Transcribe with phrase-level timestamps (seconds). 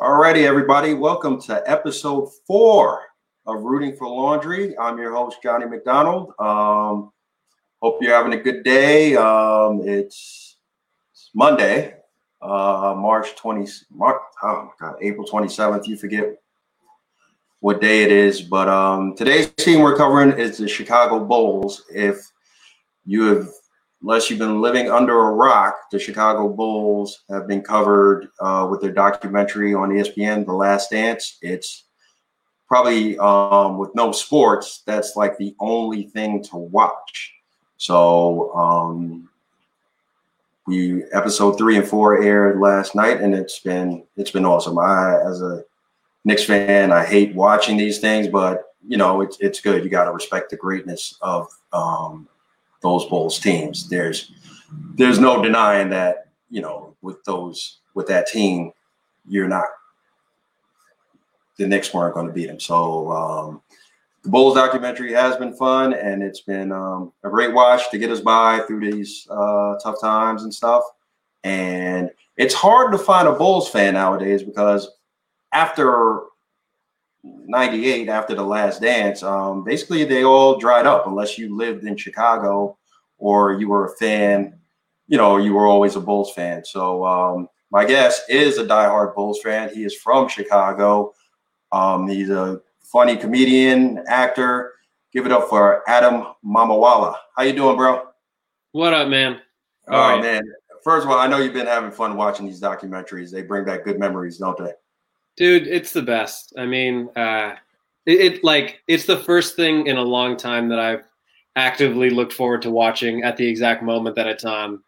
[0.00, 3.02] Alrighty, everybody, welcome to episode four
[3.46, 4.78] of Rooting for Laundry.
[4.78, 6.34] I'm your host, Johnny McDonald.
[6.38, 7.10] Um,
[7.82, 9.16] hope you're having a good day.
[9.16, 10.58] Um, it's,
[11.10, 11.96] it's Monday,
[12.40, 15.88] uh, March 20, March, oh my God, April 27th.
[15.88, 16.40] You forget
[17.58, 21.82] what day it is, but um, today's team we're covering is the Chicago Bulls.
[21.92, 22.24] If
[23.04, 23.48] you have
[24.02, 28.80] unless you've been living under a rock, the Chicago Bulls have been covered uh, with
[28.80, 31.38] their documentary on ESPN, The Last Dance.
[31.42, 31.84] It's
[32.68, 37.34] probably um, with no sports, that's like the only thing to watch.
[37.78, 39.28] So um,
[40.66, 44.78] we episode three and four aired last night, and it's been it's been awesome.
[44.78, 45.64] I as a
[46.24, 49.82] Knicks fan, I hate watching these things, but you know it's it's good.
[49.82, 52.28] You got to respect the greatness of um,
[52.80, 53.88] those Bulls teams.
[53.88, 54.32] There's
[54.94, 58.72] there's no denying that you know with those with that team,
[59.26, 59.64] you're not
[61.56, 62.60] the Knicks weren't going to beat them.
[62.60, 63.62] So um,
[64.22, 68.10] the Bulls documentary has been fun, and it's been um, a great watch to get
[68.10, 70.84] us by through these uh, tough times and stuff.
[71.44, 74.88] And it's hard to find a Bulls fan nowadays because
[75.52, 76.22] after
[77.46, 81.96] 98 after the last dance um, basically they all dried up unless you lived in
[81.96, 82.76] chicago
[83.18, 84.58] or you were a fan
[85.08, 86.64] you know you were always a bulls fan.
[86.64, 89.74] So um, my guest is a diehard bulls fan.
[89.74, 91.12] He is from chicago.
[91.72, 94.74] Um, he's a funny comedian actor.
[95.12, 97.16] Give it up for adam mamawala.
[97.36, 98.08] How you doing bro?
[98.72, 99.40] What up man?
[99.88, 100.22] Oh right.
[100.22, 100.42] man.
[100.84, 103.30] First of all i know you've been having fun watching these documentaries.
[103.32, 104.72] They bring back good memories don't they
[105.38, 106.52] Dude, it's the best.
[106.58, 107.54] I mean, uh,
[108.06, 111.04] it, it, like it's the first thing in a long time that I've
[111.54, 114.82] actively looked forward to watching at the exact moment that it's on.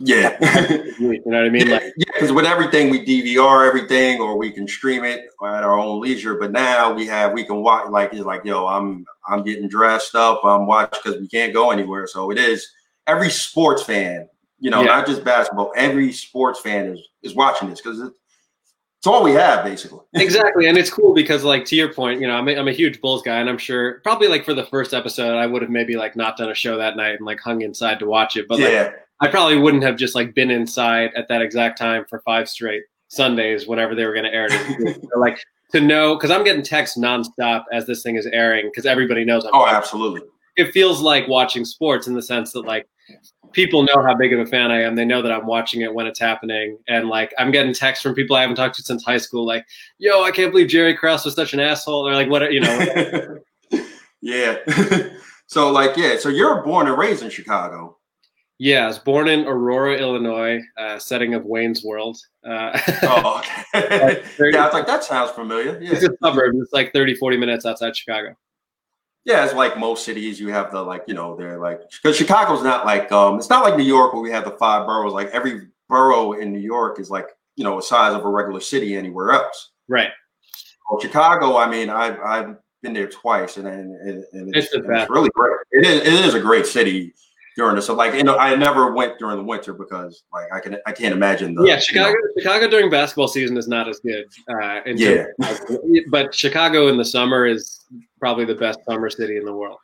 [0.00, 0.36] Yeah,
[0.98, 1.68] you know what I mean?
[1.68, 5.78] Yeah, like, because with everything we DVR everything, or we can stream it at our
[5.78, 6.34] own leisure.
[6.34, 7.88] But now we have we can watch.
[7.88, 10.40] Like it's like, yo, I'm I'm getting dressed up.
[10.42, 12.08] I'm watching because we can't go anywhere.
[12.08, 12.66] So it is
[13.06, 14.28] every sports fan,
[14.58, 14.86] you know, yeah.
[14.86, 15.72] not just basketball.
[15.76, 18.10] Every sports fan is is watching this because
[19.02, 19.98] it's all we have basically.
[20.14, 22.72] exactly, and it's cool because like to your point, you know, I'm a, I'm a
[22.72, 25.72] huge Bulls guy, and I'm sure probably like for the first episode, I would have
[25.72, 28.46] maybe like not done a show that night and like hung inside to watch it,
[28.46, 28.68] but yeah.
[28.68, 32.48] like I probably wouldn't have just like been inside at that exact time for five
[32.48, 35.00] straight Sundays whenever they were going to air it.
[35.12, 35.42] so, like
[35.72, 39.44] to know because I'm getting texts nonstop as this thing is airing because everybody knows.
[39.44, 40.20] I'm oh, absolutely.
[40.56, 42.86] It feels like watching sports in the sense that like
[43.52, 44.94] people know how big of a fan I am.
[44.94, 46.78] They know that I'm watching it when it's happening.
[46.88, 49.66] And like I'm getting texts from people I haven't talked to since high school, like,
[49.98, 52.08] yo, I can't believe Jerry Krause was such an asshole.
[52.08, 53.38] Or like what you know.
[54.20, 54.56] yeah.
[55.46, 57.98] so like, yeah, so you're born and raised in Chicago.
[58.58, 62.16] Yeah, I was born in Aurora, Illinois, uh, setting of Wayne's World.
[62.46, 63.42] Uh, oh,
[63.74, 64.22] okay.
[64.38, 65.80] yeah, I was like, that sounds familiar.
[65.82, 65.94] Yeah.
[65.94, 66.54] It's a suburb.
[66.54, 68.36] It's like 30, 40 minutes outside Chicago.
[69.24, 70.40] Yeah, it's like most cities.
[70.40, 73.64] You have the like, you know, they're like because Chicago's not like um, it's not
[73.64, 75.12] like New York where we have the five boroughs.
[75.12, 78.60] Like every borough in New York is like you know a size of a regular
[78.60, 79.70] city anywhere else.
[79.88, 80.10] Right.
[80.90, 83.94] Well, Chicago, I mean, I've I've been there twice, and and,
[84.32, 85.56] and it's, it's, it's really great.
[85.70, 87.14] It is it is a great city
[87.56, 90.60] during the so like you know I never went during the winter because like I
[90.60, 93.88] can I can't imagine the yeah Chicago you know, Chicago during basketball season is not
[93.88, 95.24] as good uh, yeah
[96.10, 97.84] but Chicago in the summer is
[98.22, 99.78] probably the best summer city in the world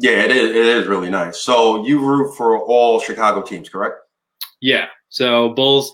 [0.00, 3.96] yeah it is it is really nice so you root for all Chicago teams correct
[4.60, 5.92] yeah so Bulls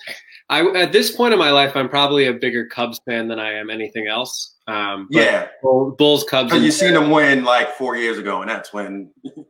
[0.48, 3.52] I at this point in my life I'm probably a bigger Cubs fan than I
[3.52, 8.40] am anything else um, yeah Bulls Cubs you seen them win like four years ago
[8.40, 9.10] and that's when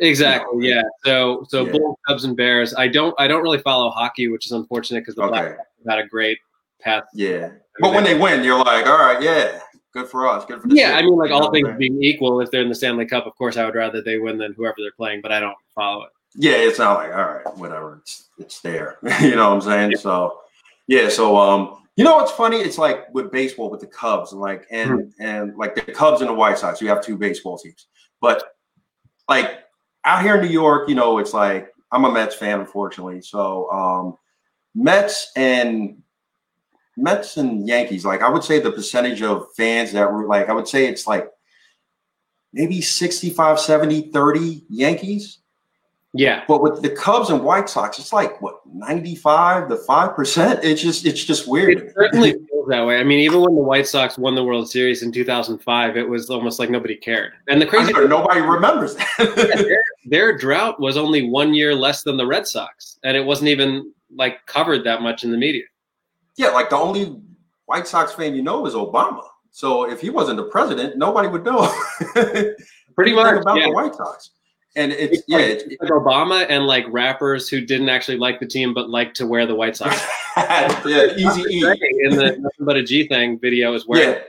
[0.00, 0.48] Exactly.
[0.66, 0.82] Yeah.
[1.04, 1.72] So so yeah.
[1.72, 2.74] Bulls, Cubs, and Bears.
[2.74, 5.36] I don't I don't really follow hockey, which is unfortunate because the okay.
[5.36, 6.38] Blackhawks had a great
[6.80, 7.04] path.
[7.14, 7.50] Yeah.
[7.80, 9.60] But when they win, you're like, all right, yeah,
[9.92, 10.44] good for us.
[10.44, 10.98] Good for the Yeah, city.
[10.98, 13.56] I mean, like all things being equal, if they're in the Stanley Cup, of course,
[13.56, 15.20] I would rather they win than whoever they're playing.
[15.20, 16.10] But I don't follow it.
[16.34, 17.98] Yeah, it's not like all right, whatever.
[18.02, 18.98] It's it's there.
[19.20, 19.90] you know what I'm saying?
[19.92, 19.98] Yeah.
[19.98, 20.40] So
[20.86, 21.08] yeah.
[21.08, 21.76] So um.
[21.96, 22.56] You know what's funny?
[22.56, 25.22] It's like with baseball with the Cubs and like and mm-hmm.
[25.22, 26.80] and like the Cubs and the White Sox.
[26.80, 27.88] You have two baseball teams,
[28.22, 28.56] but
[29.28, 29.64] like
[30.04, 33.20] out here in New York, you know, it's like I'm a Mets fan, unfortunately.
[33.20, 34.16] So um,
[34.74, 36.02] Mets and
[37.00, 40.52] Mets and Yankees, like I would say the percentage of fans that were like, I
[40.52, 41.28] would say it's like
[42.52, 45.38] maybe 65, 70, 30 Yankees.
[46.12, 46.42] Yeah.
[46.48, 50.60] But with the Cubs and White Sox, it's like what 95 to 5%.
[50.64, 51.78] It's just it's just weird.
[51.78, 52.98] It certainly feels that way.
[52.98, 56.28] I mean, even when the White Sox won the World Series in 2005, it was
[56.28, 57.32] almost like nobody cared.
[57.48, 59.08] And the crazy thing, nobody remembers that.
[59.36, 63.24] yeah, their, their drought was only one year less than the Red Sox, and it
[63.24, 65.64] wasn't even like covered that much in the media.
[66.36, 67.20] Yeah, like the only
[67.66, 69.22] White Sox fan you know is Obama.
[69.50, 71.72] So if he wasn't the president, nobody would know.
[72.94, 73.66] Pretty much about yeah.
[73.66, 74.30] the White Sox.
[74.76, 78.38] And it's, it's yeah, like, it's, like Obama and like rappers who didn't actually like
[78.38, 80.00] the team but like to wear the White Sox.
[80.36, 81.60] yeah, Eazy E
[82.04, 84.14] in the nothing but a G thing video is wearing.
[84.14, 84.22] Yeah.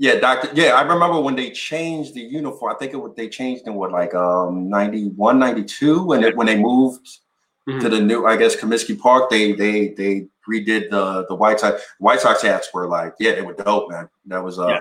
[0.00, 0.50] Yeah, Doctor.
[0.54, 2.72] Yeah, I remember when they changed the uniform.
[2.72, 6.46] I think it was they changed in what like um 91, 92 when it, when
[6.46, 7.18] they moved
[7.68, 7.80] mm-hmm.
[7.80, 9.30] to the new I guess Comiskey Park.
[9.30, 13.42] They they they redid the the White Sox White Sox hats were like yeah they
[13.42, 14.08] were dope man.
[14.26, 14.78] That was a yeah.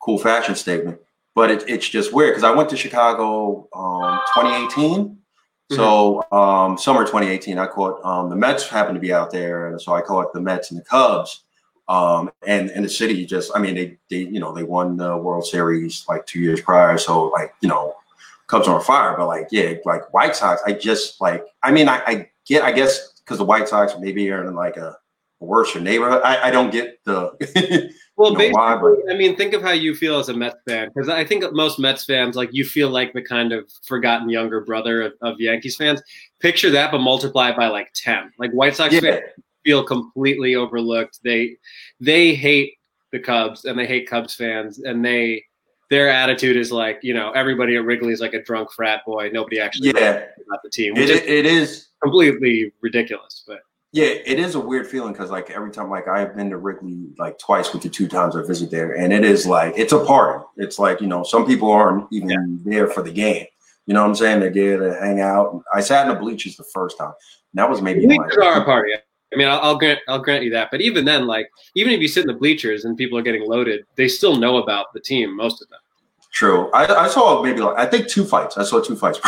[0.00, 0.98] cool fashion statement.
[1.34, 5.04] But it, it's just weird because I went to Chicago um 2018.
[5.04, 5.74] Mm-hmm.
[5.74, 9.80] So um summer 2018 I caught um the Mets happened to be out there and
[9.80, 11.42] so I caught the Mets and the Cubs
[11.88, 15.16] um, and and the city just, I mean, they they you know they won the
[15.16, 17.94] World Series like two years prior, so like you know,
[18.48, 19.16] Cubs are on fire.
[19.16, 22.72] But like yeah, like White Sox, I just like, I mean, I, I get, I
[22.72, 24.96] guess because the White Sox maybe are in like a,
[25.40, 26.22] a worse neighborhood.
[26.24, 27.32] I, I don't get the.
[28.16, 30.88] well, basically, why, but, I mean, think of how you feel as a Mets fan,
[30.94, 34.60] because I think most Mets fans like you feel like the kind of forgotten younger
[34.62, 36.02] brother of, of Yankees fans.
[36.40, 38.30] Picture that, but multiply it by like ten.
[38.38, 39.00] Like White Sox yeah.
[39.00, 39.22] fans
[39.64, 41.20] feel completely overlooked.
[41.24, 41.56] They
[42.00, 42.74] they hate
[43.12, 45.44] the Cubs and they hate Cubs fans and they
[45.90, 49.30] their attitude is like you know everybody at Wrigley is like a drunk frat boy.
[49.32, 50.96] Nobody actually yeah about the team.
[50.96, 53.60] It, is, it is completely ridiculous, but.
[53.92, 57.08] Yeah, it is a weird feeling because like every time like I've been to Wrigley
[57.18, 60.04] like twice with the two times I visit there, and it is like it's a
[60.04, 60.44] party.
[60.58, 62.36] It's like you know some people aren't even yeah.
[62.64, 63.46] there for the game.
[63.86, 64.40] You know what I'm saying?
[64.40, 65.62] They're there to hang out.
[65.72, 67.12] I sat in the bleachers the first time.
[67.54, 68.92] that was maybe bleachers are a party.
[69.32, 72.00] I mean, I'll, I'll, grant I'll grant you that, but even then, like even if
[72.00, 75.00] you sit in the bleachers and people are getting loaded, they still know about the
[75.00, 75.36] team.
[75.36, 75.80] Most of them.
[76.32, 76.70] True.
[76.72, 78.56] I, I saw maybe like I think two fights.
[78.56, 79.20] I saw two fights.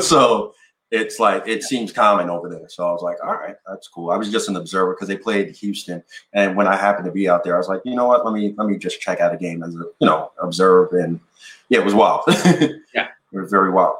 [0.06, 0.54] so
[0.90, 2.68] it's like it seems common over there.
[2.68, 4.10] So I was like, all right, that's cool.
[4.10, 6.02] I was just an observer because they played Houston,
[6.32, 8.24] and when I happened to be out there, I was like, you know what?
[8.24, 11.18] Let me let me just check out a game as a you know observe, and
[11.68, 12.22] yeah, it was wild.
[12.28, 13.96] yeah, it was very wild.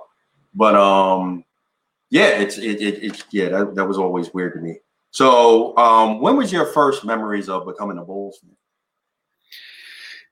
[0.55, 1.45] But um,
[2.11, 4.79] yeah, it's it it, it yeah that, that was always weird to me.
[5.15, 8.51] So, um, when was your first memories of becoming a Bulls fan?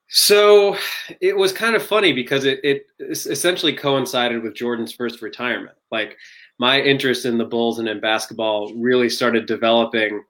[0.09, 0.77] So
[1.21, 5.77] it was kind of funny because it, it essentially coincided with Jordan's first retirement.
[5.93, 6.19] Like
[6.59, 10.21] my interest in the Bulls and in basketball really started developing.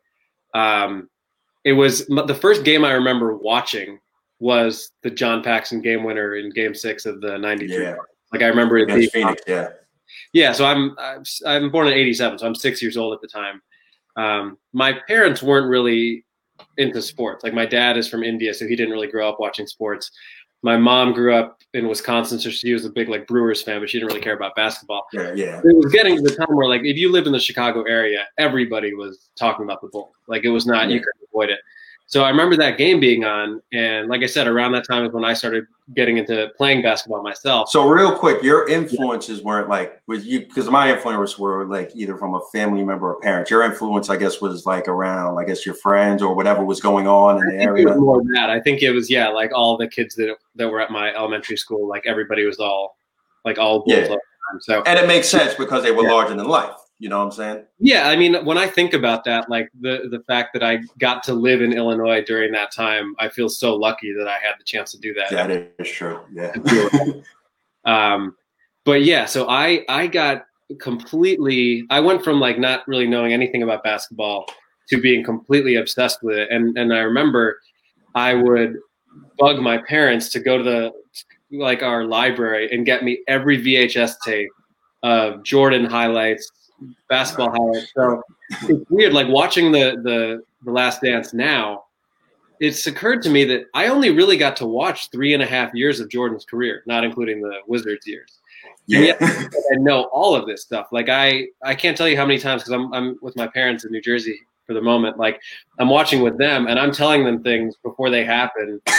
[0.53, 1.09] Um,
[1.65, 4.01] it was the first game I remember watching
[4.39, 7.83] was the John Paxson game winner in Game Six of the '93.
[7.83, 7.97] Yeah.
[8.35, 9.41] Like I remember it being Phoenix.
[9.47, 9.71] Yeah.
[10.35, 10.53] Yeah.
[10.53, 10.95] So I'm
[11.47, 13.63] I'm born in '87, so I'm six years old at the time
[14.17, 16.25] um, my parents weren't really
[16.79, 17.45] into sports.
[17.45, 20.11] Like my dad is from India, so he didn't really grow up watching sports.
[20.65, 23.91] My mom grew up in Wisconsin, so she was a big like Brewers fan, but
[23.91, 25.07] she didn't really care about basketball.
[25.13, 25.61] Yeah, yeah.
[25.65, 28.27] It was getting to the time where like if you lived in the Chicago area,
[28.39, 30.15] everybody was talking about the Bulls.
[30.29, 30.95] Like it was not yeah.
[30.95, 31.59] you couldn't avoid it.
[32.07, 35.13] So I remember that game being on, and like I said, around that time is
[35.13, 35.65] when I started
[35.95, 37.71] getting into playing basketball myself.
[37.71, 39.45] So real quick, your influences yeah.
[39.45, 43.21] weren't like with you because my influences were like either from a family member or
[43.21, 43.49] parent.
[43.49, 47.07] Your influence, I guess, was like around, I guess, your friends or whatever was going
[47.07, 47.95] on in the area.
[47.95, 48.51] more than that.
[48.51, 51.57] I think it was yeah, like all the kids that that were at my elementary
[51.57, 52.99] school, like everybody was all
[53.45, 54.15] like all yeah.
[54.61, 56.13] So and it makes sense because they were yeah.
[56.13, 56.75] larger than life.
[57.03, 57.65] You know what I'm saying?
[57.81, 61.25] Yeah, I mean, when I think about that, like the the fact that I got
[61.25, 64.63] to live in Illinois during that time, I feel so lucky that I had the
[64.63, 65.29] chance to do that.
[65.31, 66.21] That is true.
[66.33, 66.55] Yeah.
[67.85, 68.37] um,
[68.85, 70.45] but yeah, so I I got
[70.79, 71.85] completely.
[71.91, 74.47] I went from like not really knowing anything about basketball
[74.91, 77.59] to being completely obsessed with it, and and I remember
[78.15, 78.77] I would
[79.41, 80.93] bug my parents to go to the
[81.51, 84.51] like our library and get me every VHS tape
[85.03, 86.49] of Jordan highlights
[87.09, 87.93] basketball highlights.
[87.95, 88.23] So
[88.63, 91.85] it's weird, like watching the the the Last Dance now.
[92.61, 95.75] It's occurred to me that I only really got to watch three and a half
[95.75, 98.39] years of Jordan's career, not including the Wizards years.
[98.87, 100.89] Yeah, I know all of this stuff.
[100.93, 103.85] Like I, I can't tell you how many times because I'm I'm with my parents
[103.85, 105.19] in New Jersey for the moment.
[105.19, 105.41] Like
[105.79, 108.81] I'm watching with them and I'm telling them things before they happen.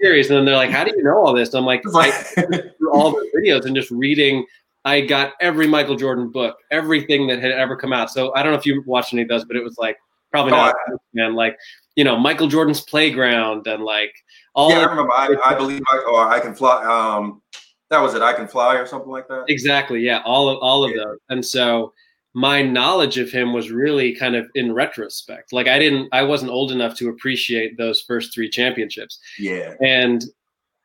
[0.00, 2.10] serious, and then they're like, "How do you know all this?" And I'm like, I
[2.10, 4.44] through all the videos and just reading
[4.88, 8.10] I got every Michael Jordan book, everything that had ever come out.
[8.10, 9.98] So I don't know if you watched any of those, but it was like
[10.30, 11.34] probably not, oh, man.
[11.34, 11.56] Like
[11.94, 14.14] you know, Michael Jordan's playground and like
[14.54, 14.70] all.
[14.70, 15.12] Yeah, I remember.
[15.12, 16.84] I, I believe I, or I can fly.
[16.84, 17.42] Um,
[17.90, 18.22] that was it.
[18.22, 19.44] I can fly or something like that.
[19.48, 20.00] Exactly.
[20.00, 20.22] Yeah.
[20.24, 21.04] All of all of yeah.
[21.04, 21.18] those.
[21.28, 21.92] And so
[22.34, 25.52] my knowledge of him was really kind of in retrospect.
[25.52, 29.18] Like I didn't, I wasn't old enough to appreciate those first three championships.
[29.38, 29.74] Yeah.
[29.80, 30.24] And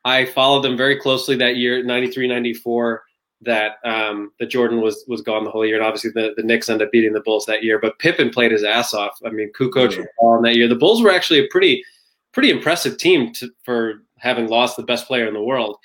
[0.04, 3.02] I followed them very closely that year, 93, 94
[3.44, 6.68] that um, that Jordan was was gone the whole year, and obviously the, the Knicks
[6.68, 7.78] ended up beating the Bulls that year.
[7.78, 9.18] But Pippen played his ass off.
[9.24, 9.98] I mean, Kukoc yeah.
[9.98, 10.68] was on that year.
[10.68, 11.84] The Bulls were actually a pretty
[12.32, 15.76] pretty impressive team to, for having lost the best player in the world.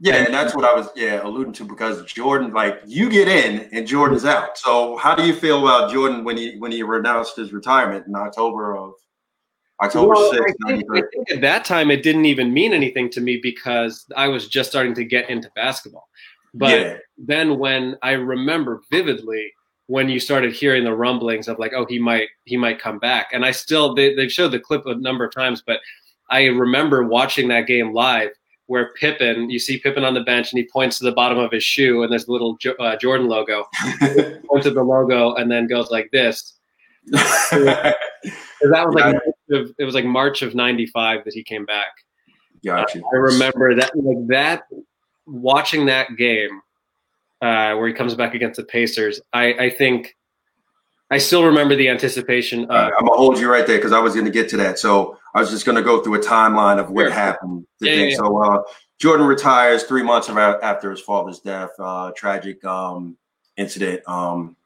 [0.00, 3.68] Yeah, and that's what I was yeah alluding to because Jordan, like you get in
[3.72, 4.56] and Jordan's out.
[4.56, 8.14] So how do you feel about Jordan when he when he renounced his retirement in
[8.14, 8.92] October of
[9.82, 13.10] October well, 6th, I think, I think at that time it didn't even mean anything
[13.10, 16.08] to me because I was just starting to get into basketball.
[16.54, 16.96] But yeah.
[17.16, 19.52] then when I remember vividly
[19.86, 23.28] when you started hearing the rumblings of like, oh, he might he might come back,
[23.32, 25.80] and I still they, they've showed the clip a number of times, but
[26.30, 28.30] I remember watching that game live
[28.66, 31.50] where Pippen, you see Pippen on the bench and he points to the bottom of
[31.50, 33.64] his shoe and there's a little uh, Jordan logo.
[34.46, 36.54] points to the logo and then goes like this.
[37.06, 37.94] that
[38.60, 39.16] was like
[39.50, 41.88] of, it was like March of '95 that he came back.
[42.62, 42.98] Gotcha.
[42.98, 44.64] Uh, I remember that like that
[45.28, 46.60] watching that game
[47.40, 49.20] uh, where he comes back against the Pacers.
[49.32, 50.16] I, I think
[51.10, 52.64] I still remember the anticipation.
[52.64, 54.78] Of, I'm gonna hold you right there because I was gonna get to that.
[54.78, 57.10] So I was just gonna go through a timeline of what sure.
[57.10, 57.66] happened.
[57.80, 58.16] Yeah, yeah, yeah.
[58.16, 58.62] So uh,
[58.98, 61.70] Jordan retires three months after his father's death.
[61.78, 63.16] Uh, tragic um,
[63.56, 64.02] incident.
[64.06, 64.56] Um,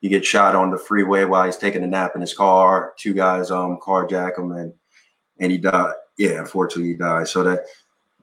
[0.00, 2.94] he gets shot on the freeway while he's taking a nap in his car.
[2.98, 4.72] Two guys um carjack him and
[5.40, 5.94] and he died.
[6.16, 7.28] Yeah, unfortunately he died.
[7.28, 7.60] So that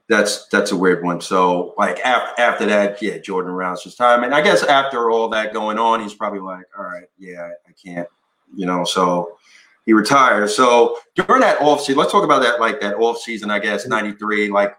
[0.08, 1.20] that's that's a weird one.
[1.20, 4.24] So like after after that, yeah, Jordan rounds his time.
[4.24, 7.72] And I guess after all that going on, he's probably like, all right, yeah, I
[7.72, 8.08] can't,
[8.54, 9.36] you know, so
[9.84, 10.54] he retires.
[10.54, 13.86] So during that off season, let's talk about that like that off season, I guess,
[13.86, 14.48] 93.
[14.50, 14.76] Like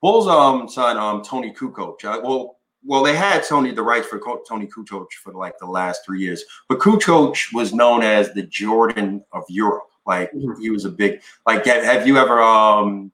[0.00, 2.02] Bulls um son um Toni Kukoc.
[2.22, 6.20] Well, well, they had Toni the rights for Toni Kukoc for like the last three
[6.20, 9.88] years, but Kukoc was known as the Jordan of Europe.
[10.06, 10.60] Like mm-hmm.
[10.60, 11.64] he was a big like.
[11.64, 13.10] Have, have, you ever um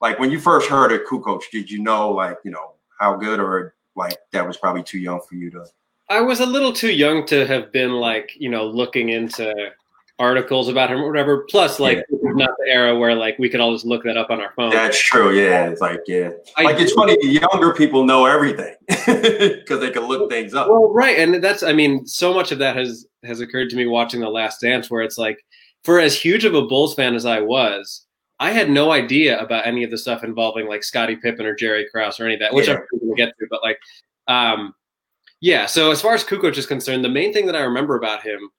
[0.00, 1.42] like when you first heard of Kukoc?
[1.50, 5.20] Did you know like you know how good or like that was probably too young
[5.28, 5.66] for you to?
[6.08, 9.72] I was a little too young to have been like you know looking into
[10.18, 11.44] articles about him or whatever.
[11.50, 12.30] Plus, like, yeah.
[12.32, 14.70] not the era where like we could all just look that up on our phone.
[14.70, 15.36] That's true.
[15.36, 17.16] Yeah, it's like yeah, I, like it's funny.
[17.22, 20.68] Younger people know everything because they can look things up.
[20.68, 23.86] Well, right, and that's I mean, so much of that has has occurred to me
[23.86, 25.44] watching The Last Dance, where it's like,
[25.84, 28.02] for as huge of a Bulls fan as I was.
[28.38, 31.86] I had no idea about any of the stuff involving like Scottie Pippen or Jerry
[31.90, 32.74] Krause or any of that, which yeah.
[32.74, 33.46] I'm going to get to.
[33.48, 33.78] But like,
[34.28, 34.74] um,
[35.40, 35.66] yeah.
[35.66, 38.50] So as far as Kukoc is concerned, the main thing that I remember about him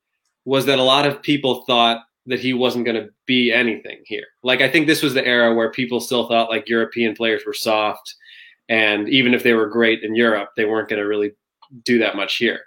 [0.45, 4.25] was that a lot of people thought that he wasn't going to be anything here.
[4.43, 7.53] Like I think this was the era where people still thought like European players were
[7.53, 8.15] soft,
[8.69, 11.31] and even if they were great in Europe, they weren't going to really
[11.83, 12.61] do that much here.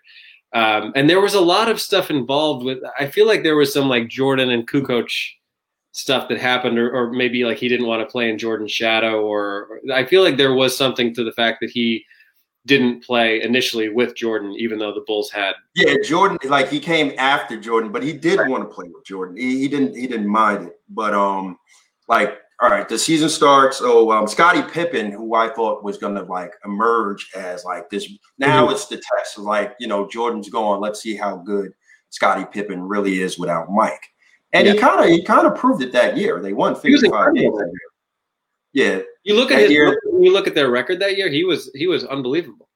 [0.52, 2.78] Um, and there was a lot of stuff involved with.
[2.98, 5.10] I feel like there was some like Jordan and Kukoc
[5.92, 9.22] stuff that happened, or, or maybe like he didn't want to play in Jordan's shadow,
[9.22, 12.04] or, or I feel like there was something to the fact that he
[12.66, 15.54] didn't play initially with Jordan, even though the Bulls had.
[15.74, 18.48] Yeah, Jordan, like he came after Jordan, but he did right.
[18.48, 19.36] want to play with Jordan.
[19.36, 19.96] He, he, didn't.
[19.96, 20.80] He didn't mind it.
[20.88, 21.58] But um,
[22.08, 23.78] like, all right, the season starts.
[23.78, 28.12] So um, Scottie Pippen, who I thought was going to like emerge as like this.
[28.38, 28.74] Now mm-hmm.
[28.74, 29.38] it's the test.
[29.38, 30.80] Of like you know, Jordan's going.
[30.80, 31.72] Let's see how good
[32.10, 34.02] Scottie Pippen really is without Mike.
[34.52, 34.72] And yeah.
[34.72, 36.40] he kind of he kind of proved it that year.
[36.40, 37.56] They won 55 games.
[38.72, 39.00] Yeah.
[39.24, 41.86] You look at his year, you look at their record that year, he was he
[41.86, 42.68] was unbelievable.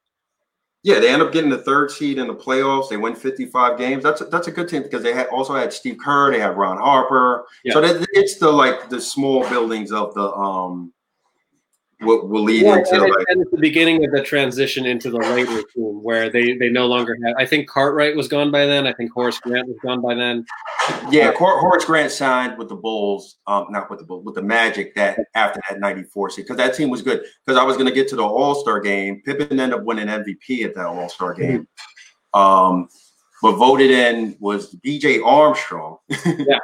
[0.82, 2.90] Yeah, they end up getting the third seed in the playoffs.
[2.90, 4.02] They win 55 games.
[4.02, 6.58] That's a, that's a good team because they had also had Steve Kerr, they had
[6.58, 7.46] Ron Harper.
[7.64, 7.72] Yeah.
[7.72, 10.92] So that, it's the like the small buildings of the um
[12.04, 15.18] will, will lead yeah, into and, like, and the beginning of the transition into the
[15.18, 17.34] later team where they they no longer have.
[17.38, 18.86] I think Cartwright was gone by then.
[18.86, 20.44] I think Horace Grant was gone by then.
[21.10, 24.94] Yeah, Horace Grant signed with the Bulls, um, not with the Bulls, with the Magic
[24.94, 27.22] that after that '94 season because that team was good.
[27.44, 29.22] Because I was going to get to the All Star game.
[29.24, 31.66] Pippen ended up winning MVP at that All Star game.
[32.34, 32.40] Mm-hmm.
[32.40, 32.88] Um,
[33.42, 35.20] but voted in was B.J.
[35.20, 35.98] Armstrong.
[36.24, 36.58] yeah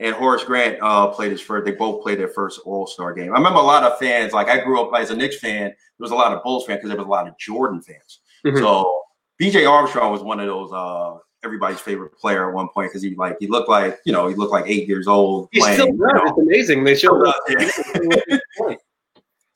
[0.00, 1.66] and Horace Grant uh, played his first.
[1.66, 3.32] They both played their first All Star game.
[3.32, 4.32] I remember a lot of fans.
[4.32, 5.68] Like I grew up as a Knicks fan.
[5.68, 8.20] There was a lot of Bulls fans because there was a lot of Jordan fans.
[8.44, 8.58] Mm-hmm.
[8.58, 9.02] So
[9.38, 9.66] B.J.
[9.66, 13.36] Armstrong was one of those uh, everybody's favorite player at one point because he like
[13.38, 15.48] he looked like you know he looked like eight years old.
[15.52, 15.98] He's playing, still good.
[15.98, 16.22] You know?
[16.24, 16.84] It's amazing.
[16.84, 17.36] They showed up.
[17.48, 18.38] Yeah.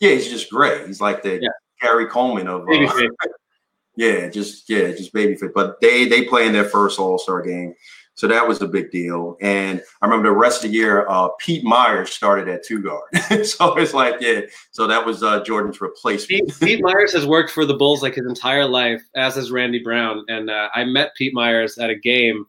[0.01, 0.87] yeah, he's just great.
[0.87, 1.49] He's like the yeah.
[1.81, 2.69] Gary Coleman of.
[2.69, 3.09] Uh,
[3.97, 5.55] yeah, just yeah, just baby fit.
[5.55, 7.75] But they they play in their first All Star game.
[8.16, 9.37] So that was a big deal.
[9.40, 13.11] And I remember the rest of the year, uh, Pete Myers started at two guard.
[13.47, 14.42] so it's like, yeah.
[14.71, 16.49] So that was uh, Jordan's replacement.
[16.49, 19.83] Pete, Pete, Myers has worked for the Bulls like his entire life, as has Randy
[19.83, 20.25] Brown.
[20.28, 22.47] And uh, I met Pete Myers at a game,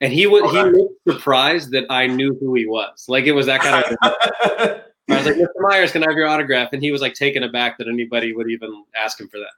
[0.00, 3.06] and he was he looked surprised that I knew who he was.
[3.08, 3.96] Like it was that kind of.
[5.10, 5.48] I was like, Mr.
[5.60, 6.68] Myers, can I have your autograph?
[6.72, 9.52] And he was like taken aback that anybody would even ask him for that.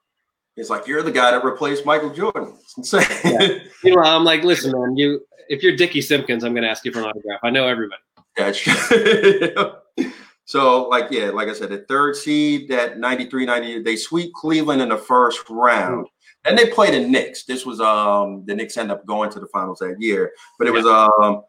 [0.57, 2.55] It's like you're the guy that replaced Michael Jordan.
[2.61, 3.05] It's insane.
[3.25, 3.59] Yeah.
[3.83, 5.21] You know, I'm like, listen, man, you
[5.51, 7.41] if you're Dickie Simpkins, I'm going to ask you for an autograph.
[7.43, 8.01] I know everybody.
[8.39, 8.53] Yeah.
[10.45, 14.81] so, like, yeah, like I said, the third seed, that 93 90, they sweep Cleveland
[14.81, 16.07] in the first round.
[16.45, 17.45] And they played the Knicks.
[17.45, 20.75] This was um the Knicks ended up going to the finals that year, but it
[20.75, 20.81] yeah.
[20.81, 21.43] was um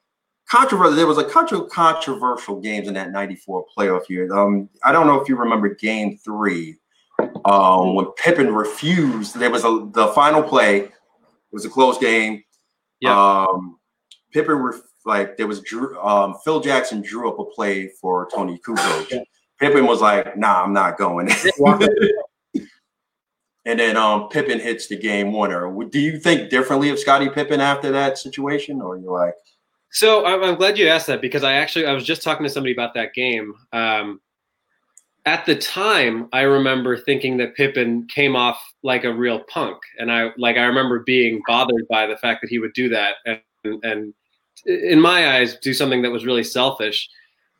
[0.49, 0.95] controversial.
[0.95, 4.33] There was a couple controversial games in that '94 playoff year.
[4.37, 6.75] Um, I don't know if you remember Game Three,
[7.45, 9.39] um, when Pippen refused.
[9.39, 10.79] There was a the final play.
[10.79, 10.91] It
[11.53, 12.43] was a close game.
[12.99, 13.45] Yeah.
[13.45, 13.79] Um,
[14.31, 18.59] Pippen ref, like there was Drew, um, Phil Jackson drew up a play for Toni
[18.65, 19.09] Kukoc.
[19.09, 19.23] Yeah.
[19.59, 21.29] Pippen was like, "Nah, I'm not going."
[23.65, 25.71] and then um, Pippen hits the game winner.
[25.89, 29.35] Do you think differently of Scottie Pippen after that situation, or you're like?
[29.91, 32.73] So I'm glad you asked that because I actually I was just talking to somebody
[32.73, 33.53] about that game.
[33.73, 34.21] Um,
[35.25, 40.11] at the time, I remember thinking that Pippen came off like a real punk, and
[40.11, 43.83] I like I remember being bothered by the fact that he would do that, and,
[43.83, 44.13] and
[44.65, 47.09] in my eyes, do something that was really selfish.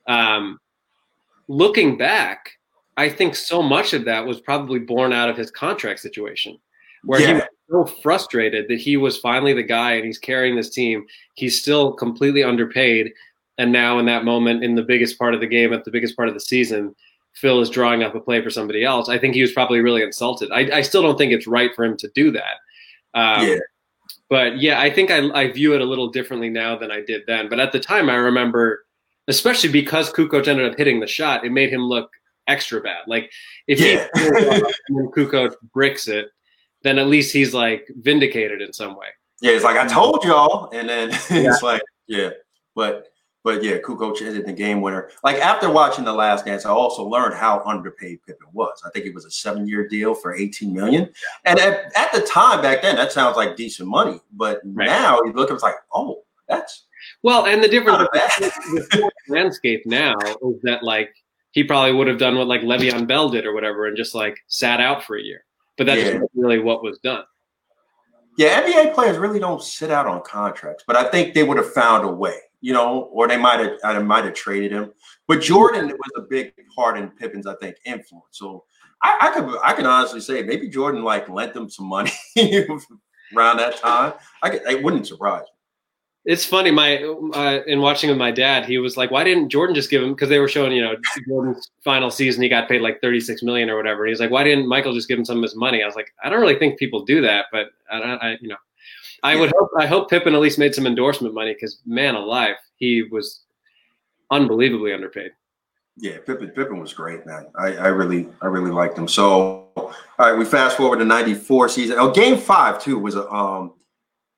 [0.07, 0.59] Um,
[1.47, 2.51] looking back,
[2.97, 6.57] I think so much of that was probably born out of his contract situation,
[7.03, 7.27] where yeah.
[7.27, 11.05] he was so frustrated that he was finally the guy and he's carrying this team.
[11.35, 13.11] He's still completely underpaid.
[13.57, 16.15] And now, in that moment, in the biggest part of the game, at the biggest
[16.15, 16.95] part of the season,
[17.33, 19.07] Phil is drawing up a play for somebody else.
[19.07, 20.51] I think he was probably really insulted.
[20.51, 22.55] I, I still don't think it's right for him to do that.
[23.13, 23.57] Um, yeah.
[24.31, 27.23] But yeah, I think I, I view it a little differently now than I did
[27.27, 27.49] then.
[27.49, 28.85] But at the time, I remember,
[29.27, 32.09] especially because Kukoc ended up hitting the shot, it made him look
[32.47, 33.01] extra bad.
[33.07, 33.29] Like
[33.67, 34.07] if yeah.
[34.15, 34.23] he
[34.87, 36.29] and Kukoc bricks it,
[36.81, 39.07] then at least he's like vindicated in some way.
[39.41, 41.51] Yeah, it's like I told y'all, and then yeah.
[41.51, 42.29] it's like yeah,
[42.73, 43.07] but
[43.43, 45.09] but yeah, Kukoc hit the game winner.
[45.23, 48.81] Like after watching The Last Dance, I also learned how underpaid Pippen was.
[48.85, 51.09] I think it was a seven-year deal for 18 million.
[51.45, 54.19] And at, at the time back then, that sounds like decent money.
[54.33, 54.85] But right.
[54.85, 56.85] now you look, at it's like, oh, that's
[57.23, 58.09] well, and the difference with
[58.91, 61.13] the landscape now is that like
[61.51, 64.37] he probably would have done what like Le'Veon Bell did or whatever, and just like
[64.47, 65.45] sat out for a year.
[65.77, 66.19] But that's yeah.
[66.35, 67.23] really what was done.
[68.37, 71.73] Yeah, NBA players really don't sit out on contracts, but I think they would have
[71.73, 74.93] found a way, you know, or they might have I might have traded him.
[75.27, 78.27] But Jordan was a big part in Pippen's, I think, influence.
[78.31, 78.63] So
[79.01, 82.11] I, I could I can honestly say maybe Jordan like lent them some money
[83.35, 84.13] around that time.
[84.41, 85.47] I could, it wouldn't surprise me.
[86.23, 86.69] It's funny.
[86.69, 86.97] My
[87.33, 90.11] uh, in watching with my dad, he was like, "Why didn't Jordan just give him?"
[90.11, 90.95] Because they were showing, you know,
[91.27, 94.05] Jordan's final season, he got paid like thirty six million or whatever.
[94.05, 96.13] He's like, "Why didn't Michael just give him some of his money?" I was like,
[96.23, 98.57] "I don't really think people do that, but I, I you know,
[99.23, 99.69] I would hope.
[99.77, 103.43] I hope Pippen at least made some endorsement money because man alive, he was
[104.31, 105.31] unbelievably underpaid."
[105.97, 107.47] Yeah, Pippen, Pippen was great, man.
[107.59, 109.07] I, I really, I really liked him.
[109.07, 111.97] So, all right, we fast forward to '94 season.
[111.99, 113.73] Oh, Game Five too was a um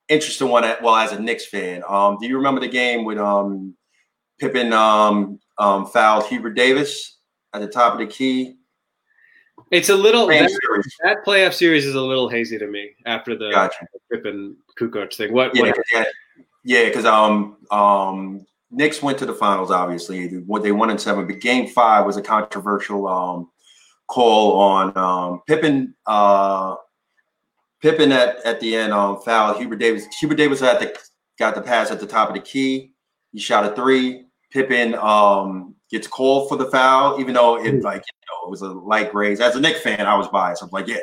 [0.10, 0.64] interesting one.
[0.64, 3.76] At, Well, as a Knicks fan, um, do you remember the game with um,
[4.40, 7.20] Pippen um, um, fouled Hubert Davis
[7.54, 8.56] at the top of the key?
[9.74, 10.52] It's a little that,
[11.04, 13.88] that, playoff series is a little hazy to me after the gotcha.
[14.12, 15.34] Pippen Kukoc thing.
[15.34, 15.56] What?
[15.56, 16.08] Yeah, what
[16.64, 19.72] yeah, because um um Knicks went to the finals.
[19.72, 23.50] Obviously, they won in seven, but Game Five was a controversial um
[24.08, 25.96] call on um Pippen.
[26.06, 26.76] Uh,
[27.82, 30.06] Pippen at, at the end um, fouled Hubert Davis.
[30.20, 30.98] Hubert Davis had the
[31.38, 32.94] got the pass at the top of the key.
[33.32, 34.28] He shot a three.
[34.52, 37.84] Pippen um, gets called for the foul, even though it mm.
[37.84, 39.40] like you know it was a light raise.
[39.40, 40.64] As a Knicks fan, I was biased.
[40.64, 40.98] I was like, yeah,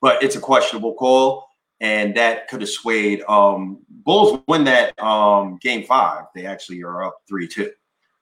[0.00, 1.46] but it's a questionable call,
[1.80, 3.22] and that could have swayed.
[3.28, 6.24] Um, Bulls win that um, game five.
[6.34, 7.70] They actually are up three two.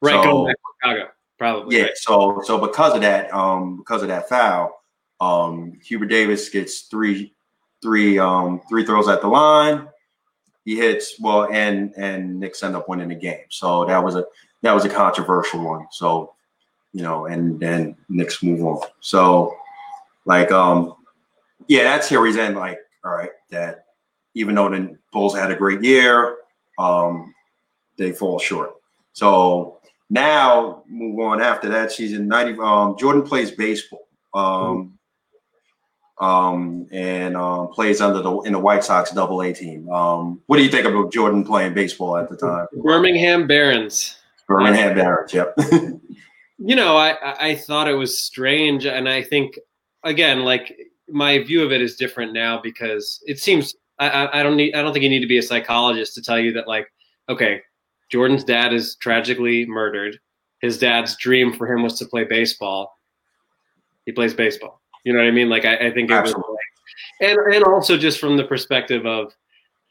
[0.02, 1.76] Right, so, going back to Chicago, probably.
[1.76, 1.82] Yeah.
[1.84, 1.96] Right.
[1.96, 4.76] So so because of that, um, because of that foul,
[5.20, 7.32] um, Hubert Davis gets three
[7.80, 9.88] three um, three throws at the line.
[10.64, 13.46] He hits well, and and Knicks end up winning the game.
[13.50, 14.24] So that was a
[14.62, 15.86] that was a controversial one.
[15.90, 16.34] So
[16.92, 18.80] you know, and then Knicks move on.
[19.00, 19.56] So
[20.24, 20.94] like um,
[21.68, 23.84] yeah, that series end like all right that
[24.34, 26.36] even though the Bulls had a great year,
[26.78, 27.34] um,
[27.96, 28.74] they fall short.
[29.12, 32.28] So now move on after that season.
[32.28, 34.06] Ninety um, Jordan plays baseball.
[34.34, 34.98] Um,
[36.20, 39.88] um, and um, plays under the in the White Sox Double A team.
[39.88, 42.66] Um, what do you think about Jordan playing baseball at the time?
[42.82, 44.16] Birmingham Barons.
[44.48, 45.32] Birmingham Barons.
[45.32, 45.54] Yep.
[46.58, 49.58] you know, I I thought it was strange, and I think
[50.02, 50.76] again, like
[51.08, 54.82] my view of it is different now because it seems I, I don't need I
[54.82, 56.88] don't think you need to be a psychologist to tell you that like
[57.28, 57.62] okay,
[58.10, 60.18] Jordan's dad is tragically murdered.
[60.60, 62.98] His dad's dream for him was to play baseball.
[64.06, 65.48] He plays baseball you know what I mean?
[65.48, 66.44] Like I, I think it was like,
[67.22, 69.32] and and also just from the perspective of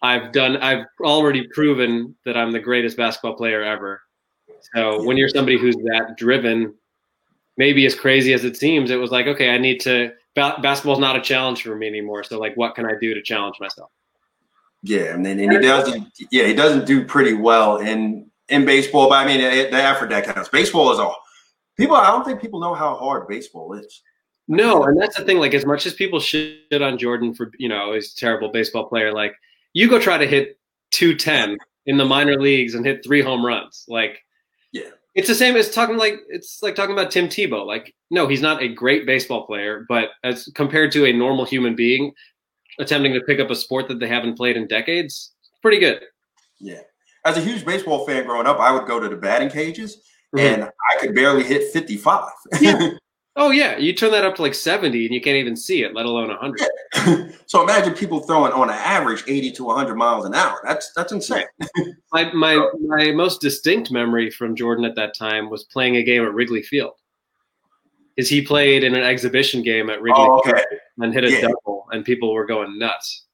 [0.04, 4.02] I've done I've already proven that I'm the greatest basketball player ever.
[4.75, 6.73] So when you're somebody who's that driven,
[7.58, 10.99] maybe as crazy as it seems, it was like, okay, I need to ba- basketball's
[10.99, 12.23] not a challenge for me anymore.
[12.23, 13.91] So like what can I do to challenge myself?
[14.84, 19.10] Yeah, and then and he doesn't yeah, he doesn't do pretty well in in baseball,
[19.10, 20.49] but I mean the effort that counts.
[20.49, 21.17] Baseball is all
[21.77, 24.03] people I don't think people know how hard baseball is.
[24.47, 25.39] No, and that's the thing.
[25.39, 28.86] Like, as much as people shit on Jordan for you know he's a terrible baseball
[28.86, 29.36] player, like
[29.73, 30.58] you go try to hit
[30.91, 33.86] 210 in the minor leagues and hit three home runs.
[33.88, 34.23] Like,
[34.71, 37.65] yeah, it's the same as talking like it's like talking about Tim Tebow.
[37.65, 41.75] Like, no, he's not a great baseball player, but as compared to a normal human
[41.75, 42.13] being
[42.80, 46.01] attempting to pick up a sport that they haven't played in decades, pretty good.
[46.60, 46.82] Yeah.
[47.25, 49.97] As a huge baseball fan growing up, I would go to the batting cages
[50.36, 50.62] mm-hmm.
[50.62, 52.30] and I could barely hit 55.
[52.62, 52.89] Yeah.
[53.39, 55.93] Oh yeah, you turn that up to like 70 and you can't even see it,
[55.93, 56.60] let alone 100.
[56.60, 57.28] Yeah.
[57.45, 60.60] so imagine people throwing on an average 80 to 100 miles an hour.
[60.63, 61.45] That's that's insane.
[62.12, 66.23] my my my most distinct memory from Jordan at that time was playing a game
[66.23, 66.93] at Wrigley Field.
[68.17, 70.63] Is he played in an exhibition game at Wrigley oh, okay.
[70.97, 71.41] and hit a yeah.
[71.41, 73.26] double and people were going nuts.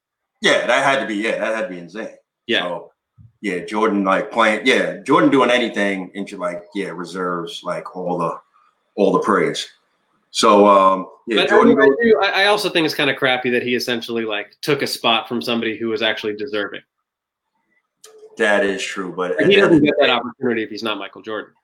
[0.42, 2.16] Yeah, that had to be yeah, that had to be insane.
[2.46, 2.60] Yeah.
[2.60, 2.92] So,
[3.40, 8.38] yeah, Jordan like playing yeah, Jordan doing anything into like yeah, reserves like all the
[8.96, 9.66] all the praise.
[10.34, 11.80] So um, yeah, but Jordan.
[11.80, 14.86] I, do, I also think it's kind of crappy that he essentially like took a
[14.86, 16.80] spot from somebody who was actually deserving.
[18.36, 21.54] That is true, but he doesn't get that opportunity if he's not Michael Jordan.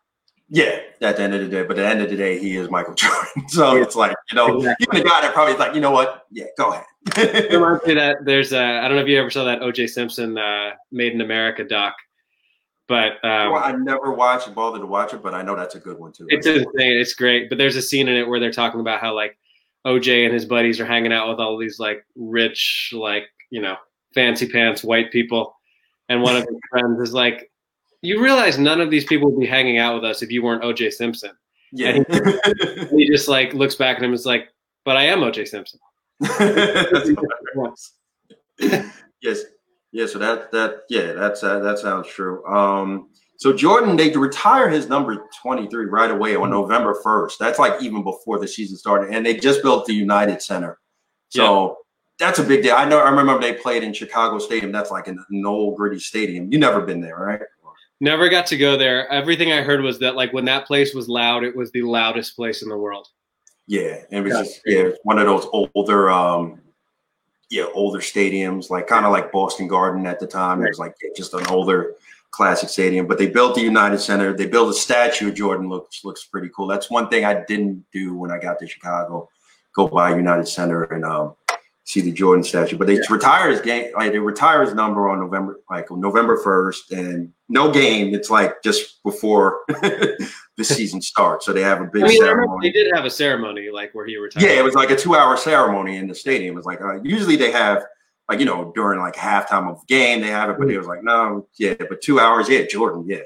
[0.49, 2.57] Yeah, at the end of the day, but at the end of the day, he
[2.57, 3.49] is Michael Jordan.
[3.49, 3.83] So yeah.
[3.83, 4.87] it's like you know, exactly.
[4.89, 6.27] even the guy that probably is like, you know what?
[6.31, 7.53] Yeah, go ahead.
[7.53, 9.89] reminds me that there's a I don't know if you ever saw that O.J.
[9.89, 11.97] Simpson uh, Made in America doc
[12.91, 15.79] but um, well, I never watched bothered to watch it, but I know that's a
[15.79, 16.27] good one too.
[16.29, 16.67] It's insane.
[16.75, 17.49] It's great.
[17.49, 19.39] But there's a scene in it where they're talking about how like
[19.87, 23.77] OJ and his buddies are hanging out with all these like rich, like you know,
[24.13, 25.55] fancy pants white people,
[26.09, 27.53] and one of his friends is like,
[28.03, 30.65] "You realize none of these people would be hanging out with us if you weren't
[30.65, 31.31] OJ Simpson."
[31.71, 31.91] Yeah.
[31.91, 34.49] And he, he just like looks back at him and is like,
[34.85, 35.79] "But I am OJ Simpson."
[39.23, 39.45] yes.
[39.93, 42.45] Yeah, so that that yeah, that's uh, that sounds true.
[42.47, 43.09] Um,
[43.41, 47.39] so Jordan, they retire his number 23 right away on November 1st.
[47.39, 50.79] That's like even before the season started, and they just built the United Center.
[51.31, 51.75] So yeah.
[52.27, 52.75] that's a big deal.
[52.75, 52.99] I know.
[52.99, 54.73] I remember they played in Chicago Stadium.
[54.73, 56.53] That's like an, an old gritty stadium.
[56.53, 57.41] You never been there, right?
[58.03, 59.09] Never got to go there.
[59.11, 62.37] Everything I heard was that like when that place was loud, it was the loudest
[62.37, 63.09] place in the world.
[63.67, 66.61] Yeah, it was just yeah, one of those older um
[67.51, 70.63] yeah, older stadiums, like kind of like Boston Garden at the time.
[70.63, 71.97] It was like just an older
[72.31, 73.07] classic stadium.
[73.07, 74.33] But they built the United Center.
[74.33, 76.69] They built a statue of Jordan, looks looks pretty cool.
[76.69, 79.29] That's one thing I didn't do when I got to Chicago.
[79.75, 81.35] Go by United Center and um,
[81.85, 82.77] see the Jordan statue.
[82.77, 83.01] But they yeah.
[83.11, 87.71] retire his game, like they retire his number on November, like November first, and no
[87.71, 88.15] game.
[88.15, 89.61] It's like just before
[90.61, 91.47] the season starts.
[91.47, 92.69] So they have a big I mean, ceremony.
[92.69, 94.45] They did have a ceremony, like where he retired.
[94.45, 96.55] Yeah, it was like a two-hour ceremony in the stadium.
[96.55, 97.85] It was like uh, usually they have.
[98.29, 101.03] Like you know, during like halftime of game, they have it, but it was like,
[101.03, 103.23] no, yeah, but two hours, yeah, Jordan, yeah,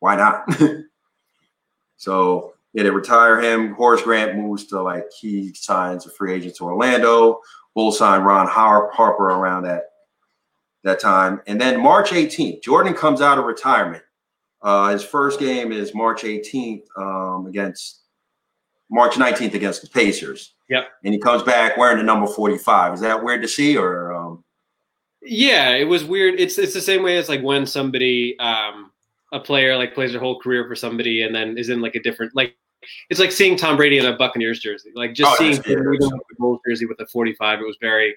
[0.00, 0.44] why not?
[1.98, 3.74] so yeah, they retire him.
[3.74, 7.42] Horace Grant moves to like he signs a free agent to Orlando.
[7.76, 9.84] Bulls sign Ron Harper around that
[10.82, 14.02] that time, and then March 18th, Jordan comes out of retirement.
[14.62, 18.02] Uh, his first game is March 18th um, against
[18.90, 20.54] March 19th against the Pacers.
[20.68, 20.86] Yep.
[21.04, 22.94] And he comes back wearing the number 45.
[22.94, 24.12] Is that weird to see, or?
[24.12, 24.44] Um...
[25.22, 26.38] Yeah, it was weird.
[26.38, 28.90] It's it's the same way as like when somebody um,
[29.32, 32.02] a player like plays their whole career for somebody and then is in like a
[32.02, 32.54] different like
[33.08, 34.90] it's like seeing Tom Brady in a Buccaneers jersey.
[34.94, 38.16] Like just oh, seeing him in Bulls jersey with a 45, it was very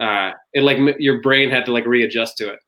[0.00, 2.60] uh it like your brain had to like readjust to it.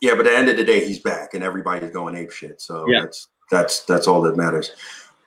[0.00, 2.60] Yeah, but at the end of the day, he's back and everybody's going ape shit.
[2.60, 3.02] So yeah.
[3.02, 4.72] that's that's that's all that matters.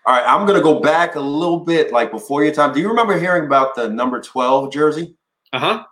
[0.05, 2.73] All right, I'm gonna go back a little bit, like before your time.
[2.73, 5.15] Do you remember hearing about the number 12 jersey?
[5.53, 5.83] Uh-huh.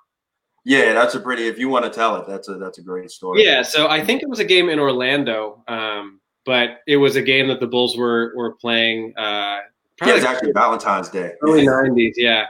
[0.64, 1.48] Yeah, that's a pretty.
[1.48, 3.44] If you want to tell it, that's a that's a great story.
[3.44, 5.64] Yeah, so I think it was a game in Orlando.
[5.68, 9.14] Um, but it was a game that the Bulls were were playing.
[9.18, 9.60] Uh,
[10.04, 12.14] yeah, it's actually Valentine's Day, early '90s.
[12.16, 12.46] Yeah,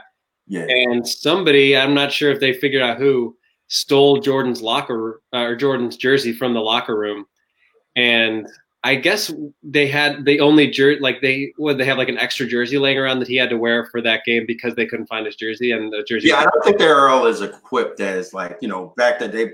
[0.46, 0.66] yeah.
[0.68, 3.36] And somebody, I'm not sure if they figured out who,
[3.72, 7.24] stole Jordan's locker uh, or Jordan's jersey from the locker room,
[7.96, 8.46] and
[8.84, 9.32] I guess
[9.62, 12.98] they had the only jersey like they would they have like an extra jersey laying
[12.98, 15.72] around that he had to wear for that game because they couldn't find his jersey
[15.72, 16.28] and the jersey.
[16.28, 19.52] Yeah, I don't think they're all as equipped as like you know back then they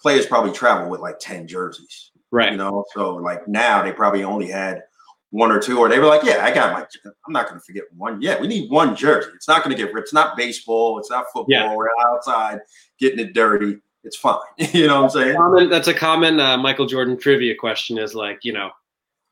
[0.00, 2.10] players probably travel with like ten jerseys.
[2.30, 2.52] Right.
[2.52, 4.82] You know, so like now they probably only had
[5.30, 6.86] one or two, or they were like, "Yeah, I got my.
[7.04, 8.22] I'm not going to forget one.
[8.22, 9.30] Yeah, we need one jersey.
[9.34, 10.06] It's not going to get ripped.
[10.06, 10.98] It's not baseball.
[10.98, 11.46] It's not football.
[11.48, 11.74] Yeah.
[11.74, 12.60] We're outside
[12.98, 13.78] getting it dirty.
[14.04, 14.38] It's fine.
[14.72, 15.36] you know what I'm saying?
[15.36, 17.98] Common, that's a common uh, Michael Jordan trivia question.
[17.98, 18.70] Is like, you know,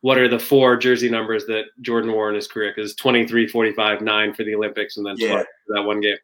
[0.01, 2.73] what are the four jersey numbers that Jordan wore in his career?
[2.75, 5.43] Because 23, 45, nine for the Olympics, and then yeah.
[5.69, 6.17] that one game.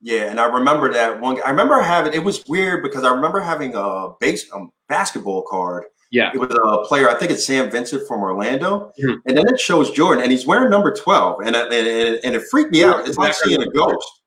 [0.00, 1.40] Yeah, and I remember that one.
[1.44, 5.84] I remember having it was weird because I remember having a base a basketball card
[6.10, 6.30] yeah.
[6.32, 8.92] It was a player, I think it's Sam Vincent from Orlando.
[8.98, 9.18] Mm-hmm.
[9.26, 11.40] And then it shows Jordan, and he's wearing number 12.
[11.44, 13.06] And, and, and it freaked me out.
[13.06, 14.17] It's like seeing a ghost.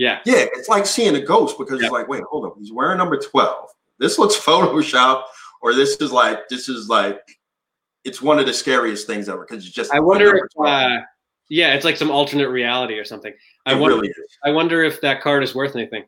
[0.00, 0.20] Yeah.
[0.24, 1.86] Yeah, it's like seeing a ghost because yeah.
[1.86, 2.54] it's like, wait, hold up.
[2.58, 3.68] He's wearing number 12.
[3.98, 5.24] This looks Photoshop,
[5.60, 7.20] or this is like, this is like,
[8.02, 9.92] it's one of the scariest things ever because it's just.
[9.92, 11.00] I wonder if, uh,
[11.50, 13.34] yeah, it's like some alternate reality or something.
[13.66, 16.04] I it wonder, really I wonder if that card is worth anything.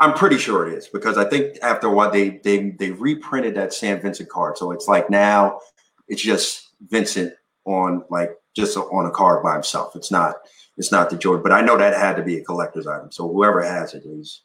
[0.00, 3.54] I'm pretty sure it is because I think after a while they they they reprinted
[3.56, 5.60] that Sam Vincent card, so it's like now
[6.08, 7.34] it's just Vincent
[7.66, 9.94] on like just on a card by himself.
[9.96, 10.36] It's not
[10.76, 13.12] it's not the Jordan, but I know that had to be a collector's item.
[13.12, 14.42] So whoever has it is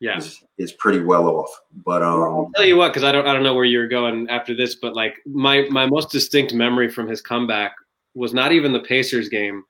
[0.00, 1.60] yeah is, is pretty well off.
[1.84, 4.28] But um, I'll tell you what, because I don't I don't know where you're going
[4.28, 7.74] after this, but like my my most distinct memory from his comeback
[8.14, 9.64] was not even the Pacers game.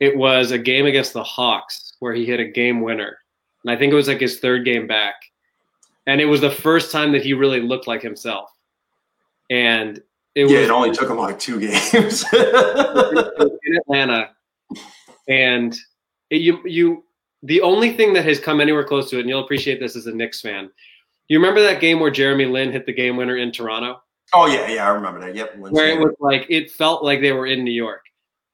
[0.00, 3.18] It was a game against the Hawks where he hit a game winner
[3.64, 5.14] and I think it was like his third game back.
[6.06, 8.50] And it was the first time that he really looked like himself.
[9.50, 9.98] And
[10.34, 11.60] it yeah, was, it only took him like two
[11.92, 14.30] games in Atlanta.
[15.28, 15.76] And
[16.30, 17.04] it, you you
[17.42, 20.06] the only thing that has come anywhere close to it, and you'll appreciate this as
[20.06, 20.70] a Knicks fan.
[21.28, 24.02] You remember that game where Jeremy Lin hit the game winner in Toronto?
[24.34, 25.34] Oh yeah, yeah, I remember that.
[25.34, 25.58] Yep.
[25.58, 28.04] Where it was like it felt like they were in New York.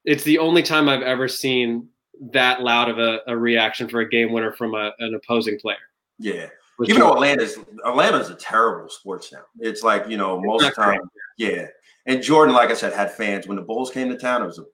[0.05, 1.89] It's the only time I've ever seen
[2.31, 5.77] that loud of a, a reaction for a game winner from a, an opposing player.
[6.17, 6.47] Yeah.
[6.81, 6.99] Even Jordan.
[6.99, 9.41] though Atlanta's Atlanta's a terrible sports now.
[9.59, 11.01] It's like, you know, most of the time,
[11.37, 11.67] yeah.
[12.05, 13.47] And Jordan, like I said, had fans.
[13.47, 14.65] When the Bulls came to town, it was a,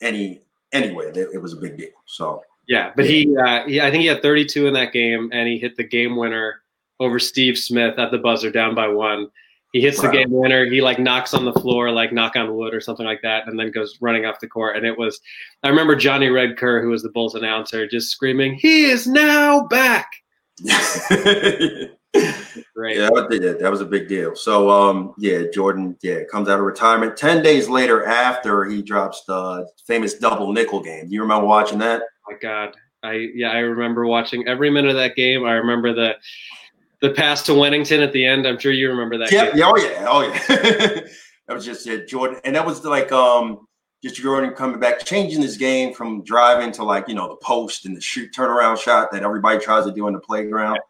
[0.00, 1.88] any anyway, it was a big deal.
[2.06, 5.48] So yeah, but he, uh, he, I think he had 32 in that game, and
[5.48, 6.62] he hit the game winner
[7.00, 9.28] over Steve Smith at the buzzer, down by one.
[9.72, 10.10] He hits wow.
[10.10, 10.64] the game winner.
[10.66, 13.58] He like knocks on the floor, like knock on wood or something like that, and
[13.58, 14.76] then goes running off the court.
[14.76, 15.20] And it was,
[15.62, 19.66] I remember Johnny Red Kerr, who was the Bulls announcer, just screaming, "He is now
[19.66, 20.10] back!"
[22.74, 22.96] Great.
[22.96, 24.34] Yeah, that was a big deal.
[24.34, 27.16] So, um, yeah, Jordan, yeah, comes out of retirement.
[27.16, 31.78] Ten days later, after he drops the famous double nickel game, do you remember watching
[31.78, 32.02] that?
[32.02, 35.44] Oh my God, I yeah, I remember watching every minute of that game.
[35.44, 36.14] I remember the
[37.00, 38.46] the pass to Wennington at the end.
[38.46, 39.32] I'm sure you remember that.
[39.32, 40.38] Yeah, yeah, oh yeah, oh yeah.
[41.46, 43.66] that was just yeah, Jordan, and that was like um
[44.02, 47.86] just Jordan coming back, changing his game from driving to like you know the post
[47.86, 50.76] and the shoot turnaround shot that everybody tries to do in the playground.
[50.76, 50.80] Yeah,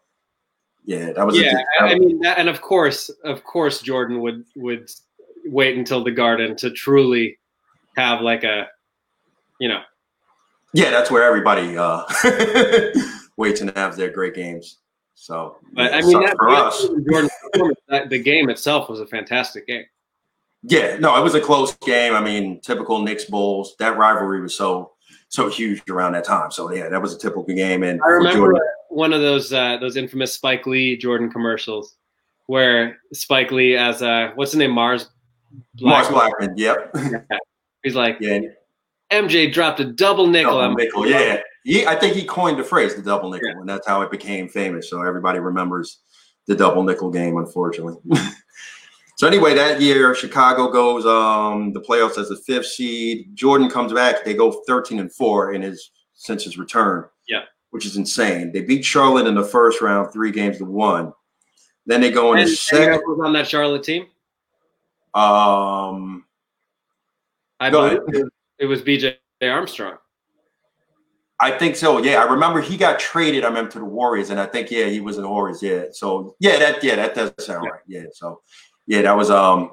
[0.85, 1.63] that was yeah.
[1.79, 4.89] I mean, that, and of course, of course, Jordan would would
[5.45, 7.37] wait until the Garden to truly
[7.97, 8.67] have like a,
[9.59, 9.81] you know.
[10.73, 12.03] Yeah, that's where everybody uh
[13.37, 14.77] waits and have their great games.
[15.15, 17.29] So, but I mean, that, for us, Jordan,
[17.89, 19.85] that, the game itself was a fantastic game.
[20.63, 22.13] Yeah, no, it was a close game.
[22.13, 23.75] I mean, typical Knicks Bulls.
[23.77, 24.93] That rivalry was so
[25.29, 26.51] so huge around that time.
[26.51, 27.83] So yeah, that was a typical game.
[27.83, 28.61] And I remember Jordan,
[28.91, 31.95] one of those uh, those infamous Spike Lee Jordan commercials
[32.47, 35.09] where Spike Lee as uh, what's his name Mars
[35.77, 35.89] Blackmon.
[35.89, 36.53] Mars Blackmon.
[36.55, 36.91] Yep.
[36.95, 37.37] Yeah.
[37.83, 38.39] He's like, yeah.
[39.11, 40.59] MJ dropped a double nickel.
[40.59, 41.41] Double nickel, yeah.
[41.63, 43.59] He, I think he coined the phrase the double nickel, yeah.
[43.59, 44.89] and that's how it became famous.
[44.89, 45.99] So everybody remembers
[46.47, 47.95] the double nickel game, unfortunately.
[49.17, 53.35] so anyway, that year Chicago goes um, the playoffs as the fifth seed.
[53.35, 57.05] Jordan comes back; they go thirteen and four in his since his return.
[57.27, 58.51] Yeah, which is insane.
[58.51, 61.13] They beat Charlotte in the first round, three games to one.
[61.85, 63.01] Then they go in the second.
[63.05, 64.03] Was on that Charlotte team.
[65.13, 66.25] Um,
[67.59, 67.99] I believe
[68.59, 69.17] it was B.J.
[69.41, 69.97] Armstrong.
[71.39, 71.97] I think so.
[71.97, 73.43] Yeah, I remember he got traded.
[73.43, 75.61] I remember to the Warriors, and I think yeah, he was in the Warriors.
[75.61, 77.71] Yeah, so yeah, that yeah, that does sound yeah.
[77.71, 77.81] right.
[77.87, 78.41] Yeah, so
[78.85, 79.71] yeah, that was um,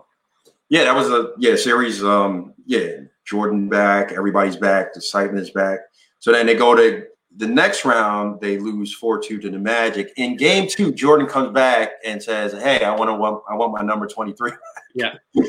[0.70, 2.02] yeah, that was a yeah series.
[2.02, 5.80] Um, yeah, Jordan back, everybody's back, the is back.
[6.20, 7.04] So then they go to
[7.38, 8.40] the next round.
[8.40, 10.12] They lose four two to the Magic.
[10.16, 13.82] In game two, Jordan comes back and says, "Hey, I want to I want my
[13.82, 14.52] number twenty three.
[14.94, 15.14] Yeah.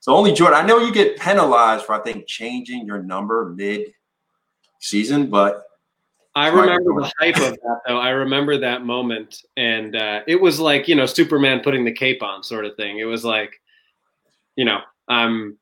[0.00, 0.62] So only Jordan.
[0.62, 3.94] I know you get penalized for I think changing your number mid
[4.78, 5.62] season, but
[6.34, 7.96] I remember the hype of that though.
[7.96, 12.22] I remember that moment, and uh, it was like you know Superman putting the cape
[12.22, 12.98] on, sort of thing.
[12.98, 13.58] It was like,
[14.56, 15.56] you know, um,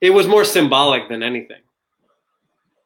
[0.00, 1.62] it was more symbolic than anything.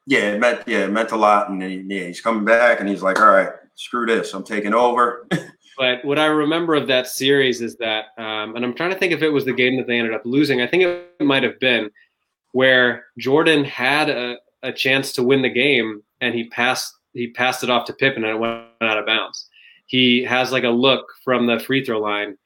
[0.07, 3.03] Yeah, it meant yeah, it meant a lot, and yeah, he's coming back, and he's
[3.03, 5.27] like, all right, screw this, I'm taking over.
[5.79, 9.13] but what I remember of that series is that, um, and I'm trying to think
[9.13, 10.61] if it was the game that they ended up losing.
[10.61, 11.91] I think it might have been
[12.53, 17.63] where Jordan had a, a chance to win the game and he passed he passed
[17.63, 19.49] it off to Pippen and it went out of bounds.
[19.87, 22.37] He has like a look from the free throw line,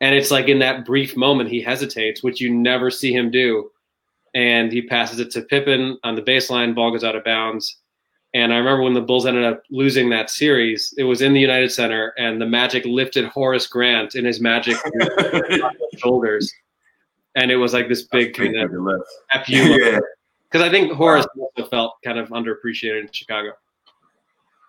[0.00, 3.70] and it's like in that brief moment he hesitates, which you never see him do,
[4.34, 6.74] and he passes it to Pippen on the baseline.
[6.74, 7.78] Ball goes out of bounds.
[8.34, 11.40] And I remember when the Bulls ended up losing that series, it was in the
[11.40, 14.76] United Center, and the Magic lifted Horace Grant in his Magic
[15.98, 16.50] shoulders,
[17.34, 18.72] and it was like this big kind of
[19.32, 20.00] F you.
[20.50, 23.52] Because I think Horace also felt kind of underappreciated in Chicago.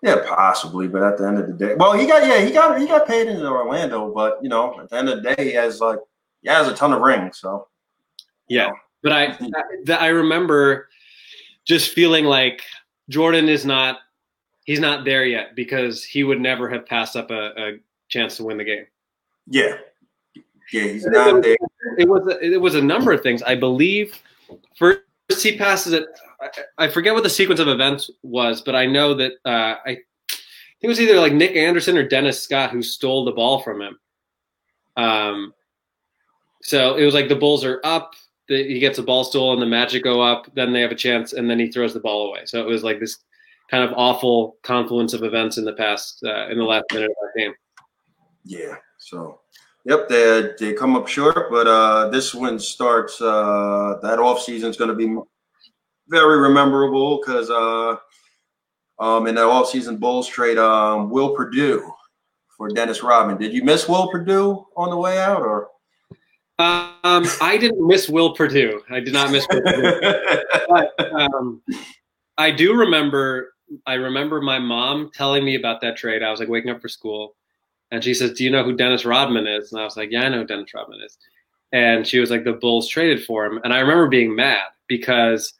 [0.01, 2.77] Yeah, possibly, but at the end of the day, well, he got yeah, he got
[2.77, 5.53] he got paid in Orlando, but you know, at the end of the day, he
[5.53, 5.99] has like
[6.41, 7.69] he has a ton of rings, so
[8.49, 8.67] yeah.
[8.67, 8.73] Know.
[9.03, 9.37] But I
[9.89, 10.89] I remember
[11.65, 12.63] just feeling like
[13.09, 13.99] Jordan is not
[14.65, 18.43] he's not there yet because he would never have passed up a, a chance to
[18.45, 18.85] win the game.
[19.47, 19.77] Yeah,
[20.71, 21.57] yeah, he's not there.
[21.97, 23.43] It was a, it was a number of things.
[23.43, 24.17] I believe
[24.75, 25.01] first
[25.41, 26.05] he passes it.
[26.41, 29.97] I, I forget what the sequence of events was, but I know that uh, I
[29.97, 30.03] think
[30.81, 33.99] it was either like Nick Anderson or Dennis Scott who stole the ball from him.
[34.95, 35.53] Um,
[36.61, 38.15] so it was like the Bulls are up
[38.47, 40.95] the, he gets a ball stolen, and the Magic go up, then they have a
[40.95, 42.41] chance, and then he throws the ball away.
[42.45, 43.17] So it was like this
[43.69, 47.15] kind of awful confluence of events in the past uh, in the last minute of
[47.21, 47.53] that game.
[48.43, 48.75] Yeah.
[48.99, 49.39] So,
[49.85, 53.21] yep, they they come up short, but uh, this one starts.
[53.21, 55.15] Uh, that off season is going to be
[56.09, 57.95] very rememberable because uh,
[58.99, 61.89] um, in that off season Bulls trade, um, Will Perdue
[62.57, 63.37] for Dennis Rodman.
[63.37, 65.69] Did you miss Will Perdue on the way out, or?
[66.63, 68.81] Um, I didn't miss Will Perdue.
[68.89, 69.99] I did not miss Will Perdue.
[70.69, 71.61] but, um,
[72.37, 73.53] I do remember.
[73.87, 76.21] I remember my mom telling me about that trade.
[76.21, 77.35] I was like waking up for school,
[77.91, 80.23] and she says, "Do you know who Dennis Rodman is?" And I was like, "Yeah,
[80.23, 81.17] I know who Dennis Rodman is."
[81.71, 85.53] And she was like, "The Bulls traded for him," and I remember being mad because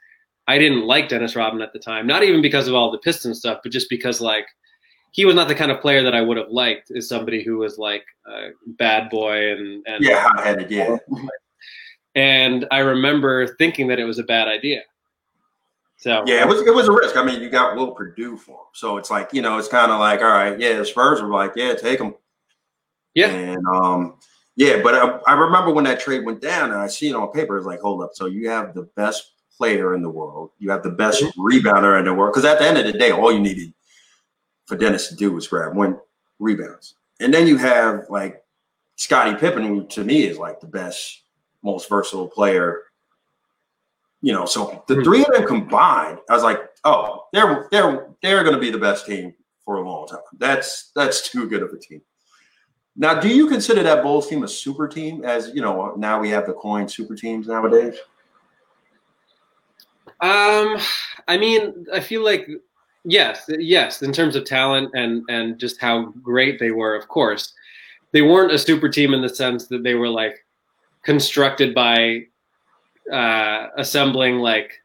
[0.48, 2.06] I didn't like Dennis Rodman at the time.
[2.08, 4.46] Not even because of all the Piston stuff, but just because like
[5.14, 7.58] he was not the kind of player that I would have liked as somebody who
[7.58, 10.98] was like a bad boy and, and yeah, hot-headed, yeah.
[12.16, 14.82] And I remember thinking that it was a bad idea.
[15.98, 17.16] So yeah, it was it was a risk.
[17.16, 19.92] I mean, you got Will Perdue for him, so it's like you know, it's kind
[19.92, 22.16] of like all right, yeah, the Spurs were like, yeah, take him.
[23.14, 24.16] Yeah, and um,
[24.56, 27.32] yeah, but I, I remember when that trade went down, and I see it on
[27.32, 27.56] paper.
[27.56, 30.82] It's like, hold up, so you have the best player in the world, you have
[30.82, 31.40] the best mm-hmm.
[31.40, 33.72] rebounder in the world, because at the end of the day, all you needed
[34.74, 36.00] for Dennis to do was grab one
[36.40, 36.96] rebounds.
[37.20, 38.44] And then you have like
[38.96, 41.22] Scottie Pippen, who to me is like the best,
[41.62, 42.82] most versatile player.
[44.22, 45.04] You know, so the hmm.
[45.04, 48.80] three of them combined, I was like, oh, they're they're they're going to be the
[48.80, 50.22] best team for a long time.
[50.40, 52.02] That's that's too good of a team.
[52.96, 55.24] Now, do you consider that Bulls team a super team?
[55.24, 57.96] As you know, now we have the coin super teams nowadays.
[60.20, 60.78] Um,
[61.28, 62.48] I mean, I feel like
[63.06, 64.02] Yes, yes.
[64.02, 67.54] In terms of talent and and just how great they were, of course,
[68.12, 70.46] they weren't a super team in the sense that they were like
[71.04, 72.22] constructed by
[73.12, 74.82] uh, assembling like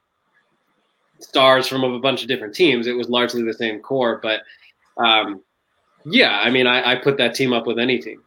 [1.21, 2.87] stars from a bunch of different teams.
[2.87, 4.43] It was largely the same core, but
[4.97, 5.43] um,
[6.05, 8.23] yeah, I mean, I, I put that team up with any team.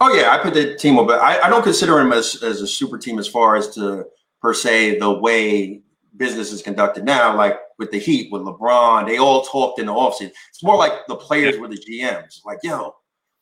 [0.00, 2.60] Oh yeah, I put the team up, but I, I don't consider him as, as
[2.60, 4.06] a super team as far as to
[4.40, 5.80] per se the way
[6.16, 9.92] business is conducted now, like with the Heat, with LeBron, they all talked in the
[9.92, 10.32] offseason.
[10.48, 12.44] It's more like the players were the GMs.
[12.44, 12.94] Like, yo,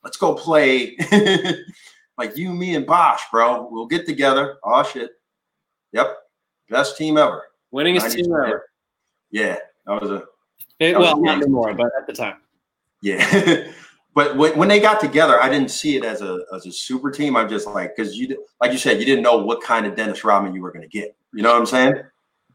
[0.02, 0.96] let's go play.
[2.18, 3.68] like you, me, and Bosh, bro.
[3.70, 4.56] We'll get together.
[4.64, 5.10] Oh shit.
[5.92, 6.16] Yep.
[6.70, 7.44] Best team ever.
[7.72, 8.66] Winningest team ever.
[9.30, 9.58] Yeah.
[9.86, 10.24] That was a
[10.80, 12.36] it, well, not anymore, but at the time.
[13.00, 13.70] Yeah.
[14.14, 17.10] but when, when they got together, I didn't see it as a as a super
[17.10, 17.36] team.
[17.36, 20.24] I'm just like, because you like you said, you didn't know what kind of Dennis
[20.24, 21.16] Rodman you were going to get.
[21.32, 21.94] You know what I'm saying?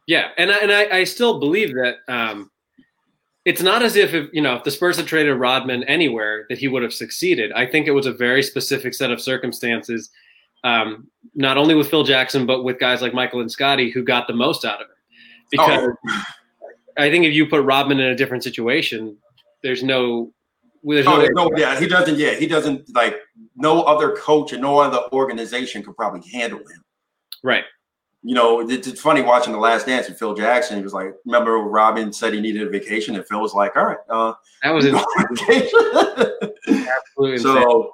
[0.10, 2.50] Yeah, and I, and I, I still believe that um,
[3.46, 6.58] it's not as if, if you know if the Spurs had traded Rodman anywhere that
[6.58, 7.52] he would have succeeded.
[7.52, 10.10] I think it was a very specific set of circumstances,
[10.64, 14.26] um, not only with Phil Jackson but with guys like Michael and Scottie who got
[14.26, 14.98] the most out of it.
[15.52, 16.24] Because oh.
[16.98, 19.16] I think if you put Rodman in a different situation,
[19.62, 20.34] there's no
[20.82, 22.18] there's oh, no, no, yeah, he doesn't.
[22.18, 23.16] Yeah, he doesn't like
[23.56, 26.84] no other coach and no other organization could probably handle him.
[27.44, 27.66] Right
[28.22, 30.78] you know, it's funny watching The Last Dance and Phil Jackson.
[30.78, 33.86] He was like, remember Rodman said he needed a vacation, and Phil was like, all
[33.86, 34.96] right, uh, that was his
[35.30, 35.80] vacation.
[36.98, 37.38] Absolutely.
[37.38, 37.94] So,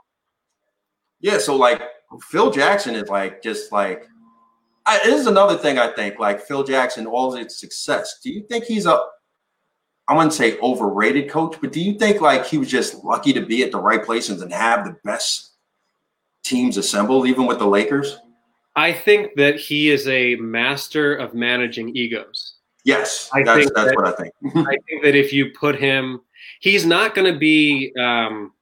[1.20, 1.82] yeah, so like
[2.30, 4.06] Phil Jackson is like just like
[4.86, 8.20] I, this is another thing I think like Phil Jackson, all his success.
[8.24, 9.00] Do you think he's a
[10.08, 13.42] I wouldn't say overrated coach, but do you think like he was just lucky to
[13.42, 15.54] be at the right places and have the best
[16.44, 18.18] teams assembled, even with the Lakers?
[18.76, 22.56] I think that he is a master of managing egos.
[22.84, 24.34] Yes, I that's, that's that, what I think.
[24.68, 26.22] I think that if you put him,
[26.60, 27.94] he's not going to be.
[28.00, 28.54] Um,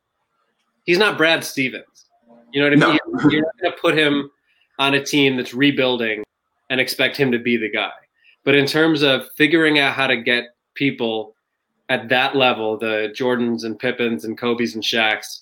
[0.85, 2.05] he's not Brad Stevens.
[2.53, 2.99] You know what I mean?
[3.07, 3.29] No.
[3.29, 4.29] You're not going to put him
[4.79, 6.23] on a team that's rebuilding
[6.69, 7.91] and expect him to be the guy.
[8.43, 11.35] But in terms of figuring out how to get people
[11.89, 15.41] at that level, the Jordans and Pippens and Kobe's and Shaqs,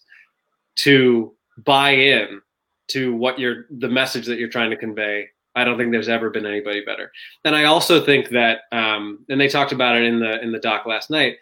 [0.77, 1.33] to
[1.65, 2.41] buy in
[2.89, 5.29] to what you're the message that you're trying to convey.
[5.55, 7.11] I don't think there's ever been anybody better.
[7.43, 10.59] And I also think that, um, and they talked about it in the in the
[10.59, 11.37] doc last night.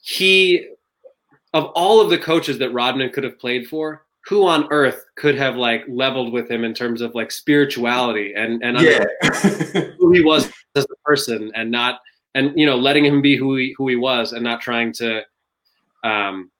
[0.00, 0.68] He,
[1.52, 5.36] of all of the coaches that Rodman could have played for, who on earth could
[5.36, 9.04] have like leveled with him in terms of like spirituality and and yeah.
[9.98, 12.00] who he was as a person and not
[12.34, 15.22] and you know letting him be who he who he was and not trying to
[16.04, 16.50] um,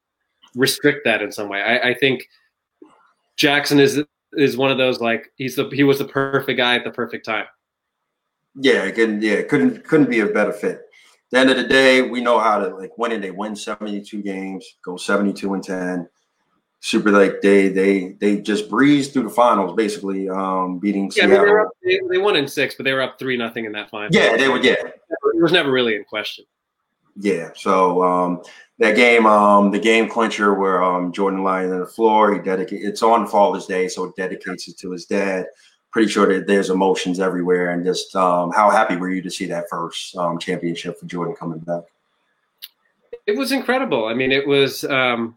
[0.55, 1.61] restrict that in some way.
[1.61, 2.27] I, I think
[3.39, 4.03] Jackson is
[4.35, 7.25] is one of those like he's the he was the perfect guy at the perfect
[7.25, 7.47] time.
[8.61, 10.77] Yeah, again, yeah, couldn't couldn't be a better fit.
[10.77, 13.23] At the end of the day, we know how to like win it.
[13.23, 16.09] They win 72 games, go 72 and 10
[16.81, 21.37] super like they they they just breezed through the finals basically um beating yeah, Seattle.
[21.37, 23.65] I mean, they, up, they, they, won in six but they were up three nothing
[23.65, 26.45] in that final yeah they were yeah it was never really in question
[27.17, 28.43] yeah so um
[28.79, 32.89] that game um the game clincher where um jordan lying on the floor he dedicated
[32.89, 35.47] it's on father's day so it dedicates it to his dad.
[35.91, 39.47] Pretty sure that there's emotions everywhere and just um how happy were you to see
[39.47, 41.83] that first um championship for jordan coming back?
[43.27, 44.07] It was incredible.
[44.07, 45.37] I mean it was um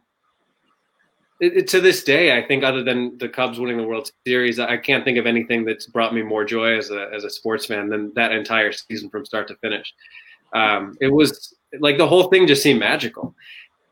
[1.40, 4.60] it, it, to this day, I think other than the Cubs winning the World Series,
[4.60, 7.66] I can't think of anything that's brought me more joy as a as a sports
[7.66, 9.92] fan than that entire season from start to finish.
[10.54, 13.36] Um, it was like the whole thing just seemed magical,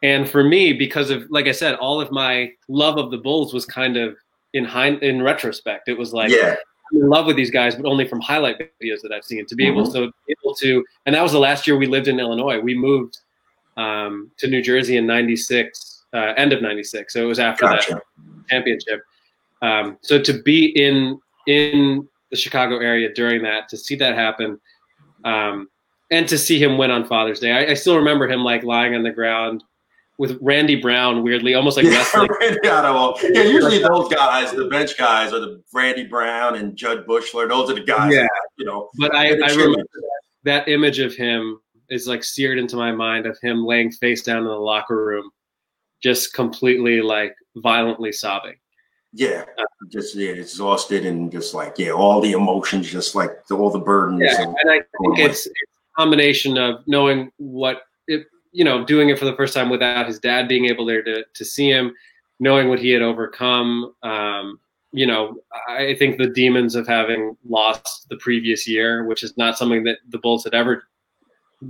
[0.03, 3.53] and for me, because of like I said, all of my love of the Bulls
[3.53, 4.15] was kind of
[4.53, 5.89] in hind in retrospect.
[5.89, 6.55] It was like yeah.
[6.91, 9.45] I'm in love with these guys, but only from highlight videos that I've seen.
[9.45, 9.79] To be mm-hmm.
[9.79, 12.59] able to be able to, and that was the last year we lived in Illinois.
[12.59, 13.17] We moved
[13.77, 17.13] um, to New Jersey in '96 uh, end of '96.
[17.13, 17.93] So it was after gotcha.
[17.93, 18.03] that
[18.49, 19.01] championship.
[19.61, 24.59] Um, so to be in in the Chicago area during that, to see that happen,
[25.25, 25.67] um,
[26.11, 28.95] and to see him win on Father's Day, I, I, still remember him like lying
[28.95, 29.63] on the ground
[30.17, 32.29] with Randy Brown, weirdly, almost like wrestling.
[32.63, 37.47] yeah, yeah, usually those guys, the bench guys, are the Randy Brown and Jud Buechler.
[37.47, 38.13] Those are the guys.
[38.13, 38.23] Yeah.
[38.23, 38.89] That, you know.
[38.97, 39.83] But I, I remember
[40.43, 44.39] that image of him is like seared into my mind of him laying face down
[44.39, 45.29] in the locker room
[46.01, 48.55] just completely like violently sobbing.
[49.11, 49.45] Yeah,
[49.91, 54.21] just yeah, exhausted and just like yeah, all the emotions, just like all the burdens.
[54.21, 55.55] Yeah, and, and I think it's, it's,
[55.99, 60.19] combination of knowing what it, you know, doing it for the first time without his
[60.19, 61.93] dad being able there to to see him,
[62.39, 63.93] knowing what he had overcome.
[64.03, 64.59] Um,
[64.91, 65.35] you know,
[65.67, 69.99] I think the demons of having lost the previous year, which is not something that
[70.09, 70.83] the Bulls had ever,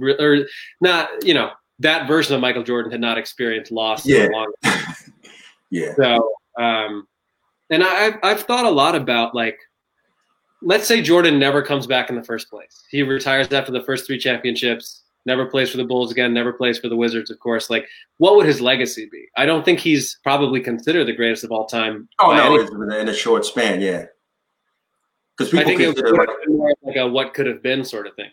[0.02, 0.46] or
[0.80, 4.26] not, you know, that version of Michael Jordan had not experienced loss yeah.
[4.26, 4.96] in a long time.
[5.70, 5.94] yeah.
[5.96, 7.08] So, um,
[7.70, 9.58] and I've I've thought a lot about like,
[10.62, 12.84] let's say Jordan never comes back in the first place.
[12.90, 15.04] He retires after the first three championships.
[15.26, 16.34] Never plays for the Bulls again.
[16.34, 17.70] Never plays for the Wizards, of course.
[17.70, 17.88] Like,
[18.18, 19.28] what would his legacy be?
[19.38, 22.08] I don't think he's probably considered the greatest of all time.
[22.20, 24.06] Oh no, in a short span, yeah.
[25.38, 28.16] Because people I think it like, more like a what could have been sort of
[28.16, 28.32] thing.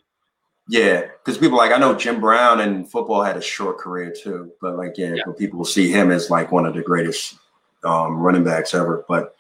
[0.68, 4.52] Yeah, because people like I know Jim Brown in football had a short career too,
[4.60, 5.22] but like yeah, yeah.
[5.26, 7.36] but people see him as like one of the greatest
[7.84, 9.04] um, running backs ever.
[9.08, 9.36] But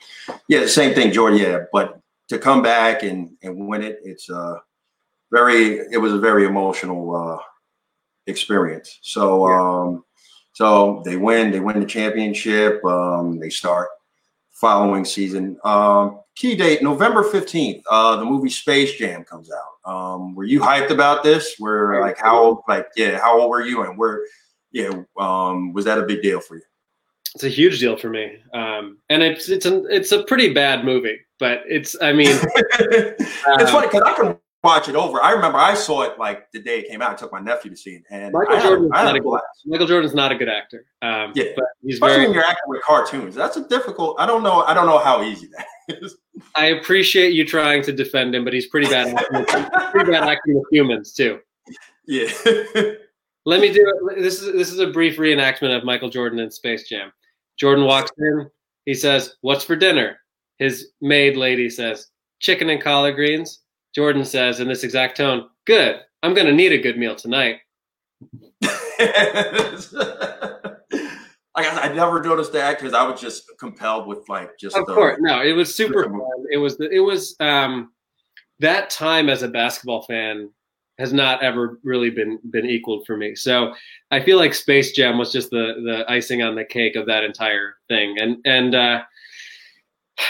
[0.46, 1.38] yeah, the same thing, Jordan.
[1.38, 4.56] Yeah, but to come back and and win it, it's uh
[5.32, 7.42] very it was a very emotional uh,
[8.26, 8.98] experience.
[9.02, 9.60] So yeah.
[9.60, 10.04] um,
[10.52, 12.84] so they win, they win the championship.
[12.84, 13.88] Um, they start
[14.52, 15.58] following season.
[15.64, 17.84] Um, key date November fifteenth.
[17.90, 19.90] Uh, the movie Space Jam comes out.
[19.90, 21.56] Um, were you hyped about this?
[21.58, 24.22] Were like how old like yeah, how old were you and where
[24.72, 26.62] yeah, um, was that a big deal for you?
[27.34, 30.86] It's a huge deal for me, um, and it's it's an it's a pretty bad
[30.86, 35.22] movie, but it's I mean, it's funny because I can watch it over.
[35.22, 37.12] I remember I saw it like the day it came out.
[37.12, 40.14] I took my nephew to see it, and Michael Jordan's not a good, Michael Jordan's
[40.14, 40.86] not a good actor.
[41.02, 43.34] Um, yeah, but he's especially very, when you're acting with cartoons.
[43.34, 44.16] That's a difficult.
[44.18, 44.62] I don't know.
[44.62, 45.66] I don't know how easy that
[46.02, 46.16] is.
[46.54, 49.14] I appreciate you trying to defend him, but he's pretty bad.
[49.14, 51.40] acting with, pretty bad acting with humans too.
[52.06, 52.28] Yeah.
[53.46, 54.20] Let me do it.
[54.20, 57.12] This is this is a brief reenactment of Michael Jordan in Space Jam.
[57.56, 58.50] Jordan walks in.
[58.86, 60.18] He says, "What's for dinner?"
[60.58, 63.60] His maid lady says, "Chicken and collard greens."
[63.94, 66.00] Jordan says in this exact tone, Good.
[66.22, 67.58] I'm going to need a good meal tonight.
[68.64, 69.82] I,
[71.56, 74.76] I never noticed that because I was just compelled with like just.
[74.76, 76.44] Of the, course, no, it was super fun.
[76.50, 77.92] It was the, it was um
[78.60, 80.50] that time as a basketball fan
[80.98, 83.34] has not ever really been been equaled for me.
[83.34, 83.74] So
[84.10, 87.24] I feel like Space Jam was just the the icing on the cake of that
[87.24, 88.16] entire thing.
[88.18, 89.02] And and uh,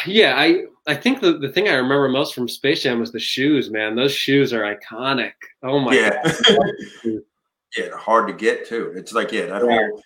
[0.07, 3.21] yeah, I I think the, the thing I remember most from Space Jam was the
[3.21, 3.97] shoes, man.
[3.97, 5.33] Those shoes are iconic.
[5.63, 6.33] Oh my yeah.
[7.77, 8.93] yeah, hard to get too.
[8.97, 9.71] It's like yeah, that yeah.
[9.71, 10.03] whole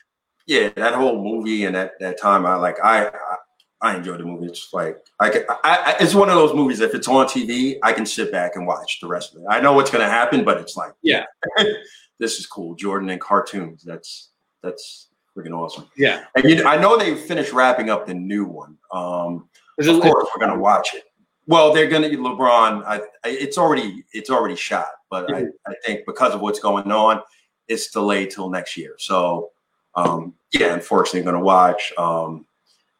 [0.47, 3.37] yeah, that whole movie and that that time I like I, I
[3.83, 4.47] I enjoy the movie.
[4.47, 6.81] It's like I, can, I, I, it's one of those movies.
[6.81, 9.47] If it's on TV, I can sit back and watch the rest of it.
[9.49, 11.25] I know what's going to happen, but it's like, yeah,
[12.19, 12.75] this is cool.
[12.75, 13.83] Jordan and cartoons.
[13.83, 14.31] That's
[14.63, 15.89] that's freaking awesome.
[15.97, 18.77] Yeah, and you, I know they finished wrapping up the new one.
[18.93, 19.49] Um,
[19.89, 21.05] of course, we're going to watch it.
[21.47, 22.85] Well, they're going to LeBron.
[22.87, 25.47] I, it's already it's already shot, but mm-hmm.
[25.67, 27.23] I, I think because of what's going on,
[27.69, 28.95] it's delayed till next year.
[28.99, 29.51] So,
[29.95, 31.93] um, yeah, unfortunately, going to watch.
[31.99, 32.47] Um,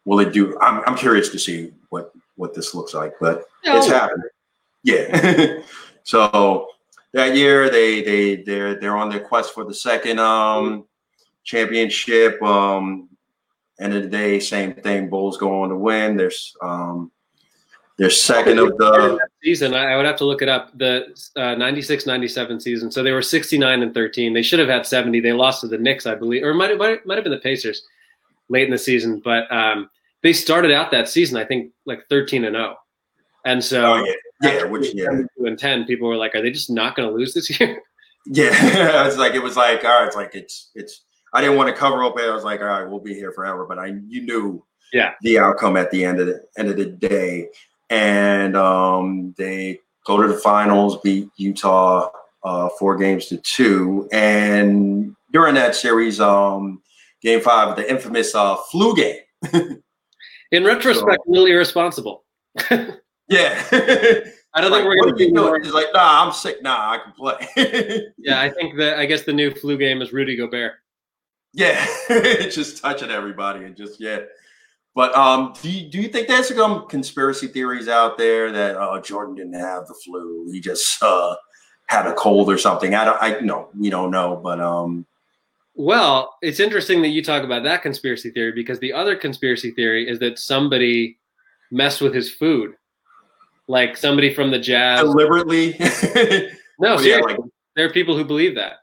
[0.05, 0.59] will it do?
[0.61, 3.77] I'm, I'm curious to see what what this looks like, but no.
[3.77, 4.29] it's happening.
[4.83, 5.61] Yeah.
[6.03, 6.69] so
[7.13, 10.87] that year they they they're they're on their quest for the second um
[11.45, 12.43] championship.
[12.43, 13.10] Um
[13.81, 15.09] end of the day, same thing.
[15.09, 16.17] Bulls go on to win.
[16.17, 17.11] There's um
[18.01, 19.75] their second of the season.
[19.75, 20.77] I would have to look it up.
[20.79, 22.91] The uh, 96 97 season.
[22.91, 24.33] So they were 69 and 13.
[24.33, 25.21] They should have had 70.
[25.21, 27.41] They lost to the Knicks, I believe, or might have, might, might have been the
[27.41, 27.83] Pacers
[28.49, 29.21] late in the season.
[29.23, 29.91] But um,
[30.23, 32.77] they started out that season, I think, like 13 and 0.
[33.45, 34.15] And so, oh, yeah,
[34.51, 35.09] yeah, which yeah,
[35.39, 37.83] and 10 people were like, are they just not going to lose this year?
[38.27, 38.51] Yeah,
[39.07, 41.07] it's like it was like, all right, it's like it's it's.
[41.33, 42.17] I didn't want to cover up.
[42.19, 43.65] I was like, all right, we'll be here forever.
[43.67, 46.87] But I, you knew, yeah, the outcome at the end of the end of the
[46.87, 47.49] day,
[47.89, 52.11] and um, they go to the finals, beat Utah
[52.43, 56.83] uh, four games to two, and during that series, um,
[57.23, 59.21] game five, the infamous uh, flu game.
[60.53, 62.25] In retrospect, so, little irresponsible.
[62.71, 63.63] yeah.
[64.53, 65.61] I don't like, think we're going to be more.
[65.61, 66.61] He's like, nah, I'm sick.
[66.61, 68.09] Nah, I can play.
[68.19, 70.73] yeah, I think that I guess the new flu game is Rudy Gobert.
[71.53, 74.21] Yeah, just touching everybody and just yeah.
[74.95, 79.01] But um, do you, do you think there's some conspiracy theories out there that uh,
[79.01, 80.51] Jordan didn't have the flu?
[80.51, 81.37] He just uh,
[81.87, 82.95] had a cold or something.
[82.95, 83.23] I don't.
[83.23, 84.41] I no, we don't know.
[84.43, 85.07] But um,
[85.75, 90.09] well, it's interesting that you talk about that conspiracy theory because the other conspiracy theory
[90.09, 91.19] is that somebody
[91.71, 92.75] messed with his food,
[93.69, 95.77] like somebody from the Jazz deliberately.
[96.81, 97.39] no, oh, yeah, like,
[97.77, 98.79] there are people who believe that.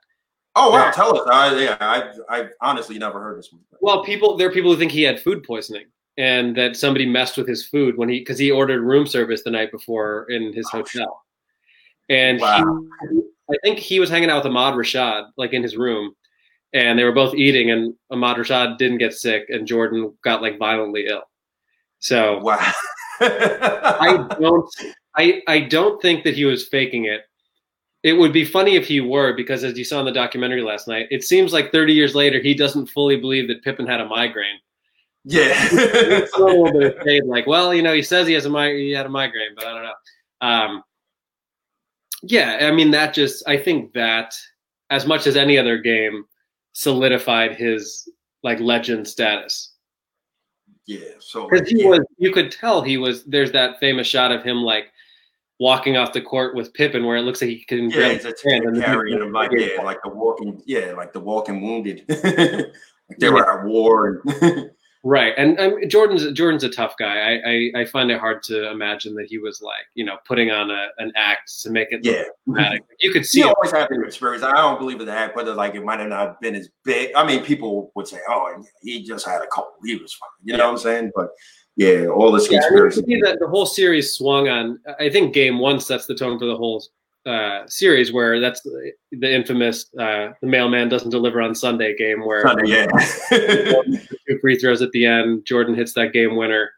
[0.60, 1.28] Oh wow, tell us.
[1.32, 3.62] I, yeah, I've, I've honestly never heard this one.
[3.80, 5.86] Well, people there are people who think he had food poisoning
[6.18, 9.52] and that somebody messed with his food when he because he ordered room service the
[9.52, 11.24] night before in his oh, hotel,
[12.10, 12.82] and wow.
[13.12, 16.16] he, I think he was hanging out with Ahmad Rashad like in his room,
[16.74, 20.58] and they were both eating, and Ahmad Rashad didn't get sick, and Jordan got like
[20.58, 21.22] violently ill.
[22.00, 22.58] So wow,
[23.20, 24.76] I don't,
[25.16, 27.22] I I don't think that he was faking it.
[28.08, 30.88] It would be funny if he were, because as you saw in the documentary last
[30.88, 34.06] night, it seems like 30 years later he doesn't fully believe that Pippen had a
[34.06, 34.60] migraine.
[35.26, 38.50] Yeah, it's a little bit of like, well, you know, he says he has a
[38.50, 40.48] mig- he had a migraine, but I don't know.
[40.48, 40.84] Um,
[42.24, 44.34] yeah, I mean, that just I think that
[44.90, 46.24] as much as any other game,
[46.72, 48.10] solidified his
[48.42, 49.74] like legend status.
[50.86, 51.90] Yeah, so because he yeah.
[51.90, 53.26] was, you could tell he was.
[53.26, 54.94] There's that famous shot of him like
[55.60, 58.34] walking off the court with Pippen, where it looks like he can yeah, he's a
[58.34, 62.24] carrying him like yeah, like the walking, yeah, like the walking wounded, like
[63.20, 63.30] they yeah.
[63.30, 64.22] were at war.
[64.26, 64.72] And
[65.04, 67.20] Right, and um, Jordan's Jordan's a tough guy.
[67.20, 70.52] I, I, I find it hard to imagine that he was like you know putting
[70.52, 72.84] on a, an act to make it yeah dramatic.
[73.00, 74.44] You could see he always had experience.
[74.44, 77.12] I don't believe in the act, whether like it might have not been as big.
[77.16, 79.68] I mean, people would say, "Oh, he just had a cold.
[79.86, 81.12] He was fine." You know what I'm saying?
[81.16, 81.30] But
[81.78, 83.02] yeah, all this yeah, conspiracy.
[83.22, 84.80] That the whole series swung on.
[85.00, 86.84] I think game one sets the tone for the whole
[87.28, 92.26] uh, series where that's the, the infamous uh, the mailman doesn't deliver on Sunday game
[92.26, 92.88] where Sunday, yeah.
[93.30, 95.46] two free throws at the end.
[95.46, 96.72] Jordan hits that game winner.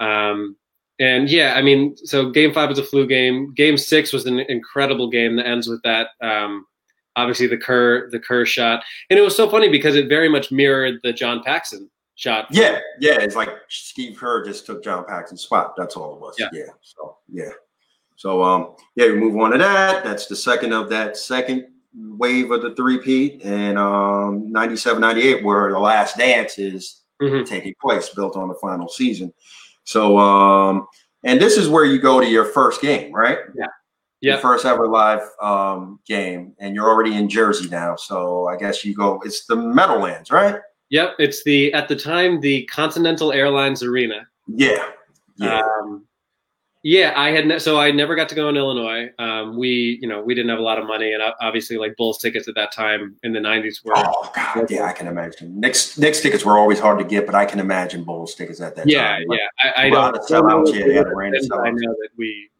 [0.00, 0.56] Um,
[0.98, 3.54] and yeah, I mean, so game five was a flu game.
[3.54, 6.08] Game six was an incredible game that ends with that.
[6.20, 6.66] Um,
[7.14, 10.50] obviously the Kerr the Kerr shot, and it was so funny because it very much
[10.50, 12.46] mirrored the John Paxson shot.
[12.50, 15.74] Yeah, yeah, it's like Steve Kerr just took John Paxson's spot.
[15.76, 16.34] That's all it was.
[16.38, 16.48] Yeah.
[16.52, 16.72] yeah.
[16.82, 17.50] So yeah.
[18.16, 20.04] So um, yeah, we move on to that.
[20.04, 25.70] That's the second of that second wave of the three-peat, and um, 97, 98, where
[25.70, 27.44] the last dance is mm-hmm.
[27.44, 29.32] taking place, built on the final season.
[29.84, 30.86] So um,
[31.24, 33.38] and this is where you go to your first game, right?
[33.56, 33.66] Yeah.
[34.20, 34.32] Yeah.
[34.34, 37.94] Your first ever live um, game, and you're already in Jersey now.
[37.96, 39.20] So I guess you go.
[39.22, 40.56] It's the Meadowlands, right?
[40.90, 44.26] Yep, it's the at the time the Continental Airlines Arena.
[44.46, 44.90] Yeah.
[45.36, 45.60] Yeah.
[45.60, 46.06] Um,
[46.86, 49.08] yeah, I had ne- so I never got to go in Illinois.
[49.18, 52.18] Um, we, you know, we didn't have a lot of money, and obviously, like Bulls
[52.18, 53.94] tickets at that time in the '90s were.
[53.96, 55.58] Oh God, yeah, I can imagine.
[55.58, 58.76] Knicks Knicks tickets were always hard to get, but I can imagine Bulls tickets at
[58.76, 59.24] that yeah, time.
[59.30, 60.14] Yeah, yeah, I, I don't.
[60.28, 62.50] Sellouts, yeah, I know that we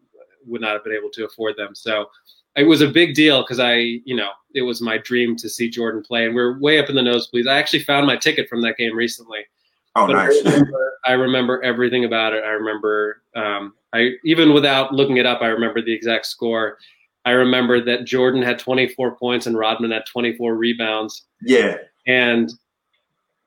[0.46, 2.06] would not have been able to afford them, so
[2.56, 3.74] it was a big deal because I,
[4.04, 6.88] you know, it was my dream to see Jordan play, and we are way up
[6.88, 7.48] in the nosebleeds.
[7.48, 9.40] I actually found my ticket from that game recently.
[9.96, 10.40] Oh, but nice.
[10.44, 12.44] I remember, I remember, everything about it.
[12.44, 16.78] I remember, um, I even without looking it up, I remember the exact score.
[17.24, 21.24] I remember that Jordan had 24 points and Rodman had 24 rebounds.
[21.40, 21.78] Yeah.
[22.06, 22.52] And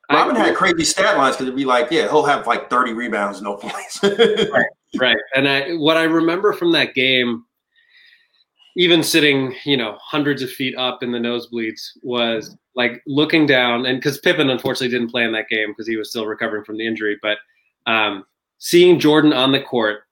[0.09, 2.93] Rodman I, had crazy stat lines because it'd be like, yeah, he'll have like 30
[2.93, 4.01] rebounds, no points.
[4.03, 4.65] right,
[4.97, 5.17] right.
[5.35, 7.43] And I, what I remember from that game,
[8.77, 13.87] even sitting, you know, hundreds of feet up in the nosebleeds, was like looking down,
[13.87, 16.77] and because Pippen unfortunately didn't play in that game because he was still recovering from
[16.77, 17.39] the injury, but
[17.87, 18.23] um,
[18.59, 20.03] seeing Jordan on the court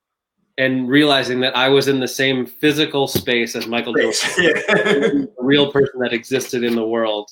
[0.57, 5.72] and realizing that I was in the same physical space as Michael Jordan, a real
[5.72, 7.30] person that existed in the world,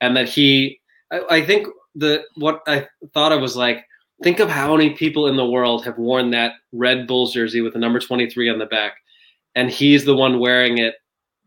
[0.00, 0.80] and that he,
[1.12, 3.84] I, I think the what I thought of was like,
[4.22, 7.74] think of how many people in the world have worn that Red Bulls jersey with
[7.74, 8.94] the number 23 on the back,
[9.54, 10.94] and he's the one wearing it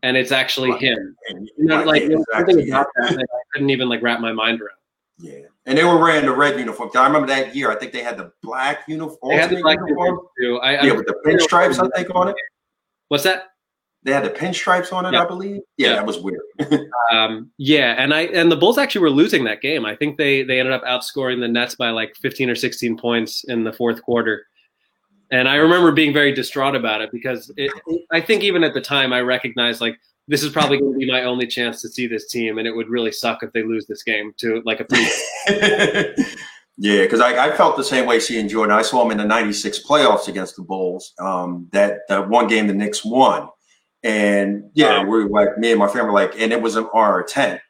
[0.02, 1.16] and it's actually him.
[1.28, 2.68] You know, like exactly.
[2.70, 4.76] about that, I couldn't even like wrap my mind around.
[5.18, 6.90] Yeah, and they were wearing the red uniform.
[6.94, 7.70] I remember that year.
[7.70, 9.18] I think they had the black uniform.
[9.30, 10.58] They had the black uniform too.
[10.58, 12.36] I, yeah, I, with the pinstripes, I think on it.
[13.08, 13.48] What's that?
[14.02, 15.24] They had the pinstripes on it, yeah.
[15.24, 15.62] I believe.
[15.76, 16.40] Yeah, yeah, that was weird.
[17.12, 19.84] um, yeah, and I and the Bulls actually were losing that game.
[19.84, 23.42] I think they they ended up outscoring the Nets by like 15 or 16 points
[23.44, 24.46] in the fourth quarter.
[25.30, 27.70] And I remember being very distraught about it because it,
[28.12, 29.98] I think even at the time I recognized like
[30.28, 32.74] this is probably going to be my only chance to see this team, and it
[32.74, 34.86] would really suck if they lose this game to like a.
[36.76, 38.74] yeah, because I, I, felt the same way seeing Jordan.
[38.74, 41.12] I saw him in the '96 playoffs against the Bulls.
[41.20, 43.48] Um, that that one game the Knicks won,
[44.02, 46.88] and yeah, we were like me and my family were like, and it was an
[46.92, 47.60] R ten.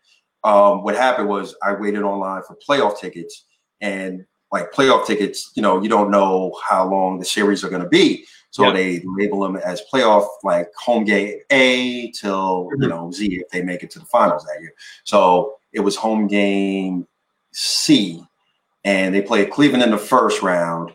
[0.42, 3.44] Um, what happened was I waited online for playoff tickets,
[3.82, 7.82] and like playoff tickets, you know, you don't know how long the series are going
[7.82, 8.26] to be.
[8.56, 12.82] So they label them as playoff, like home game A till mm-hmm.
[12.82, 14.72] you know Z if they make it to the finals that year.
[15.04, 17.06] So it was home game
[17.52, 18.24] C,
[18.84, 20.94] and they played Cleveland in the first round.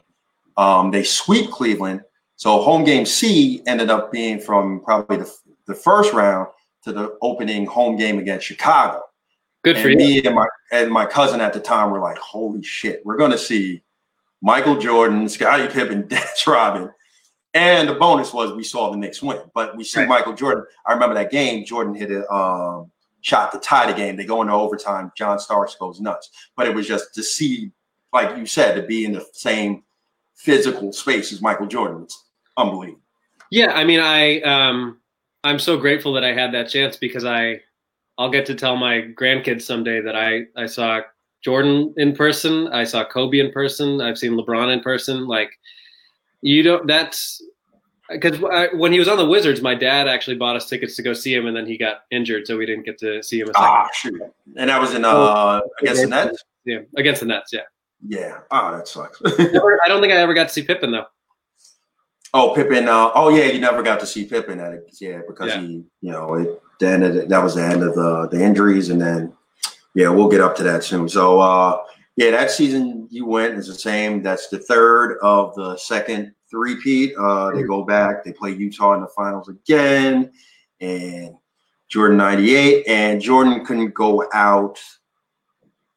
[0.57, 2.01] Um, they sweep Cleveland.
[2.35, 5.31] So home game C ended up being from probably the,
[5.67, 6.47] the first round
[6.83, 9.03] to the opening home game against Chicago.
[9.63, 9.97] Good and for you.
[9.97, 13.37] Me and my and my cousin at the time were like, "Holy shit, we're gonna
[13.37, 13.83] see
[14.41, 16.91] Michael Jordan, Scottie Pippen, Dennis Rodman."
[17.53, 20.09] And the bonus was we saw the Knicks win, but we see right.
[20.09, 20.65] Michael Jordan.
[20.85, 21.65] I remember that game.
[21.65, 22.91] Jordan hit a um,
[23.21, 24.15] shot to tie the game.
[24.15, 25.11] They go into overtime.
[25.17, 26.29] John Starks goes nuts.
[26.55, 27.71] But it was just to see,
[28.13, 29.83] like you said, to be in the same
[30.35, 32.03] physical space as Michael Jordan.
[32.03, 32.23] It's
[32.57, 33.01] unbelievable.
[33.51, 34.99] Yeah, I mean, I um,
[35.43, 37.61] I'm so grateful that I had that chance because I
[38.21, 41.01] I'll get to tell my grandkids someday that I I saw
[41.43, 42.67] Jordan in person.
[42.67, 43.99] I saw Kobe in person.
[43.99, 45.27] I've seen LeBron in person.
[45.27, 45.49] Like
[46.41, 46.85] you don't.
[46.85, 47.41] That's
[48.09, 48.39] because
[48.73, 51.33] when he was on the Wizards, my dad actually bought us tickets to go see
[51.33, 53.47] him, and then he got injured, so we didn't get to see him.
[53.55, 54.21] Ah, shoot!
[54.55, 56.43] And that was in uh against the Nets.
[56.65, 57.51] Yeah, against the Nets.
[57.51, 57.61] Yeah.
[58.07, 58.39] Yeah.
[58.51, 59.19] Oh, that sucks.
[59.25, 61.05] I don't think I ever got to see Pippen though.
[62.33, 62.87] Oh, Pippen.
[62.87, 63.45] Uh, oh, yeah.
[63.45, 64.95] You never got to see Pippen at it.
[64.99, 65.61] Yeah, because yeah.
[65.61, 68.43] he, you know, it, the end of the, that was the end of the the
[68.43, 69.31] injuries, and then
[69.93, 71.07] yeah, we'll get up to that soon.
[71.07, 71.83] So uh,
[72.17, 74.21] yeah, that season you went is the same.
[74.21, 77.13] That's the third of the second three-peat.
[77.17, 80.31] Uh, they go back, they play Utah in the finals again,
[80.81, 81.35] and
[81.87, 82.87] Jordan 98.
[82.87, 84.77] And Jordan couldn't go out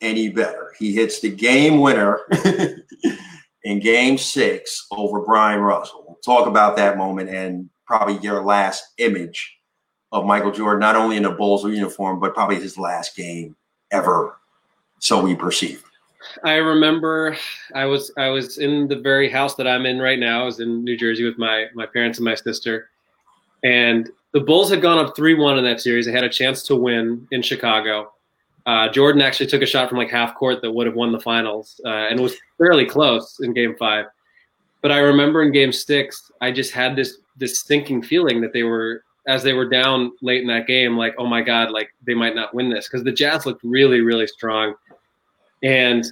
[0.00, 0.72] any better.
[0.78, 2.20] He hits the game winner
[3.64, 6.04] in game six over Bryon Russell.
[6.06, 9.58] We'll talk about that moment and probably your last image
[10.12, 13.56] of Michael Jordan, not only in a Bulls uniform, but probably his last game
[13.90, 14.38] ever.
[15.00, 15.82] So we perceive.
[16.44, 17.36] I remember
[17.74, 20.42] I was I was in the very house that I'm in right now.
[20.42, 22.88] I was in New Jersey with my my parents and my sister,
[23.62, 26.06] and the Bulls had gone up three one in that series.
[26.06, 28.13] They had a chance to win in Chicago.
[28.66, 31.20] Uh, Jordan actually took a shot from like half court that would have won the
[31.20, 34.06] finals, uh, and was fairly close in Game Five.
[34.80, 38.62] But I remember in Game Six, I just had this this sinking feeling that they
[38.62, 42.14] were as they were down late in that game, like oh my god, like they
[42.14, 44.74] might not win this because the Jazz looked really really strong
[45.64, 46.04] and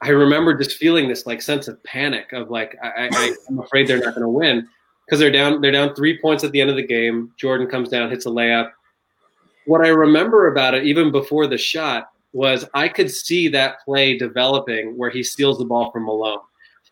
[0.00, 3.88] I remember just feeling this like sense of panic of like I, I, I'm afraid
[3.88, 4.68] they're not to win
[5.04, 7.32] because they're down they're down three points at the end of the game.
[7.36, 8.70] Jordan comes down, hits a layup.
[9.66, 14.18] What I remember about it, even before the shot, was I could see that play
[14.18, 16.40] developing where he steals the ball from Malone.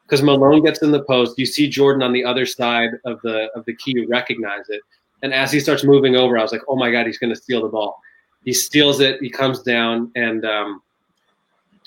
[0.05, 3.49] Because Malone gets in the post, you see Jordan on the other side of the
[3.55, 4.81] of the key, you recognize it.
[5.23, 7.63] And as he starts moving over, I was like, oh my God, he's gonna steal
[7.63, 8.01] the ball.
[8.45, 10.83] He steals it, he comes down, and um,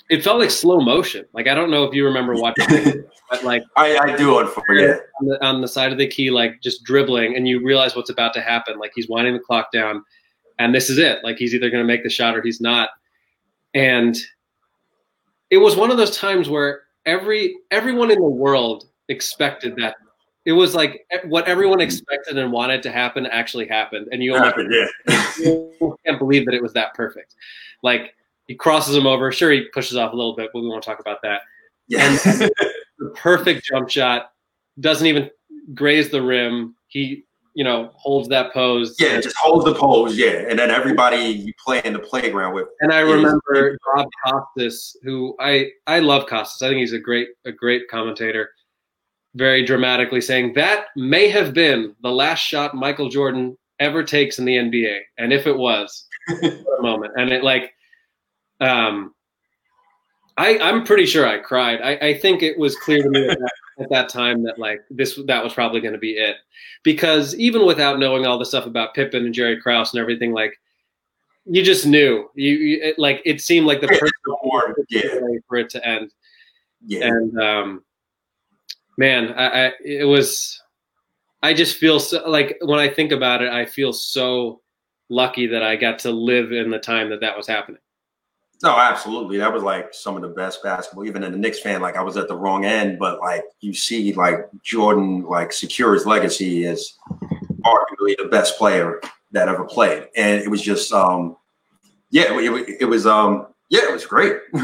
[0.08, 1.24] it felt like slow motion.
[1.32, 5.00] Like I don't know if you remember watching, it, but like I, I do unfortunately
[5.20, 8.10] on the, on the side of the key, like just dribbling, and you realize what's
[8.10, 8.78] about to happen.
[8.78, 10.04] Like he's winding the clock down,
[10.58, 11.22] and this is it.
[11.24, 12.88] Like he's either going to make the shot or he's not.
[13.74, 14.16] And
[15.50, 19.96] it was one of those times where every everyone in the world expected that.
[20.44, 24.34] It was like eh, what everyone expected and wanted to happen actually happened, and you
[24.34, 25.32] happened, yeah.
[25.38, 27.34] you can't believe that it was that perfect.
[27.82, 28.14] Like
[28.46, 29.32] he crosses him over.
[29.32, 31.42] Sure, he pushes off a little bit, but we won't talk about that.
[31.88, 32.08] Yeah.
[32.98, 34.32] the perfect jump shot
[34.80, 35.30] doesn't even
[35.74, 36.74] graze the rim.
[36.86, 37.24] He,
[37.56, 38.94] you know, holds that pose.
[38.98, 40.14] Yeah, just holds the pose.
[40.14, 42.68] Yeah, and then everybody you play in the playground with.
[42.80, 46.60] And I remember Bob Costas, who I I love Costas.
[46.60, 48.50] I think he's a great a great commentator.
[49.36, 54.44] Very dramatically saying that may have been the last shot Michael Jordan ever takes in
[54.44, 57.14] the NBA, and if it was, a moment.
[57.16, 57.72] And it like
[58.60, 59.14] um,
[60.36, 61.80] I, I'm pretty sure I cried.
[61.80, 65.18] I, I think it was clear to me that, at that time that like this
[65.26, 66.36] that was probably going to be it,
[66.82, 70.58] because even without knowing all the stuff about Pippen and Jerry Krause and everything, like
[71.44, 74.12] you just knew you, you it, like it seemed like the perfect
[74.90, 75.02] yeah.
[75.48, 76.12] for it to end.
[76.86, 77.06] Yeah.
[77.06, 77.84] And um,
[78.96, 80.60] man, I, I it was.
[81.42, 84.62] I just feel so like when I think about it, I feel so
[85.10, 87.80] lucky that I got to live in the time that that was happening.
[88.62, 89.38] No, absolutely.
[89.38, 91.04] That was like some of the best basketball.
[91.06, 93.74] Even in the Knicks fan, like I was at the wrong end, but like you
[93.74, 96.94] see, like Jordan, like secure his legacy as
[97.64, 99.00] arguably the best player
[99.32, 101.36] that ever played, and it was just, um,
[102.10, 104.36] yeah, it, it was, um, yeah, it was great.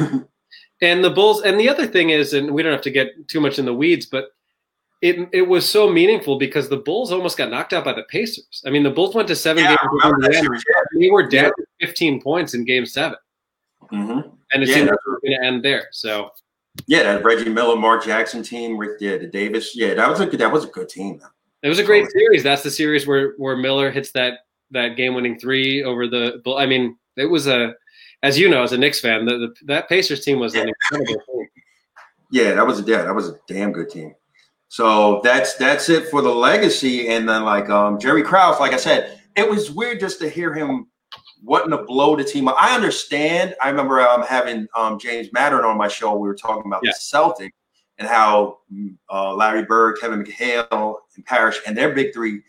[0.81, 3.41] and the Bulls, and the other thing is, and we don't have to get too
[3.41, 4.29] much in the weeds, but
[5.03, 8.63] it it was so meaningful because the Bulls almost got knocked out by the Pacers.
[8.65, 10.65] I mean, the Bulls went to seven yeah, games.
[10.99, 11.87] They were down yeah.
[11.87, 13.19] 15 points in Game Seven.
[13.93, 14.29] Mm-hmm.
[14.53, 15.89] And it yeah, seemed like was going to end there.
[15.93, 16.31] So
[16.87, 20.27] yeah, that Reggie Miller, Mark Jackson team, Rick, yeah, the Davis, yeah, that was a
[20.27, 21.21] good, that was a good team.
[21.63, 22.43] It was a great series.
[22.43, 24.41] That's the series where where Miller hits that
[24.73, 26.43] that game winning three over the.
[26.57, 27.75] I mean, it was a,
[28.23, 30.63] as you know, as a Knicks fan, the, the that Pacers team was yeah.
[30.63, 31.49] an incredible team.
[32.31, 34.15] Yeah, that was a yeah, that was a damn good team.
[34.69, 38.79] So that's that's it for the legacy, and then like um Jerry Krause, like I
[38.79, 40.89] said, it was weird just to hear him
[41.43, 42.57] wasn't to blow the team up.
[42.59, 43.55] I understand.
[43.61, 46.15] I remember um, having um, James Mattern on my show.
[46.17, 46.93] We were talking about yeah.
[46.93, 47.55] the Celtic
[47.99, 48.59] and how
[49.11, 52.43] uh, Larry Bird, Kevin McHale, and Parish and their big three,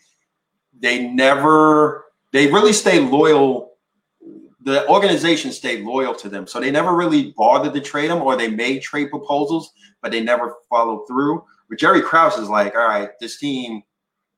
[0.80, 3.72] they never, they really stay loyal.
[4.62, 6.46] The organization stayed loyal to them.
[6.46, 9.72] So they never really bothered to trade them or they made trade proposals,
[10.02, 11.44] but they never followed through.
[11.68, 13.82] But Jerry Krause is like, all right, this team,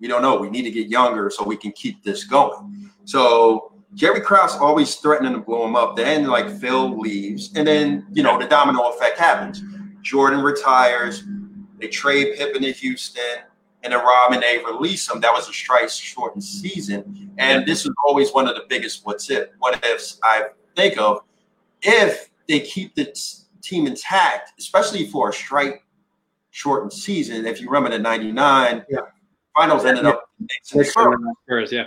[0.00, 0.36] we don't know.
[0.36, 2.90] We need to get younger so we can keep this going.
[3.04, 5.96] So Jerry Krause always threatening to blow him up.
[5.96, 9.62] Then like Phil leaves, and then you know the domino effect happens.
[10.02, 11.24] Jordan retires.
[11.78, 13.40] They trade Pippen to Houston,
[13.82, 15.20] and then Rodman they release him.
[15.20, 19.30] That was a strike shortened season, and this is always one of the biggest what's
[19.30, 21.22] it what ifs I think of.
[21.80, 23.14] If they keep the
[23.62, 25.84] team intact, especially for a strike
[26.50, 27.46] shortened season.
[27.46, 28.98] If you remember the '99 yeah.
[29.56, 30.22] finals ended up
[30.62, 31.84] Spurs, yeah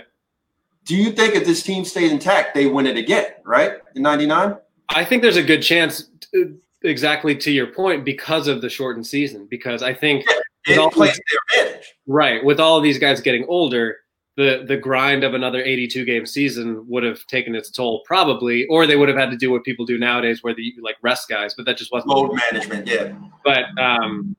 [0.90, 3.74] do you think if this team stayed intact, they win it again, right?
[3.94, 4.56] In 99?
[4.88, 9.06] I think there's a good chance, to, exactly to your point, because of the shortened
[9.06, 9.46] season.
[9.48, 10.24] Because I think
[10.66, 11.94] yeah, it plays their advantage.
[12.08, 12.44] Right.
[12.44, 13.98] With all of these guys getting older,
[14.36, 18.84] the, the grind of another 82 game season would have taken its toll, probably, or
[18.84, 21.54] they would have had to do what people do nowadays, where they like rest guys,
[21.54, 22.88] but that just wasn't load management.
[22.88, 23.12] Yeah.
[23.44, 24.34] But um,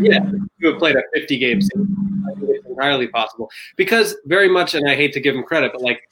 [0.00, 2.08] yeah, you have played a 50 game season
[2.42, 6.02] it's entirely possible because very much, and I hate to give them credit, but like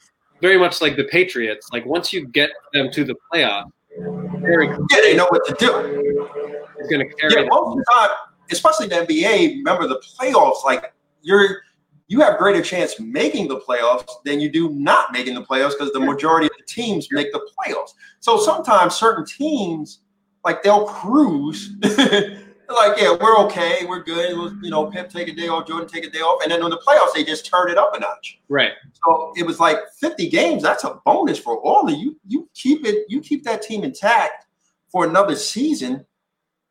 [0.41, 5.17] very much like the Patriots, like once you get them to the playoffs, yeah, they
[5.17, 6.63] know what to do.
[6.79, 7.43] It's going to carry.
[7.43, 8.11] Yeah, most of the time,
[8.51, 9.57] especially the NBA.
[9.57, 11.63] Remember the playoffs, like you're
[12.09, 15.91] you have greater chance making the playoffs than you do not making the playoffs because
[15.93, 17.91] the majority of the teams make the playoffs.
[18.21, 20.01] So sometimes certain teams,
[20.45, 21.73] like they'll cruise
[22.75, 24.37] like, yeah, we're okay, we're good.
[24.37, 26.63] Was, you know, Pip take a day off, Jordan take a day off, and then
[26.63, 28.41] on the playoffs they just turned it up a notch.
[28.49, 28.73] Right.
[29.05, 30.63] So it was like 50 games.
[30.63, 32.19] That's a bonus for all of you.
[32.27, 34.47] You keep it, you keep that team intact
[34.91, 36.05] for another season.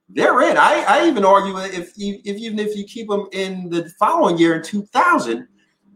[0.10, 0.58] They're in.
[0.58, 4.38] I, I even argue if you if even if you keep them in the following
[4.38, 5.48] year in 2000,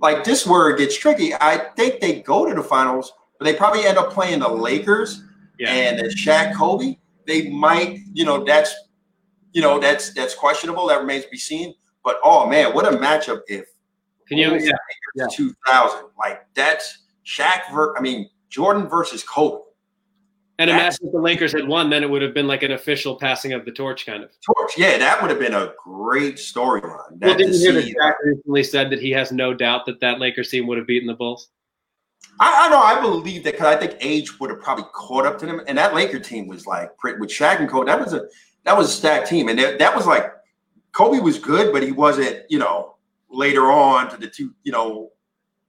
[0.01, 1.33] like this word gets tricky.
[1.35, 5.23] I think they go to the finals, but they probably end up playing the Lakers
[5.59, 5.71] yeah.
[5.71, 6.97] and Shaq Kobe,
[7.27, 8.73] they might, you know, that's
[9.51, 10.87] you know, that's that's questionable.
[10.87, 11.73] That remains to be seen.
[12.03, 13.65] But oh man, what a matchup if
[14.27, 14.71] can you yeah,
[15.15, 15.25] yeah.
[15.31, 19.63] 2000 like that's Shaq ver- I mean Jordan versus Kobe.
[20.59, 23.15] And imagine if the Lakers had won, then it would have been like an official
[23.15, 24.29] passing of the torch, kind of.
[24.41, 27.11] Torch, yeah, that would have been a great storyline.
[27.11, 30.19] Well, didn't you hear that Shaq recently said that he has no doubt that that
[30.19, 31.49] Lakers team would have beaten the Bulls?
[32.41, 35.39] I, I know, I believe that because I think age would have probably caught up
[35.39, 37.85] to them, and that Laker team was like with Shaq and Kobe.
[37.85, 38.25] That was a
[38.65, 40.31] that was a stacked team, and that, that was like
[40.91, 42.95] Kobe was good, but he wasn't, you know,
[43.29, 45.11] later on to the two, you know,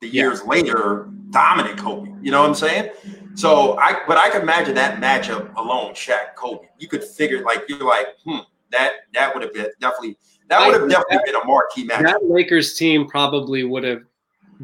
[0.00, 0.50] the years yeah.
[0.50, 2.10] later, dominant Kobe.
[2.22, 2.90] You know what I'm saying?
[3.34, 6.66] So I, but I can imagine that matchup alone, Shaq Kobe.
[6.78, 8.38] You could figure like you're like, hmm,
[8.70, 10.18] that that would have been definitely
[10.48, 12.02] that would have definitely that, been a marquee match.
[12.02, 14.02] That Lakers team probably would have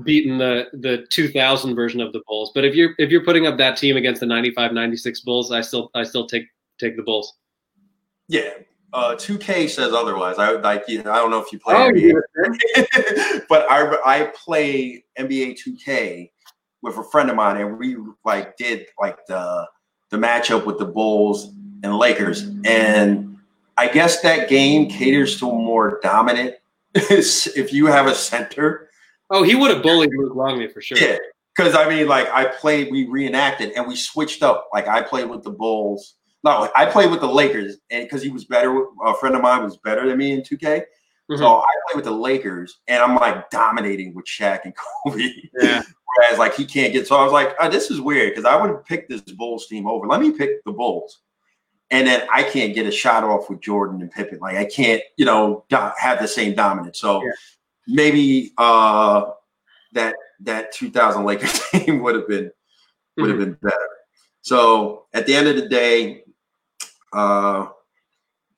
[0.03, 2.51] beaten the the 2000 version of the Bulls.
[2.55, 5.61] But if you're if you're putting up that team against the 95 96 Bulls, I
[5.61, 6.47] still I still take
[6.79, 7.35] take the Bulls.
[8.29, 8.51] Yeah,
[8.93, 10.39] uh, 2K says otherwise.
[10.39, 14.33] I like you know, I don't know if you play oh, NBA, but I I
[14.45, 16.31] play NBA 2K
[16.83, 19.67] with a friend of mine, and we like did like the
[20.11, 21.53] the matchup with the Bulls
[21.83, 23.37] and Lakers, and
[23.77, 26.55] I guess that game caters to a more dominant.
[26.95, 28.89] if you have a center,
[29.31, 30.97] oh, he would have bullied Luke Longley for sure.
[30.99, 31.19] Yeah,
[31.55, 34.69] because I mean, like I played, we reenacted, and we switched up.
[34.73, 36.15] Like I played with the Bulls
[36.47, 39.65] no, I played with the Lakers, and because he was better, a friend of mine
[39.65, 40.61] was better than me in 2K.
[40.61, 41.39] Mm-hmm.
[41.39, 44.73] So I played with the Lakers, and I'm like dominating with Shaq and
[45.05, 45.29] Kobe.
[45.61, 45.83] Yeah.
[46.17, 47.09] Whereas like he can't get.
[47.09, 49.67] So I was like, oh, this is weird because I would have picked this Bulls
[49.67, 50.07] team over.
[50.07, 51.19] Let me pick the Bulls,
[51.91, 54.39] and then I can't get a shot off with Jordan and Pippen.
[54.39, 55.65] Like I can't, you know,
[55.99, 57.01] have the same dominance.
[57.01, 57.33] So yeah.
[57.89, 59.33] maybe uh,
[59.95, 62.53] that that 2000 Lakers team would have been
[63.17, 63.51] would have mm-hmm.
[63.51, 63.89] been better.
[64.43, 66.23] So at the end of the day,
[67.13, 67.67] uh,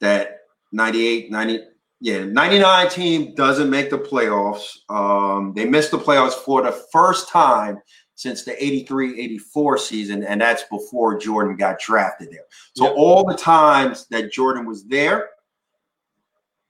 [0.01, 0.41] that
[0.73, 1.61] 98, 90,
[2.01, 4.79] yeah, 99 team doesn't make the playoffs.
[4.89, 7.79] Um, they missed the playoffs for the first time
[8.15, 12.45] since the 83 84 season, and that's before Jordan got drafted there.
[12.75, 12.95] So, yep.
[12.97, 15.31] all the times that Jordan was there,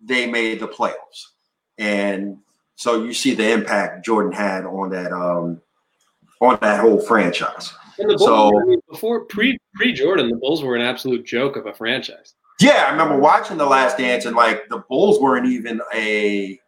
[0.01, 1.25] they made the playoffs.
[1.79, 2.39] And
[2.77, 5.61] so you see the impact Jordan had on that um,
[6.41, 7.73] on that whole franchise.
[7.99, 11.27] And the Bulls, so I mean, before pre pre Jordan, the Bulls were an absolute
[11.27, 12.35] joke of a franchise.
[12.61, 16.59] Yeah, I remember watching The Last Dance, and like the Bulls weren't even a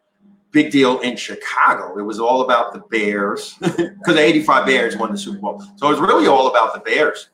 [0.51, 1.97] big deal in Chicago.
[1.97, 5.87] It was all about the Bears because the '85 Bears won the Super Bowl, so
[5.87, 7.29] it was really all about the Bears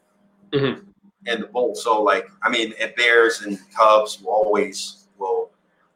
[0.52, 0.82] mm-hmm.
[1.28, 1.84] and the Bulls.
[1.84, 4.97] So, like, I mean, and Bears and Cubs will always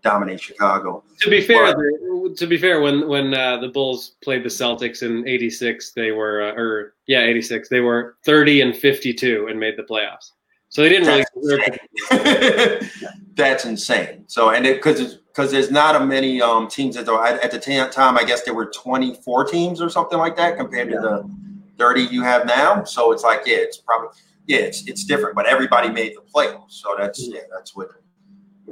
[0.03, 1.03] dominate Chicago.
[1.19, 5.03] To be fair, but, to be fair, when when uh, the Bulls played the Celtics
[5.03, 9.77] in '86, they were uh, or yeah, '86, they were 30 and 52 and made
[9.77, 10.31] the playoffs.
[10.69, 11.65] So they didn't really.
[12.11, 12.89] Insane.
[13.35, 14.23] that's insane.
[14.27, 17.07] So and it because because there's not a many um, teams that
[17.43, 20.95] at the time I guess there were 24 teams or something like that compared yeah.
[20.95, 21.29] to the
[21.77, 22.83] 30 you have now.
[22.83, 24.09] So it's like yeah, it's probably
[24.47, 26.71] yeah, it's it's different, but everybody made the playoffs.
[26.71, 27.89] So that's yeah, that's what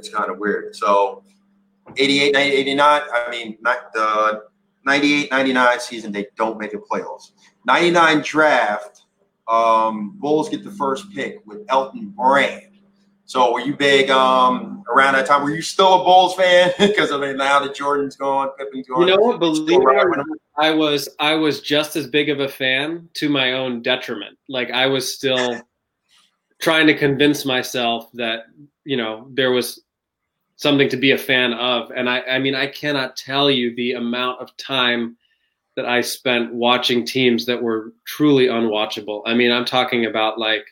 [0.00, 0.74] it's kind of weird.
[0.74, 1.22] So
[1.96, 4.44] 88, 89, I mean, not the
[4.86, 7.32] 98, 99 season, they don't make the playoffs.
[7.66, 9.02] 99 draft,
[9.46, 12.66] um, Bulls get the first pick with Elton Brand.
[13.26, 15.44] So were you big um, around that time?
[15.44, 16.72] Were you still a Bulls fan?
[16.78, 19.02] Because I mean, now that Jordan's gone, Pippen's gone.
[19.02, 19.38] You know what?
[19.38, 20.26] Believe it or not,
[20.56, 24.36] I was I was just as big of a fan to my own detriment.
[24.48, 25.60] Like I was still
[26.60, 28.46] trying to convince myself that
[28.82, 29.80] you know there was
[30.60, 31.90] something to be a fan of.
[31.90, 35.16] And I, I mean, I cannot tell you the amount of time
[35.74, 39.22] that I spent watching teams that were truly unwatchable.
[39.24, 40.66] I mean, I'm talking about like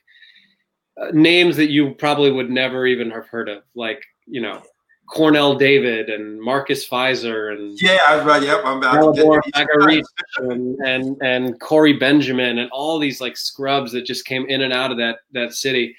[1.00, 4.62] uh, names that you probably would never even have heard of, like, you know,
[5.08, 8.42] Kornel David and Marcus Fizer and yeah, I was right.
[8.42, 9.40] Yep, I'm about to
[10.36, 14.72] and, and and Corey Benjamin and all these like scrubs that just came in and
[14.74, 15.96] out of that that city.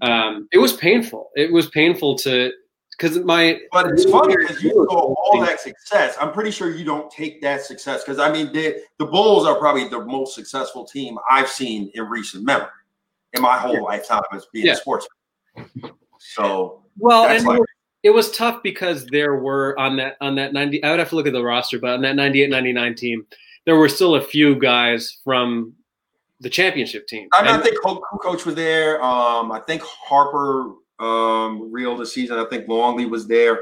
[0.00, 1.28] Um, it was painful.
[1.36, 2.52] It was painful to
[2.98, 6.16] because my but it's funny because you go all that success.
[6.20, 9.54] I'm pretty sure you don't take that success because I mean the the Bulls are
[9.56, 12.66] probably the most successful team I've seen in recent memory
[13.34, 13.80] in my whole yeah.
[13.80, 14.72] lifetime as being yeah.
[14.72, 15.12] a sportsman.
[16.18, 17.60] So well, and like,
[18.02, 21.16] it was tough because there were on that on that 90 I would have to
[21.16, 23.26] look at the roster, but on that 98 99 team,
[23.64, 25.74] there were still a few guys from
[26.40, 27.28] the championship team.
[27.32, 29.02] I, mean, I think Kukoc was there.
[29.02, 32.38] Um, I think Harper um, real this season.
[32.38, 33.60] I think Longley was there,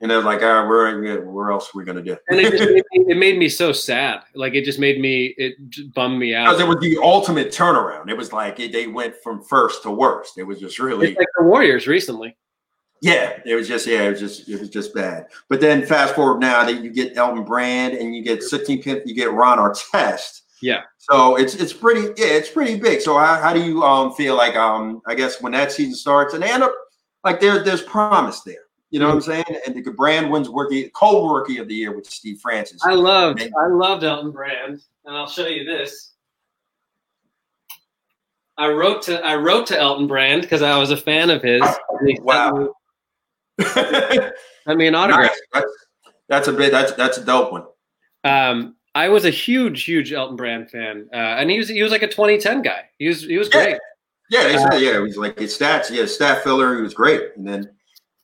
[0.00, 2.62] and they're like, all right, where where else are we gonna do?" and it just
[2.70, 4.20] made me, it made me so sad.
[4.34, 5.54] Like it just made me it
[5.94, 6.46] bummed me out.
[6.46, 8.10] Because it was the ultimate turnaround.
[8.10, 10.38] It was like it, they went from first to worst.
[10.38, 12.36] It was just really it's like the Warriors recently.
[13.00, 15.26] Yeah, it was just yeah, it was just it was just bad.
[15.48, 19.14] But then fast forward now that you get Elton Brand and you get 16 you
[19.14, 20.40] get Ron Artest.
[20.62, 20.82] Yeah.
[20.98, 23.00] So it's it's pretty yeah, it's pretty big.
[23.00, 26.34] So how, how do you um feel like um I guess when that season starts
[26.34, 26.74] and they end up
[27.22, 28.56] like there there's promise there.
[28.90, 29.16] You know mm-hmm.
[29.16, 29.60] what I'm saying?
[29.66, 32.80] And the Brand wins rookie co-rookie of the year with Steve Francis.
[32.84, 36.12] I loved I loved Elton Brand, and I'll show you this.
[38.56, 41.62] I wrote to I wrote to Elton Brand because I was a fan of his.
[42.20, 42.74] Wow.
[43.58, 44.30] I
[44.74, 45.30] mean, autograph.
[45.30, 45.40] Nice.
[45.52, 45.66] That's,
[46.28, 46.70] that's, a bit.
[46.70, 47.64] That's that's a dope one.
[48.22, 51.90] Um, I was a huge, huge Elton Brand fan, uh, and he was he was
[51.90, 52.88] like a 2010 guy.
[52.98, 53.78] He was he was great.
[54.30, 54.92] Yeah, yeah, uh, yeah.
[54.92, 55.90] He was like his stats.
[55.90, 56.76] Yeah, stat filler.
[56.76, 57.68] He was great, and then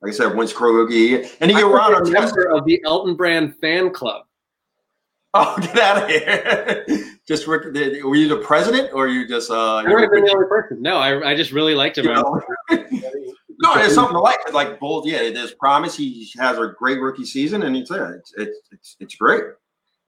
[0.00, 3.92] like I said, once Krogi, and he get around member of the Elton Brand fan
[3.92, 4.24] club.
[5.34, 6.84] Oh, get out of here!
[7.28, 9.50] just were you the president, or you just?
[9.50, 10.80] Uh, I been the only person.
[10.80, 12.06] No, I, I just really liked him.
[13.62, 14.38] No, there's something to like.
[14.54, 15.28] Like bold, yeah.
[15.28, 15.94] There's promise.
[15.94, 19.44] He has a great rookie season, and it's yeah, it's it's it's, it's great.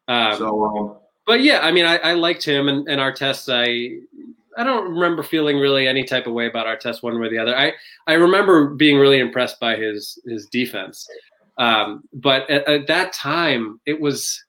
[0.09, 0.96] Um, so, um,
[1.26, 3.53] but yeah, I mean, I, I liked him, and, and Artest.
[3.53, 4.00] I
[4.61, 7.30] I don't remember feeling really any type of way about our Artest one way or
[7.30, 7.57] the other.
[7.57, 7.72] I
[8.07, 11.09] I remember being really impressed by his his defense,
[11.59, 14.44] um, but at, at that time it was.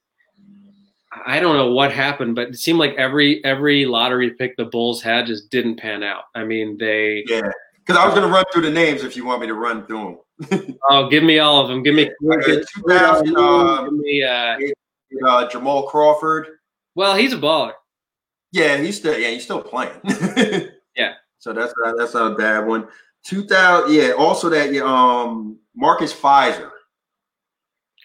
[1.28, 5.00] I don't know what happened, but it seemed like every every lottery pick the Bulls
[5.00, 6.24] had just didn't pan out.
[6.34, 7.52] I mean, they yeah
[7.86, 9.86] because I was going to run through the names if you want me to run
[9.86, 10.78] through them.
[10.90, 11.84] oh, give me all of them.
[11.84, 12.10] Give me.
[12.32, 14.58] Okay, 2000, uh, give me uh,
[15.26, 16.48] uh, Jamal Crawford.
[16.96, 17.74] Well, he's a baller.
[18.52, 20.00] Yeah, he's still yeah he's still playing.
[20.96, 21.14] yeah.
[21.40, 22.88] So that's not, that's not a bad one.
[23.26, 23.94] 2000.
[23.94, 24.12] Yeah.
[24.12, 26.70] Also that um Marcus Fizer.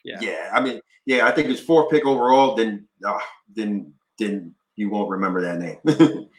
[0.05, 0.19] Yeah.
[0.21, 0.51] Yeah.
[0.53, 1.27] I mean, yeah.
[1.27, 2.55] I think it's fourth pick overall.
[2.55, 3.19] Then, uh,
[3.55, 6.29] then, then you won't remember that name.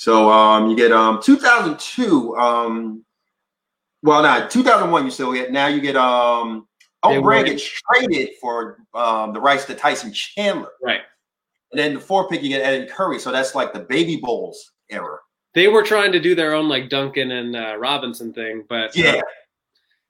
[0.00, 2.34] So um, you get um 2002.
[2.34, 3.04] Um,
[4.02, 5.04] well, not 2001.
[5.04, 5.66] You still get now.
[5.66, 6.66] You get um.
[7.02, 10.70] Oh, Brand gets traded for um, the rights to Tyson Chandler.
[10.82, 11.00] Right.
[11.72, 13.18] And then the fourth pick, you get Eddie Curry.
[13.18, 15.18] So that's like the baby Bulls era.
[15.54, 19.10] They were trying to do their own like Duncan and uh, Robinson thing, but yeah,
[19.12, 19.22] uh,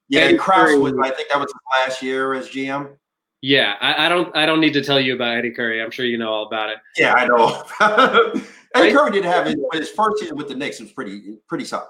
[0.08, 0.20] yeah.
[0.22, 0.92] Eddie Krause was.
[1.02, 2.96] I think that was his last year as GM.
[3.40, 4.36] Yeah, I, I, don't.
[4.36, 5.82] I don't need to tell you about Eddie Curry.
[5.82, 6.78] I'm sure you know all about it.
[6.98, 7.64] Yeah, I know.
[8.74, 11.88] Eddie Curry did have but his first season with the Knicks was pretty pretty solid.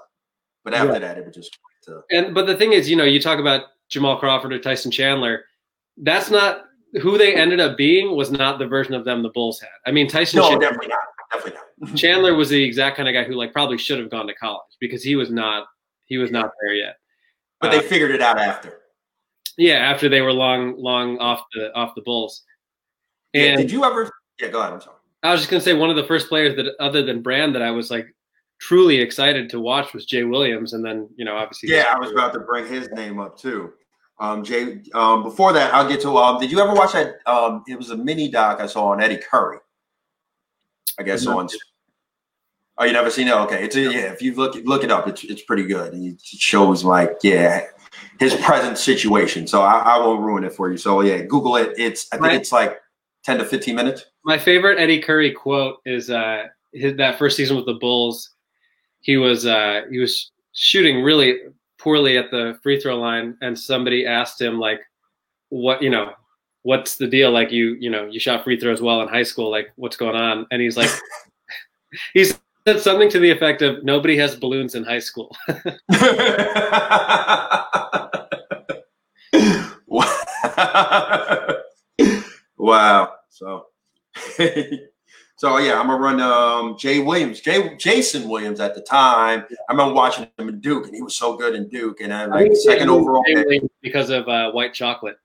[0.63, 0.99] But after yeah.
[0.99, 1.57] that, it was just.
[1.87, 2.03] To...
[2.09, 5.45] And but the thing is, you know, you talk about Jamal Crawford or Tyson Chandler.
[5.97, 6.63] That's not
[7.01, 8.15] who they ended up being.
[8.15, 9.69] Was not the version of them the Bulls had.
[9.85, 10.39] I mean, Tyson.
[10.39, 10.99] No, Chandler, definitely not.
[11.31, 11.95] Definitely not.
[11.97, 14.61] Chandler was the exact kind of guy who like probably should have gone to college
[14.79, 15.67] because he was not.
[16.05, 16.95] He was not there yet.
[17.59, 18.79] But uh, they figured it out after.
[19.57, 22.43] Yeah, after they were long, long off the off the Bulls.
[23.33, 24.09] And yeah, did you ever?
[24.39, 24.73] Yeah, go ahead.
[24.73, 24.95] I'm sorry.
[25.23, 27.61] I was just gonna say one of the first players that other than Brand that
[27.61, 28.07] I was like
[28.59, 31.69] truly excited to watch was Jay Williams, and then you know obviously.
[31.69, 33.73] Yeah, I was about to bring his name up too.
[34.21, 34.81] Um, Jay.
[34.93, 36.15] Um, before that, I'll get to.
[36.15, 37.15] Um, did you ever watch that?
[37.25, 39.57] Um, it was a mini doc I saw on Eddie Curry.
[40.99, 41.49] I guess on.
[42.77, 43.33] Oh, you never seen it?
[43.33, 44.11] Okay, it's a, yeah.
[44.11, 45.95] If you look look it up, it's it's pretty good.
[45.95, 47.65] It shows like yeah
[48.19, 49.47] his present situation.
[49.47, 50.77] So I, I won't ruin it for you.
[50.77, 51.73] So yeah, Google it.
[51.77, 52.35] It's I think right.
[52.35, 52.79] it's like
[53.23, 54.05] ten to fifteen minutes.
[54.23, 56.43] My favorite Eddie Curry quote is uh,
[56.73, 58.35] his, that first season with the Bulls.
[58.99, 61.39] He was uh, he was shooting really
[61.81, 64.81] poorly at the free throw line, and somebody asked him like,
[65.49, 66.13] "What you know?
[66.61, 67.31] What's the deal?
[67.31, 69.49] Like you you know you shot free throws well in high school.
[69.49, 70.91] Like what's going on?" And he's like,
[72.13, 75.35] he said something to the effect of, "Nobody has balloons in high school."
[82.57, 83.13] wow.
[83.29, 83.65] So
[85.41, 89.43] so yeah, I'm gonna run um, Jay Williams, Jay Jason Williams at the time.
[89.67, 92.25] I remember watching him in Duke, and he was so good in Duke, and I
[92.25, 93.23] like second overall
[93.81, 95.17] because of uh, white chocolate.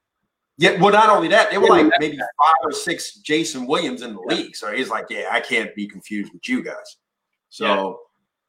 [0.56, 4.14] Yeah, well, not only that, they were like maybe five or six Jason Williams in
[4.14, 4.56] the league.
[4.56, 6.96] So he's like, yeah, I can't be confused with you guys.
[7.50, 8.00] So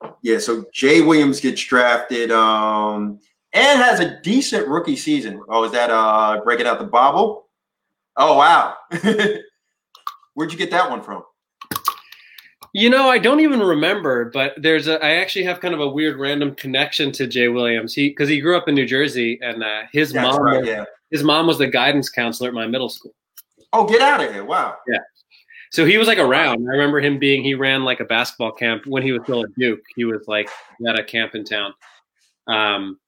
[0.02, 3.20] yeah, yeah so Jay Williams gets drafted um,
[3.52, 5.44] and has a decent rookie season.
[5.50, 7.50] Oh, is that uh breaking out the bobble?
[8.16, 8.78] Oh wow.
[10.34, 11.24] Where'd you get that one from?
[12.78, 15.04] You know, I don't even remember, but there's a.
[15.04, 17.92] I actually have kind of a weird random connection to Jay Williams.
[17.92, 20.86] He because he grew up in New Jersey, and uh, his That's mom, right, yeah.
[21.10, 23.16] his mom was the guidance counselor at my middle school.
[23.74, 24.46] Oh, get out of here!
[24.46, 24.76] Wow.
[24.88, 25.00] Yeah.
[25.72, 26.70] So he was like around.
[26.70, 27.44] I remember him being.
[27.44, 29.82] He ran like a basketball camp when he was still at Duke.
[29.96, 30.48] He was like
[30.88, 31.74] at a camp in town.
[32.46, 33.00] Um,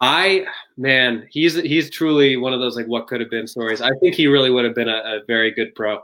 [0.00, 0.46] I
[0.78, 3.82] man, he's he's truly one of those like what could have been stories.
[3.82, 5.98] I think he really would have been a, a very good pro.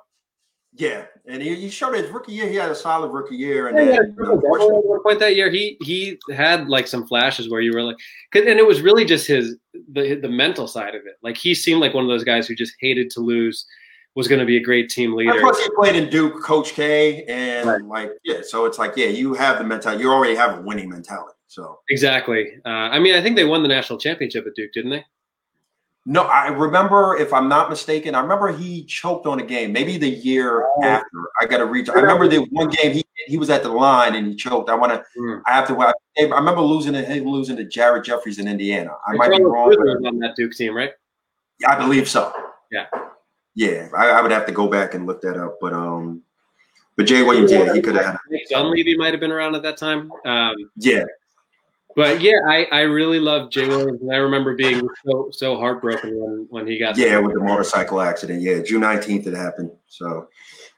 [0.75, 2.49] Yeah, and he, he, showed his rookie year.
[2.49, 5.51] He had a solid rookie year, and yeah, then, yeah, at one point that year,
[5.51, 7.97] he he had like some flashes where you were like,
[8.35, 9.57] and it was really just his
[9.93, 11.17] the the mental side of it.
[11.23, 13.67] Like he seemed like one of those guys who just hated to lose,
[14.15, 15.39] was going to be a great team leader.
[15.41, 17.85] Plus, he played in Duke, Coach K, and right.
[17.85, 20.03] like yeah, so it's like yeah, you have the mentality.
[20.03, 21.35] You already have a winning mentality.
[21.49, 22.59] So exactly.
[22.65, 25.05] Uh, I mean, I think they won the national championship at Duke, didn't they?
[26.09, 29.99] No, I remember, if I'm not mistaken, I remember he choked on a game, maybe
[29.99, 30.85] the year oh.
[30.85, 31.19] after.
[31.41, 31.89] I got to reach.
[31.89, 34.71] I remember the one game he he was at the line and he choked.
[34.71, 35.21] I want to.
[35.21, 35.43] Mm.
[35.47, 35.77] I have to.
[35.81, 35.93] I,
[36.23, 38.93] remember losing to him losing to Jared Jeffries in Indiana.
[39.07, 39.73] I might be wrong.
[39.73, 40.93] on that Duke team, right?
[41.61, 42.33] Yeah, I believe so.
[42.71, 42.87] Yeah.
[43.57, 46.23] Yeah, I, I, would have to go back and look that up, but um,
[46.95, 48.19] but Jay Williams, yeah, he could have.
[48.51, 50.13] Dunleavy might have been around at that time.
[50.27, 51.05] Um, yeah,
[51.97, 56.11] but yeah, I, I really love Jay Williams, and I remember being so so heartbroken
[56.15, 58.43] when when he got yeah with the motorcycle accident.
[58.43, 59.71] Yeah, June nineteenth it happened.
[59.89, 60.29] So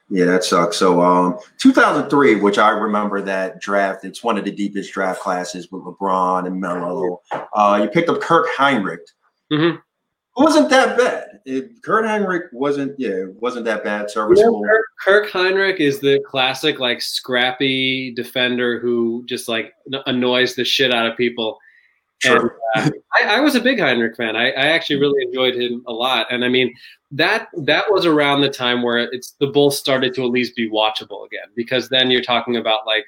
[0.09, 0.77] yeah, that sucks.
[0.77, 4.05] So um, 2003, which I remember that draft.
[4.05, 7.21] It's one of the deepest draft classes with LeBron and Melo.
[7.53, 8.97] Uh, you picked up Kirk Hinrich.
[9.51, 9.77] Mm-hmm
[10.35, 11.39] wasn't that bad.
[11.45, 14.09] It, Kirk Hinrich wasn't, yeah, wasn't that bad.
[14.09, 14.63] Serviceable.
[14.63, 19.73] Kirk, Kirk Hinrich is the classic, like scrappy defender who just like
[20.05, 21.57] annoys the shit out of people.
[22.19, 22.57] Sure.
[22.75, 24.35] And, uh, I, I, was a big Hinrich fan.
[24.35, 26.27] I, I, actually really enjoyed him a lot.
[26.29, 26.73] And I mean,
[27.11, 30.69] that that was around the time where it's the Bulls started to at least be
[30.69, 33.05] watchable again, because then you're talking about like,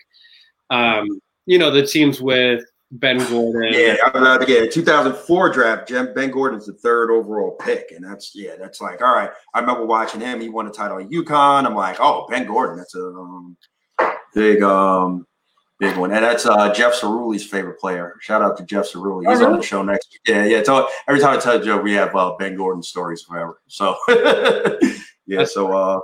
[0.70, 1.08] um,
[1.46, 3.74] you know, the teams with Ben Gordon.
[3.74, 5.92] Yeah, I'm about to get a 2004 draft.
[6.14, 9.30] Ben Gordon's the third overall pick, and that's yeah, that's like all right.
[9.54, 10.42] I remember watching him.
[10.42, 11.66] He won a title at UConn.
[11.66, 12.78] I'm like, oh, Ben Gordon.
[12.78, 13.56] That's a um,
[14.34, 15.26] big um,
[15.80, 18.18] big one, and that's uh, Jeff Ceruli's favorite player.
[18.20, 19.30] Shout out to Jeff Ceruli.
[19.30, 20.20] He's on the show next.
[20.28, 20.62] Yeah, yeah.
[20.62, 23.62] So every time I tell a joke, we have uh, Ben Gordon stories forever.
[23.68, 23.96] So
[25.26, 26.00] yeah, so uh,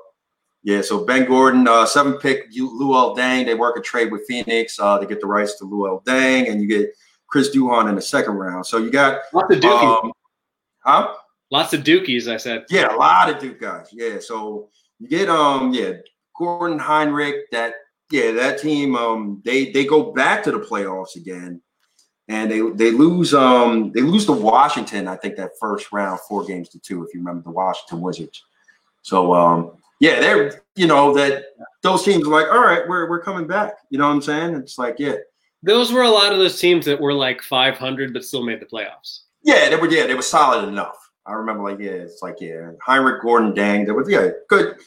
[0.68, 3.46] yeah, so Ben Gordon, uh, seven pick Luol Deng.
[3.46, 6.62] They work a trade with Phoenix uh, to get the rights to Luol Deng, and
[6.62, 6.94] you get
[7.28, 8.66] Chris Duhon in the second round.
[8.66, 10.04] So you got lots of Dukies.
[10.04, 10.12] Um,
[10.80, 11.14] huh?
[11.52, 12.66] Lots of Dukies, I said.
[12.70, 13.88] Yeah, a lot of Duke guys.
[13.94, 14.68] Yeah, so
[15.00, 15.94] you get um yeah
[16.38, 17.44] Gordon Hinrich.
[17.54, 17.76] That
[18.12, 21.62] yeah that team um they they go back to the playoffs again,
[22.28, 25.08] and they they lose um they lose to Washington.
[25.08, 28.44] I think that first round, four games to two, if you remember the Washington Wizards.
[29.02, 31.46] So um yeah, they're you know that
[31.82, 33.74] those teams are like, all right, we're we're coming back.
[33.90, 34.56] You know what I'm saying?
[34.56, 35.16] It's like, yeah.
[35.64, 38.66] Those were a lot of those teams that were like 500 but still made the
[38.66, 39.22] playoffs.
[39.44, 39.90] Yeah, they were.
[39.90, 40.98] Yeah, they were solid enough.
[41.26, 44.78] I remember, like, yeah, it's like, yeah, Hinrich, Gordon, Deng, They were, yeah, good,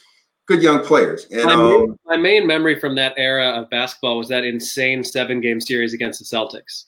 [0.47, 1.27] good young players.
[1.29, 5.03] And my, um, main, my main memory from that era of basketball was that insane
[5.03, 6.85] seven game series against the Celtics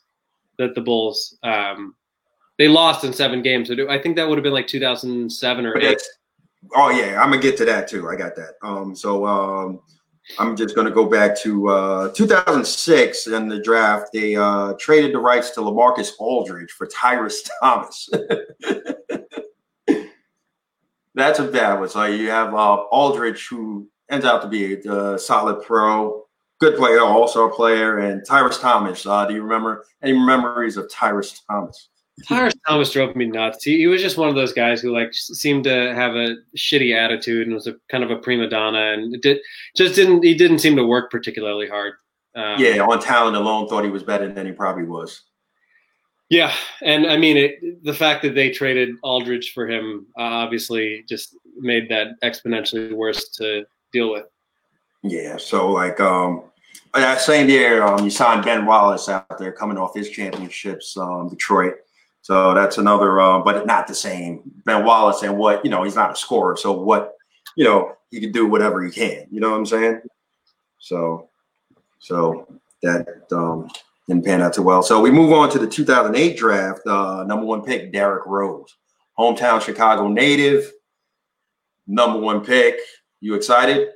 [0.57, 1.95] that the Bulls um,
[2.57, 3.71] they lost in seven games.
[3.71, 6.01] I think that would have been like 2007 or eight.
[6.76, 8.09] Oh yeah, I'm gonna get to that too.
[8.09, 8.53] I got that.
[8.64, 9.80] Um, so um,
[10.39, 14.09] I'm just gonna go back to uh, 2006 in the draft.
[14.14, 18.09] They uh, traded the rights to Lamarcus Aldridge for Tyrus Thomas.
[21.16, 21.89] That's a bad one.
[21.89, 26.24] So you have uh, Aldridge, who ends out to be a, a solid pro,
[26.59, 29.05] good player, also a player, and Tyrus Thomas.
[29.05, 31.89] Uh, do you remember any memories of Tyrus Thomas?
[32.28, 33.64] Tyrus Thomas drove me nuts.
[33.64, 36.95] He, he was just one of those guys who like seemed to have a shitty
[36.95, 39.39] attitude and was a kind of a prima donna, and did
[39.76, 41.93] just didn't he didn't seem to work particularly hard.
[42.36, 45.24] Um, yeah, on talent alone, thought he was better than he probably was.
[46.30, 51.03] Yeah, and I mean it, the fact that they traded Aldridge for him uh, obviously
[51.09, 54.26] just made that exponentially worse to deal with.
[55.01, 56.43] Yeah, so like um
[56.93, 61.28] that same year, um, you signed Ben Wallace out there coming off his championships, um,
[61.29, 61.75] Detroit.
[62.24, 64.41] So that's another, uh, but not the same.
[64.63, 66.55] Ben Wallace and what you know, he's not a scorer.
[66.55, 67.16] So what
[67.58, 69.28] you know, he can do whatever he can.
[69.29, 70.01] You know what I'm saying?
[70.79, 71.29] So,
[72.00, 72.47] so
[72.82, 73.67] that um,
[74.08, 74.82] didn't pan out too well.
[74.83, 76.87] So we move on to the 2008 draft.
[76.87, 78.74] Uh, number one pick, Derrick Rose,
[79.20, 80.71] hometown Chicago native.
[81.87, 82.78] Number one pick.
[83.20, 83.89] You excited?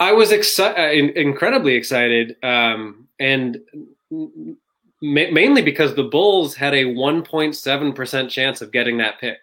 [0.00, 3.58] I was excited, uh, incredibly excited, um, and
[5.02, 9.38] ma- mainly because the Bulls had a 1.7% chance of getting that pick.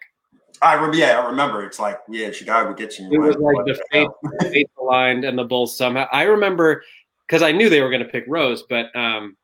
[0.62, 1.64] I remember, yeah, I remember.
[1.64, 3.12] It's like, yeah, Chicago gets you.
[3.12, 4.08] It was like the fate,
[4.50, 6.06] fate aligned, and the Bulls somehow.
[6.12, 6.82] I remember
[7.26, 9.36] because I knew they were going to pick Rose, but um,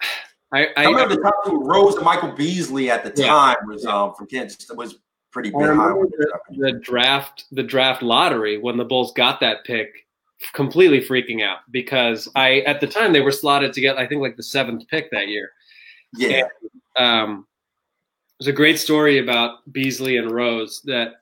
[0.52, 3.66] I, I, I remember the top two Rose and Michael Beasley at the time yeah.
[3.66, 4.96] was um, from Kansas was
[5.30, 5.58] pretty big.
[5.58, 10.06] The, the draft, the draft lottery when the Bulls got that pick
[10.52, 14.20] completely freaking out because I at the time they were slotted to get I think
[14.20, 15.52] like the seventh pick that year,
[16.16, 16.42] Yeah.
[16.96, 17.46] And, um,
[18.38, 21.16] there's a great story about Beasley and Rose that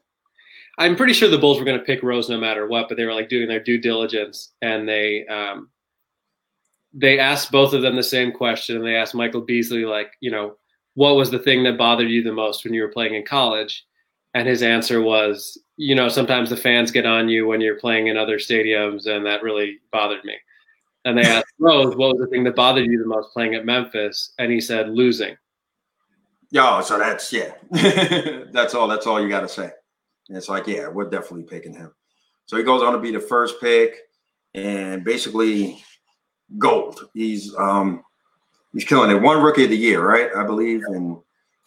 [0.79, 3.05] I'm pretty sure the Bulls were going to pick Rose no matter what, but they
[3.05, 5.71] were like doing their due diligence and they um,
[6.95, 10.31] they asked both of them the same question and they asked Michael Beasley like, you
[10.31, 10.57] know,
[10.95, 13.85] what was the thing that bothered you the most when you were playing in college?
[14.35, 18.09] And his answer was, you know, sometimes the fans get on you when you're playing
[18.09, 20.35] in other stadiums and that really bothered me.
[21.05, 23.65] And they asked Rose, what was the thing that bothered you the most playing at
[23.65, 24.35] Memphis?
[24.39, 25.37] And he said losing.
[26.51, 27.53] Yeah, so that's yeah.
[28.53, 29.71] that's all that's all you gotta say.
[30.29, 31.93] And it's like, yeah, we're definitely picking him.
[32.47, 33.97] So he goes on to be the first pick
[34.55, 35.83] and basically
[36.57, 37.11] gold.
[37.13, 38.03] He's um
[38.73, 39.21] he's killing it.
[39.21, 40.31] One rookie of the year, right?
[40.35, 40.83] I believe.
[40.87, 41.19] And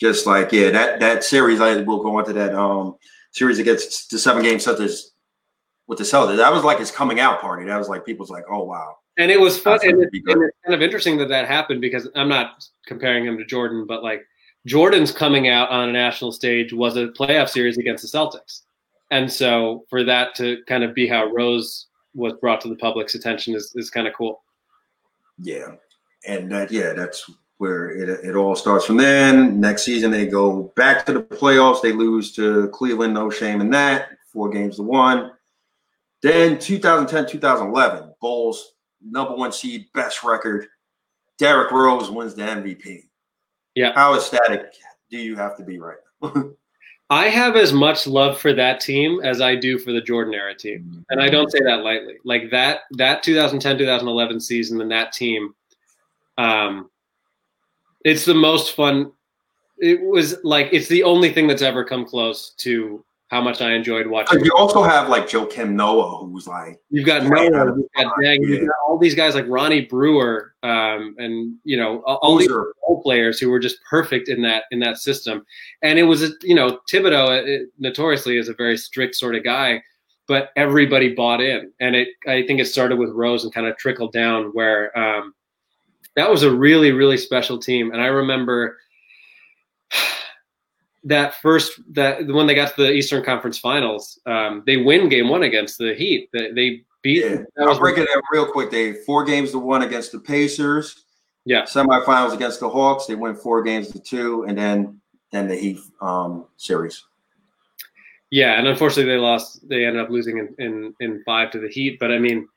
[0.01, 2.95] just like, yeah, that that series, I will go into that um
[3.31, 5.11] series against the seven game set this
[5.87, 6.37] with the Celtics.
[6.37, 7.65] That was like his coming out party.
[7.65, 8.97] That was like people's like, oh wow.
[9.17, 9.79] And it was fun.
[9.83, 13.37] And, it, and it's kind of interesting that that happened because I'm not comparing him
[13.37, 14.23] to Jordan, but like
[14.65, 18.61] Jordan's coming out on a national stage was a playoff series against the Celtics.
[19.11, 23.13] And so for that to kind of be how Rose was brought to the public's
[23.13, 24.41] attention is, is kind of cool.
[25.37, 25.75] Yeah.
[26.25, 27.29] And that, yeah, that's
[27.61, 29.59] where it, it all starts from then.
[29.59, 31.79] Next season, they go back to the playoffs.
[31.79, 33.13] They lose to Cleveland.
[33.13, 34.07] No shame in that.
[34.33, 35.29] Four games to one.
[36.23, 40.69] Then 2010, 2011, Bulls, number one seed, best record.
[41.37, 43.03] Derrick Rose wins the MVP.
[43.75, 43.91] Yeah.
[43.93, 44.73] How ecstatic
[45.11, 46.53] do you have to be right now?
[47.11, 50.55] I have as much love for that team as I do for the Jordan era
[50.55, 51.05] team.
[51.11, 52.15] And I don't say that lightly.
[52.25, 55.53] Like that that 2010-2011 season and that team
[56.39, 56.89] um
[58.05, 59.11] it's the most fun
[59.81, 63.71] it was like it's the only thing that's ever come close to how much I
[63.71, 64.43] enjoyed watching.
[64.43, 68.33] You also have like Joakim Noah, who's like you've got Noah, you've got Deng, yeah.
[68.33, 73.01] you've got all these guys like Ronnie Brewer, um, and you know all, these role
[73.01, 75.45] players who were just perfect in that in that system.
[75.81, 79.81] And it was you know Thibodeau it, notoriously is a very strict sort of guy,
[80.27, 83.77] but everybody bought in, and it I think it started with Rose and kind of
[83.77, 85.33] trickled down where um,
[86.15, 88.77] that was a really really special team, and I remember
[91.03, 95.29] that first that when they got to the Eastern Conference Finals, um, they win Game
[95.29, 96.29] One against the Heat.
[96.31, 97.25] They, they beat.
[97.25, 97.43] Yeah.
[97.59, 98.71] I'll break it down real quick.
[98.71, 101.05] They four games to one against the Pacers.
[101.45, 101.63] Yeah.
[101.63, 103.07] Semifinals against the Hawks.
[103.07, 105.01] They win four games to two, and then
[105.31, 107.03] then the Heat um, series.
[108.29, 109.67] Yeah, and unfortunately they lost.
[109.67, 111.97] They ended up losing in, in in five to the Heat.
[111.99, 112.47] But I mean,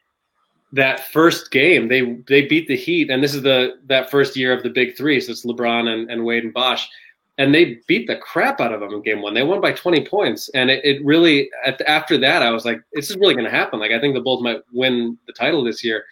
[0.74, 4.52] that first game they they beat the Heat, and this is the that first year
[4.52, 5.20] of the Big Three.
[5.20, 6.88] So it's LeBron and, and Wade and Bosh
[7.36, 9.34] and they beat the crap out of them in game one.
[9.34, 10.48] They won by 20 points.
[10.50, 11.50] And it, it really,
[11.86, 13.80] after that, I was like, this is really going to happen.
[13.80, 16.04] Like, I think the Bulls might win the title this year.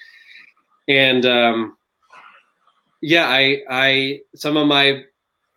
[0.89, 1.77] And um,
[3.01, 5.05] yeah, I, I, some of my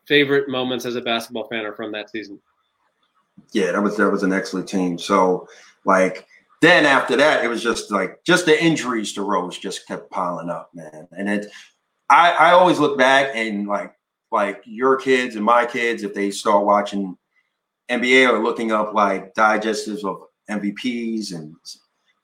[0.05, 2.39] favorite moments as a basketball fan are from that season.
[3.51, 4.99] Yeah, that was, that was an excellent team.
[4.99, 5.49] So,
[5.83, 6.27] like,
[6.65, 10.49] then after that, it was just like, just the injuries to Rose just kept piling
[10.49, 11.07] up, man.
[11.15, 11.51] And it,
[12.09, 13.93] I, I always look back and like,
[14.31, 17.17] like your kids and my kids, if they start watching
[17.89, 21.55] NBA or looking up like digestives of MVPs and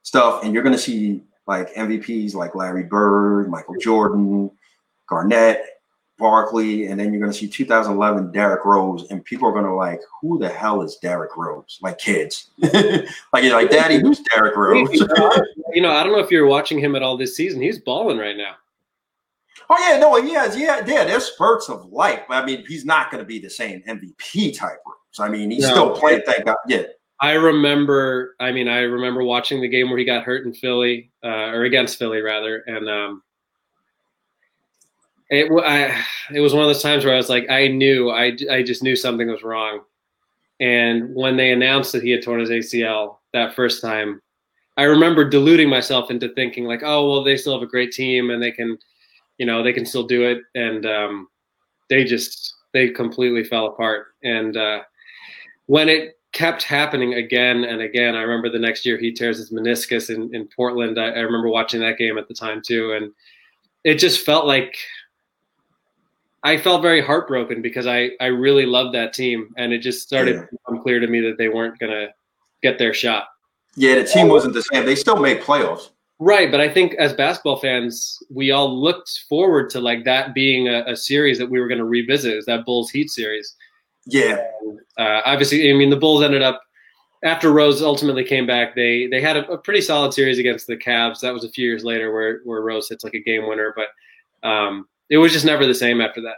[0.02, 4.50] stuff, and you're to see like MVPs like Larry Bird, Michael Jordan,
[5.08, 5.64] Garnett,
[6.18, 9.74] Barkley, and then you're going to see 2011 Derrick Rose, and people are going to
[9.74, 11.78] like, who the hell is Derrick Rose?
[11.82, 14.88] Like kids, like you're like, Daddy, who's Derrick Rose?
[15.72, 17.60] you know, I don't know if you're watching him at all this season.
[17.60, 18.54] He's balling right now.
[19.68, 20.56] Oh yeah, no, he has.
[20.56, 21.04] Yeah, yeah.
[21.04, 24.56] There's spurts of light, but I mean, he's not going to be the same MVP
[24.56, 25.18] type Rose.
[25.18, 26.22] I mean, he's no, still playing.
[26.26, 26.56] Thank God.
[26.68, 26.84] Yeah.
[27.20, 28.34] I remember.
[28.40, 31.64] I mean, I remember watching the game where he got hurt in Philly, uh, or
[31.64, 33.22] against Philly rather, and um,
[35.32, 36.04] it I,
[36.34, 38.82] it was one of those times where I was like, I knew, I I just
[38.82, 39.80] knew something was wrong,
[40.60, 44.20] and when they announced that he had torn his ACL that first time,
[44.76, 48.30] I remember deluding myself into thinking like, oh well, they still have a great team
[48.30, 48.78] and they can
[49.38, 50.42] you know they can still do it.
[50.54, 51.28] And um,
[51.88, 54.08] they just they completely fell apart.
[54.22, 54.80] And uh,
[55.66, 59.52] when it kept happening again and again i remember the next year he tears his
[59.52, 60.98] meniscus in, in portland.
[60.98, 62.92] I, I remember watching that game at the time too.
[62.92, 63.12] And
[63.84, 64.74] it just felt like
[66.44, 70.34] I felt very heartbroken because I, I really loved that team and it just started
[70.34, 70.40] yeah.
[70.42, 72.08] to become clear to me that they weren't gonna
[72.62, 73.28] get their shot.
[73.76, 74.84] Yeah, the team wasn't the same.
[74.84, 75.90] They still made playoffs.
[76.18, 80.68] Right, but I think as basketball fans, we all looked forward to like that being
[80.68, 82.36] a, a series that we were going to revisit.
[82.36, 83.56] Is that Bulls Heat series?
[84.06, 84.44] Yeah.
[84.98, 86.62] Uh, obviously, I mean the Bulls ended up
[87.24, 88.74] after Rose ultimately came back.
[88.74, 91.20] They they had a, a, pretty solid series against the Cavs.
[91.20, 94.48] That was a few years later where where Rose hits like a game winner, but
[94.48, 96.36] um, it was just never the same after that.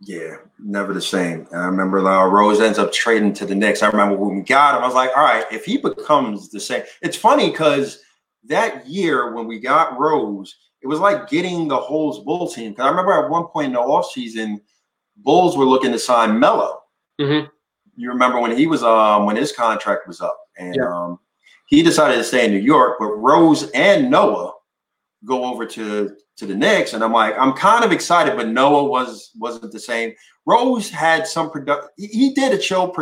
[0.00, 1.46] Yeah, never the same.
[1.52, 3.84] I remember uh, Rose ends up trading to the Knicks.
[3.84, 6.58] I remember when we got him, I was like, all right, if he becomes the
[6.58, 6.82] same.
[7.02, 8.00] It's funny because
[8.44, 12.72] that year when we got Rose, it was like getting the whole Bull team.
[12.72, 14.60] Because I remember at one point in the offseason,
[15.18, 16.80] Bulls were looking to sign Melo.
[17.20, 17.46] Mm-hmm.
[17.94, 20.92] You remember when he was um when his contract was up, and yeah.
[20.92, 21.20] um
[21.66, 24.54] he decided to stay in New York, but Rose and Noah
[25.24, 28.84] go over to to the Knicks, and I'm like, I'm kind of excited, but Noah
[28.84, 30.12] was wasn't the same.
[30.46, 31.88] Rose had some product.
[31.96, 32.92] He did a show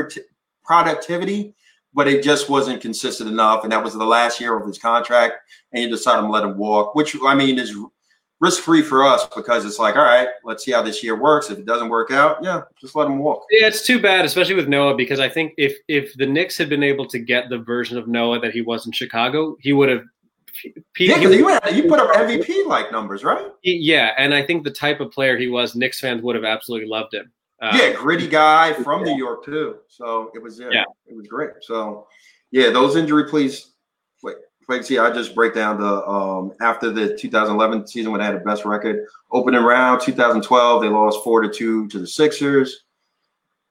[0.65, 1.55] productivity,
[1.95, 5.35] but it just wasn't consistent enough, and that was the last year of his contract,
[5.73, 7.75] and you decided to let him walk, which I mean is
[8.41, 11.51] risk free for us because it's like, all right, let's see how this year works.
[11.51, 13.45] If it doesn't work out, yeah, just let him walk.
[13.51, 16.69] Yeah, it's too bad, especially with Noah, because I think if if the Knicks had
[16.69, 19.89] been able to get the version of Noah that he was in Chicago, he would
[19.89, 20.03] have.
[20.65, 23.47] Yeah, because you, you put up MVP like numbers, right?
[23.63, 26.89] Yeah, and I think the type of player he was, Knicks fans would have absolutely
[26.89, 27.33] loved him.
[27.61, 29.13] Um, yeah, gritty guy from yeah.
[29.13, 29.79] New York too.
[29.89, 31.51] So it was yeah, yeah, it was great.
[31.63, 32.07] So
[32.51, 33.73] yeah, those injury please
[34.23, 34.37] wait.
[34.69, 38.35] Wait, see, I just break down the um, after the 2011 season when they had
[38.35, 39.07] the best record.
[39.33, 42.85] Opening round 2012, they lost four to two to the Sixers.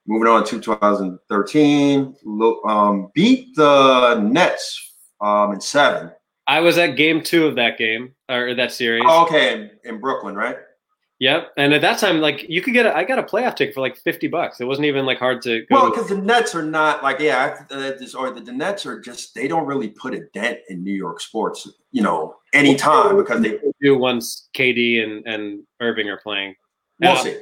[0.06, 2.16] Moving on to 2013,
[2.66, 6.10] um, beat the Nets um, in seven.
[6.48, 9.04] I was at game two of that game or that series.
[9.06, 10.56] Oh, okay, in, in Brooklyn, right?
[11.20, 13.74] Yep, and at that time, like you could get, a, I got a playoff ticket
[13.74, 14.60] for like fifty bucks.
[14.60, 15.66] It wasn't even like hard to.
[15.68, 19.34] well, because the Nets are not like yeah, uh, or the, the Nets are just
[19.34, 23.58] they don't really put a dent in New York sports, you know, anytime because they
[23.82, 26.54] do once KD and and Irving are playing.
[27.00, 27.36] We'll see,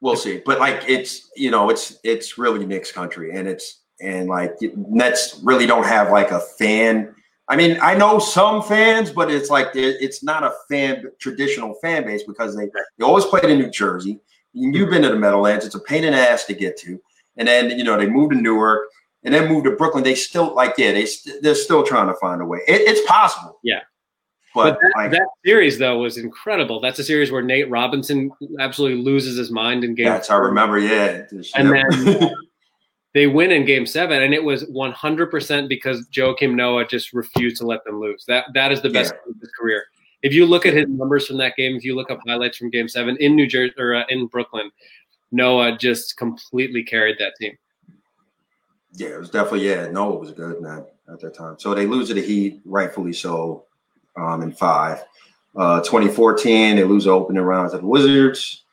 [0.00, 4.28] we'll see, but like it's you know it's it's really Knicks country, and it's and
[4.28, 7.14] like Nets really don't have like a fan
[7.52, 12.06] I mean, I know some fans, but it's like it's not a fan traditional fan
[12.06, 14.20] base because they they always played in New Jersey.
[14.54, 16.98] You've been to the Meadowlands; it's a pain in the ass to get to.
[17.36, 18.88] And then you know they moved to Newark
[19.22, 20.02] and then moved to Brooklyn.
[20.02, 22.60] They still like yeah, they st- they're still trying to find a way.
[22.66, 23.58] It, it's possible.
[23.62, 23.80] Yeah.
[24.54, 26.80] But, but that, like, that, series though was incredible.
[26.80, 28.30] That's a series where Nate Robinson
[28.60, 30.06] absolutely loses his mind in game.
[30.06, 30.78] That's I remember.
[30.78, 32.30] Yeah, and then
[33.14, 37.66] they win in game seven, and it was 100% because Joakim Noah just refused to
[37.66, 38.24] let them lose.
[38.26, 39.30] That That is the best yeah.
[39.30, 39.84] of his career.
[40.22, 42.70] If you look at his numbers from that game, if you look up highlights from
[42.70, 44.70] game seven in New Jersey or uh, in Brooklyn,
[45.32, 47.56] Noah just completely carried that team.
[48.94, 51.56] Yeah, it was definitely, yeah, Noah was good man, at that time.
[51.58, 53.64] So they lose to the Heat, rightfully so,
[54.16, 55.02] um, in five.
[55.56, 58.64] Uh, 2014, they lose the opening rounds to the Wizards.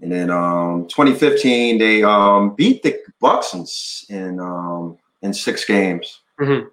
[0.00, 3.66] And then um, 2015, they um, beat the Bucks in
[4.14, 6.68] in, um, in six games, mm-hmm.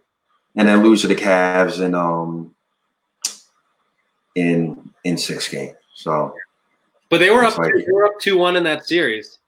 [0.58, 2.54] and then lose to the Cavs in um
[4.36, 5.78] in in six games.
[5.94, 6.34] So,
[7.10, 9.40] but they were up like, they were up two one in that series.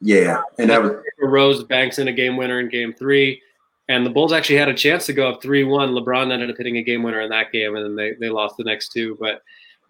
[0.00, 3.40] Yeah, and that was Rose banks in a game winner in game three.
[3.88, 5.90] And the Bulls actually had a chance to go up three one.
[5.90, 8.56] LeBron ended up hitting a game winner in that game, and then they, they lost
[8.56, 9.16] the next two.
[9.20, 9.42] But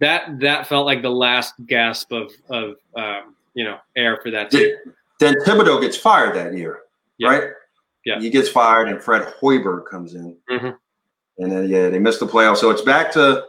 [0.02, 4.50] that that felt like the last gasp of of um, you know air for that
[4.50, 4.74] team.
[5.20, 6.80] Then Thibodeau gets fired that year,
[7.18, 7.28] yeah.
[7.28, 7.44] right?
[8.04, 10.70] Yeah, he gets fired, and Fred Hoiberg comes in, mm-hmm.
[11.38, 12.58] and then yeah, they missed the playoffs.
[12.58, 13.44] So it's back to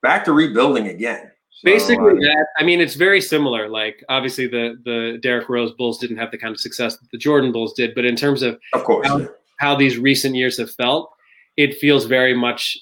[0.00, 1.30] back to rebuilding again.
[1.50, 3.68] So, Basically, uh, that I mean, it's very similar.
[3.68, 7.18] Like obviously, the the Derrick Rose Bulls didn't have the kind of success that the
[7.18, 9.26] Jordan Bulls did, but in terms of of course how, yeah.
[9.58, 11.12] how these recent years have felt,
[11.58, 12.78] it feels very much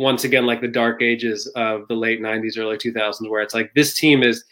[0.00, 3.70] once again like the dark ages of the late 90s early 2000s where it's like
[3.74, 4.44] this team is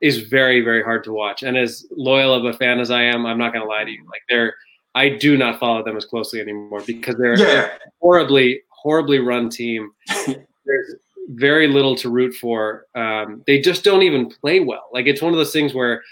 [0.00, 1.44] is very very hard to watch.
[1.44, 3.90] And as loyal of a fan as I am, I'm not going to lie to
[3.90, 4.04] you.
[4.10, 4.54] Like they're
[4.96, 7.70] I do not follow them as closely anymore because they're yeah.
[8.00, 9.90] horribly horribly run team.
[10.26, 10.94] There's
[11.28, 12.86] very little to root for.
[12.96, 14.88] Um, they just don't even play well.
[14.92, 16.02] Like it's one of those things where,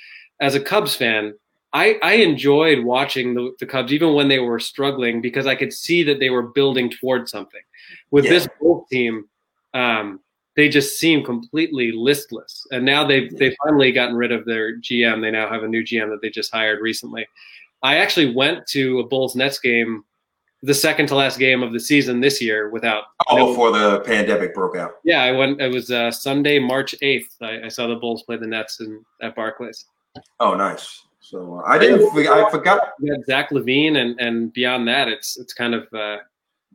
[0.41, 1.35] as a Cubs fan,
[1.77, 5.75] I, I enjoyed watching the, the Cubs even when they were struggling because I could
[5.75, 7.61] see that they were building towards something.
[8.11, 8.31] With yeah.
[8.31, 9.27] this Bulls team,
[9.75, 10.21] um,
[10.57, 12.67] they just seem completely listless.
[12.71, 15.21] And now they've they've finally gotten rid of their GM.
[15.21, 17.27] They now have a new GM that they just hired recently.
[17.83, 20.03] I actually went to a Bulls Nets game,
[20.63, 23.05] the second to last game of the season this year without.
[23.29, 24.93] Oh, no, before the pandemic broke out.
[25.05, 25.61] Yeah, I went.
[25.61, 27.37] It was uh, Sunday, March eighth.
[27.43, 29.85] I, I, saw the Bulls play the Nets in, at Barclays.
[30.41, 31.03] Oh, nice.
[31.29, 32.09] So uh, I didn't.
[32.29, 32.93] I forgot.
[33.27, 35.93] Zach LaVine, and and beyond that, it's it's kind of.
[35.93, 36.19] Uh,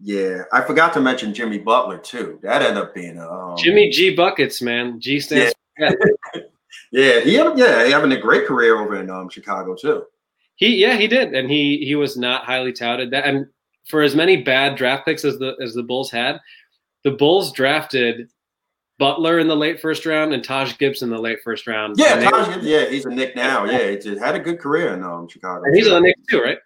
[0.03, 2.37] yeah, I forgot to mention Jimmy Butler too.
[2.43, 4.99] That ended up being a um, Jimmy G buckets, man.
[4.99, 5.53] G stands.
[5.77, 5.91] Yeah,
[6.91, 10.03] yeah he had yeah he having a great career over in um, Chicago too.
[10.55, 13.11] He yeah he did, and he he was not highly touted.
[13.11, 13.47] That and
[13.87, 16.41] for as many bad draft picks as the as the Bulls had,
[17.05, 18.29] the Bulls drafted
[19.01, 21.95] Butler in the late first round and Taj Gibson in the late first round.
[21.97, 23.65] Yeah, Taj, yeah, he's a Nick now.
[23.65, 25.63] Yeah, he just had a good career in um, Chicago.
[25.65, 26.59] And he's on the Knicks too, right?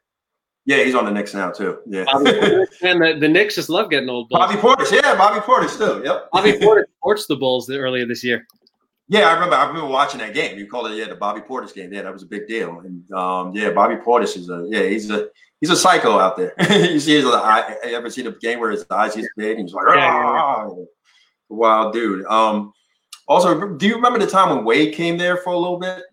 [0.66, 1.80] Yeah, he's on the Knicks now too.
[1.86, 4.28] Yeah, and the, the Knicks just love getting old.
[4.28, 4.38] Bulls.
[4.38, 6.04] Bobby Portis, yeah, Bobby Portis too.
[6.04, 6.30] Yep.
[6.34, 8.46] Bobby Portis torched the Bulls earlier this year.
[9.08, 9.56] Yeah, I remember.
[9.56, 10.60] I remember watching that game.
[10.60, 11.94] You called it yeah the Bobby Portis game.
[11.94, 12.80] Yeah, that was a big deal.
[12.82, 15.30] And um, yeah, Bobby Portis is a yeah he's a
[15.62, 16.54] he's a psycho out there.
[16.92, 17.78] you see his eye.
[17.86, 20.68] You ever seen a game where his eyes get big and he's like, yeah,
[21.50, 22.26] wild dude.
[22.26, 22.74] Um,
[23.28, 26.04] also, do you remember the time when Wade came there for a little bit?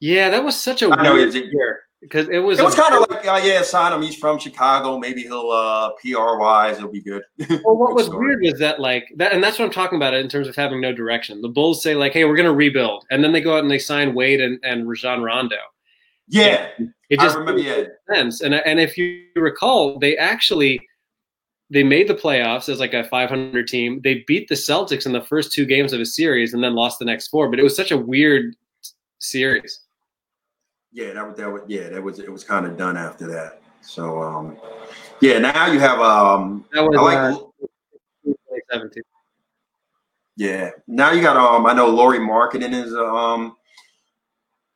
[0.00, 2.58] Yeah, that was such a I weird year because it was.
[2.58, 4.02] It was kind of like, uh, yeah, sign him.
[4.02, 4.98] He's from Chicago.
[4.98, 7.22] Maybe he'll uh, PR wise, it'll be good.
[7.48, 8.26] well, what was story.
[8.26, 10.80] weird was that like that, and that's what I'm talking about in terms of having
[10.80, 11.40] no direction.
[11.40, 13.70] The Bulls say like, "Hey, we're going to rebuild," and then they go out and
[13.70, 15.56] they sign Wade and, and Rajon Rondo.
[16.28, 16.68] Yeah,
[17.08, 17.60] it just I remember.
[17.60, 18.42] Yeah, sense.
[18.42, 20.80] And and if you recall, they actually
[21.70, 24.00] they made the playoffs as like a 500 team.
[24.02, 26.98] They beat the Celtics in the first two games of a series and then lost
[26.98, 27.48] the next four.
[27.48, 28.54] But it was such a weird
[29.18, 29.80] series.
[30.92, 33.62] Yeah, that was that was yeah, that was it was kind of done after that.
[33.80, 34.56] So um
[35.20, 37.38] yeah, now you have um that was I like uh,
[38.24, 39.02] 2017.
[40.36, 40.70] Yeah.
[40.86, 43.56] Now you got um I know Lauri Markkanen is um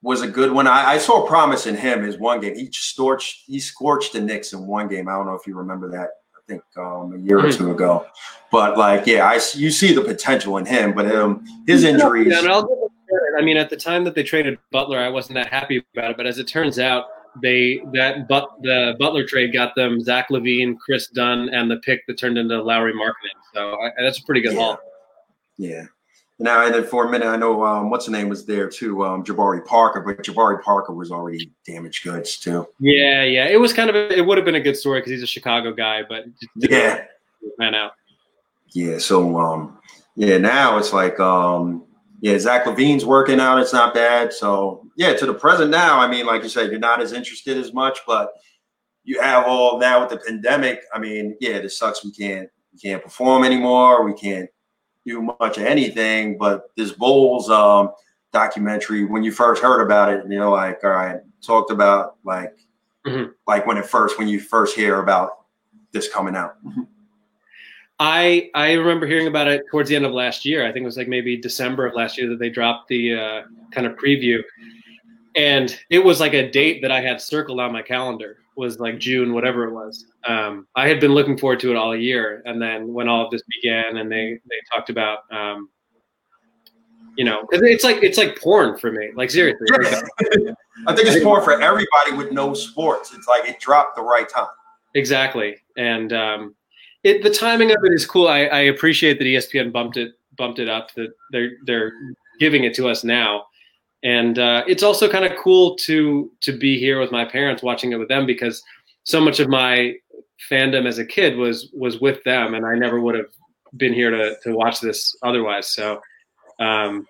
[0.03, 0.67] was a good one.
[0.67, 2.57] I, I saw promise in him his one game.
[2.57, 5.09] He scorched he scorched the Knicks in one game.
[5.09, 6.11] I don't know if you remember that.
[6.49, 8.07] I think um, a year or two ago.
[8.51, 12.29] But like, yeah, I you see the potential in him, but um, his injuries.
[12.29, 12.65] Yeah,
[13.39, 16.17] I mean, at the time that they traded Butler, I wasn't that happy about it.
[16.17, 17.07] But as it turns out,
[17.43, 22.07] they that but the Butler trade got them Zach LaVine, Kris Dunn, and the pick
[22.07, 23.39] that turned into Lauri Markkanen.
[23.53, 24.61] So I, that's a pretty good yeah.
[24.61, 24.79] haul.
[25.59, 25.85] Yeah.
[26.41, 29.05] Now, and then for a minute, I know um, what's the name was there too,
[29.05, 32.67] um, Jabari Parker, but Jabari Parker was already damaged goods too.
[32.79, 35.11] Yeah, yeah, it was kind of a, it would have been a good story because
[35.11, 37.05] he's a Chicago guy, but yeah,
[37.59, 37.93] man out.
[38.73, 39.79] Yeah, so um,
[40.15, 41.85] yeah, now it's like um,
[42.21, 43.59] yeah, Zach LaVine's working out.
[43.59, 44.33] It's not bad.
[44.33, 47.57] So yeah, to the present now, I mean, like you said, you're not as interested
[47.57, 48.31] as much, but
[49.03, 50.83] you have all now with the pandemic.
[50.95, 52.05] I mean, yeah, this sucks.
[52.05, 54.05] We can't we can't perform anymore.
[54.05, 54.49] We can't
[55.07, 56.39] do much of anything.
[56.39, 57.91] But this Bulls um,
[58.33, 62.57] documentary, when you first heard about it, you know, like all right, talked about like
[63.07, 63.31] mm-hmm.
[63.47, 65.45] like when it first when you first hear about
[65.93, 66.57] this coming out.
[67.99, 70.67] I I remember hearing about it towards the end of last year.
[70.67, 73.43] I think it was like maybe December of last year that they dropped the uh,
[73.73, 74.43] kind of preview,
[75.35, 78.99] and it was like a date that I had circled on my calendar was like
[78.99, 80.05] June, whatever it was.
[80.27, 83.31] Um, I had been looking forward to it all year, and then when all of
[83.31, 85.71] this began, and they they talked about, um,
[87.17, 89.11] you know, it's like it's like porn for me.
[89.15, 89.67] Like seriously,
[90.87, 93.15] I think it's porn for everybody with no sports.
[93.15, 94.49] It's like it dropped the right time.
[94.95, 96.57] Exactly, and um,
[97.05, 98.27] it, the timing of it is cool.
[98.27, 100.93] I, I, appreciate that ESPN bumped it bumped it up.
[100.95, 101.93] That they're they're
[102.41, 103.45] giving it to us now,
[104.03, 107.93] and uh, it's also kind of cool to to be here with my parents watching
[107.93, 108.63] it with them because
[109.05, 109.95] so much of my
[110.51, 113.31] fandom as a kid was was with them, and I never would have
[113.77, 115.69] been here to to watch this otherwise.
[115.69, 116.01] So,
[116.61, 117.07] um,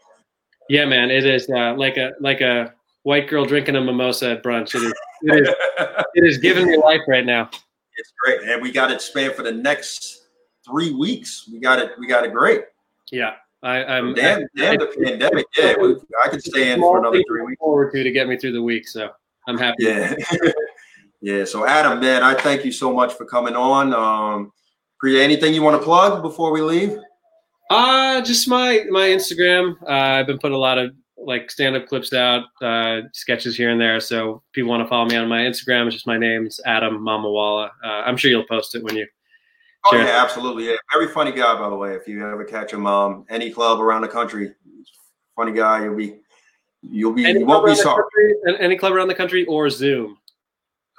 [0.69, 4.43] yeah, man, it is uh, like a like a white girl drinking a mimosa at
[4.43, 4.75] brunch.
[4.75, 4.93] It is
[5.23, 5.55] it is,
[6.15, 7.51] it is giving me life right now
[7.99, 10.29] it's great, and we got it spanned for the next
[10.65, 11.49] three weeks.
[11.53, 11.93] We got it.
[11.99, 12.63] We got it great.
[13.11, 15.47] Yeah, I, I'm damn, damn the pandemic.
[15.57, 15.75] Yeah,
[16.25, 17.59] I could stay in for another three weeks.
[17.59, 19.11] Forward to to get me through the week, so
[19.49, 19.85] I'm happy.
[19.85, 20.15] Yeah,
[21.21, 21.45] yeah.
[21.45, 23.93] So Adam, man, I thank you so much for coming on.
[23.93, 24.53] Um,
[25.01, 26.97] Priya, anything you want to plug before we leave?
[27.71, 29.75] Uh, just my my Instagram.
[29.83, 33.71] Uh, I've been putting a lot of like stand up clips out, uh, sketches here
[33.71, 33.99] and there.
[34.01, 36.99] So if people want to follow me on my Instagram, it's just my name's Adam
[36.99, 37.71] Mamawala.
[37.85, 39.07] Uh, I'm sure you'll post it when you.
[39.87, 40.69] Oh yeah, absolutely.
[40.69, 41.95] Yeah, very funny guy, by the way.
[41.95, 44.53] If you ever catch him, um, any club around the country,
[45.37, 45.85] funny guy.
[45.85, 46.17] You'll be,
[46.83, 48.03] you'll be, any you won't be sorry.
[48.03, 50.19] Country, any club around the country or Zoom.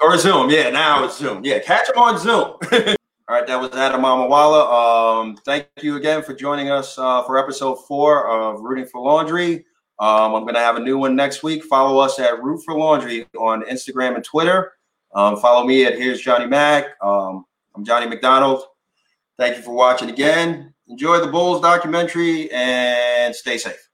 [0.02, 0.70] Or Zoom, yeah.
[0.70, 1.44] Now it's Zoom.
[1.44, 2.56] Yeah, catch him on Zoom.
[3.30, 5.22] All right, that was Adam Mamawala.
[5.22, 9.66] Um, thank you again for joining us uh, for episode four of Rooting for Laundry.
[10.00, 11.64] Um, I'm going to have a new one next week.
[11.66, 14.72] Follow us at Root for Laundry on Instagram and Twitter.
[15.14, 16.86] Um, follow me at Here's Johnny Mac.
[17.04, 17.46] Um,
[17.80, 18.62] I'm Johnny McDonald.
[19.38, 20.74] Thank you for watching again.
[20.90, 23.89] Enjoy the Bulls documentary and stay safe.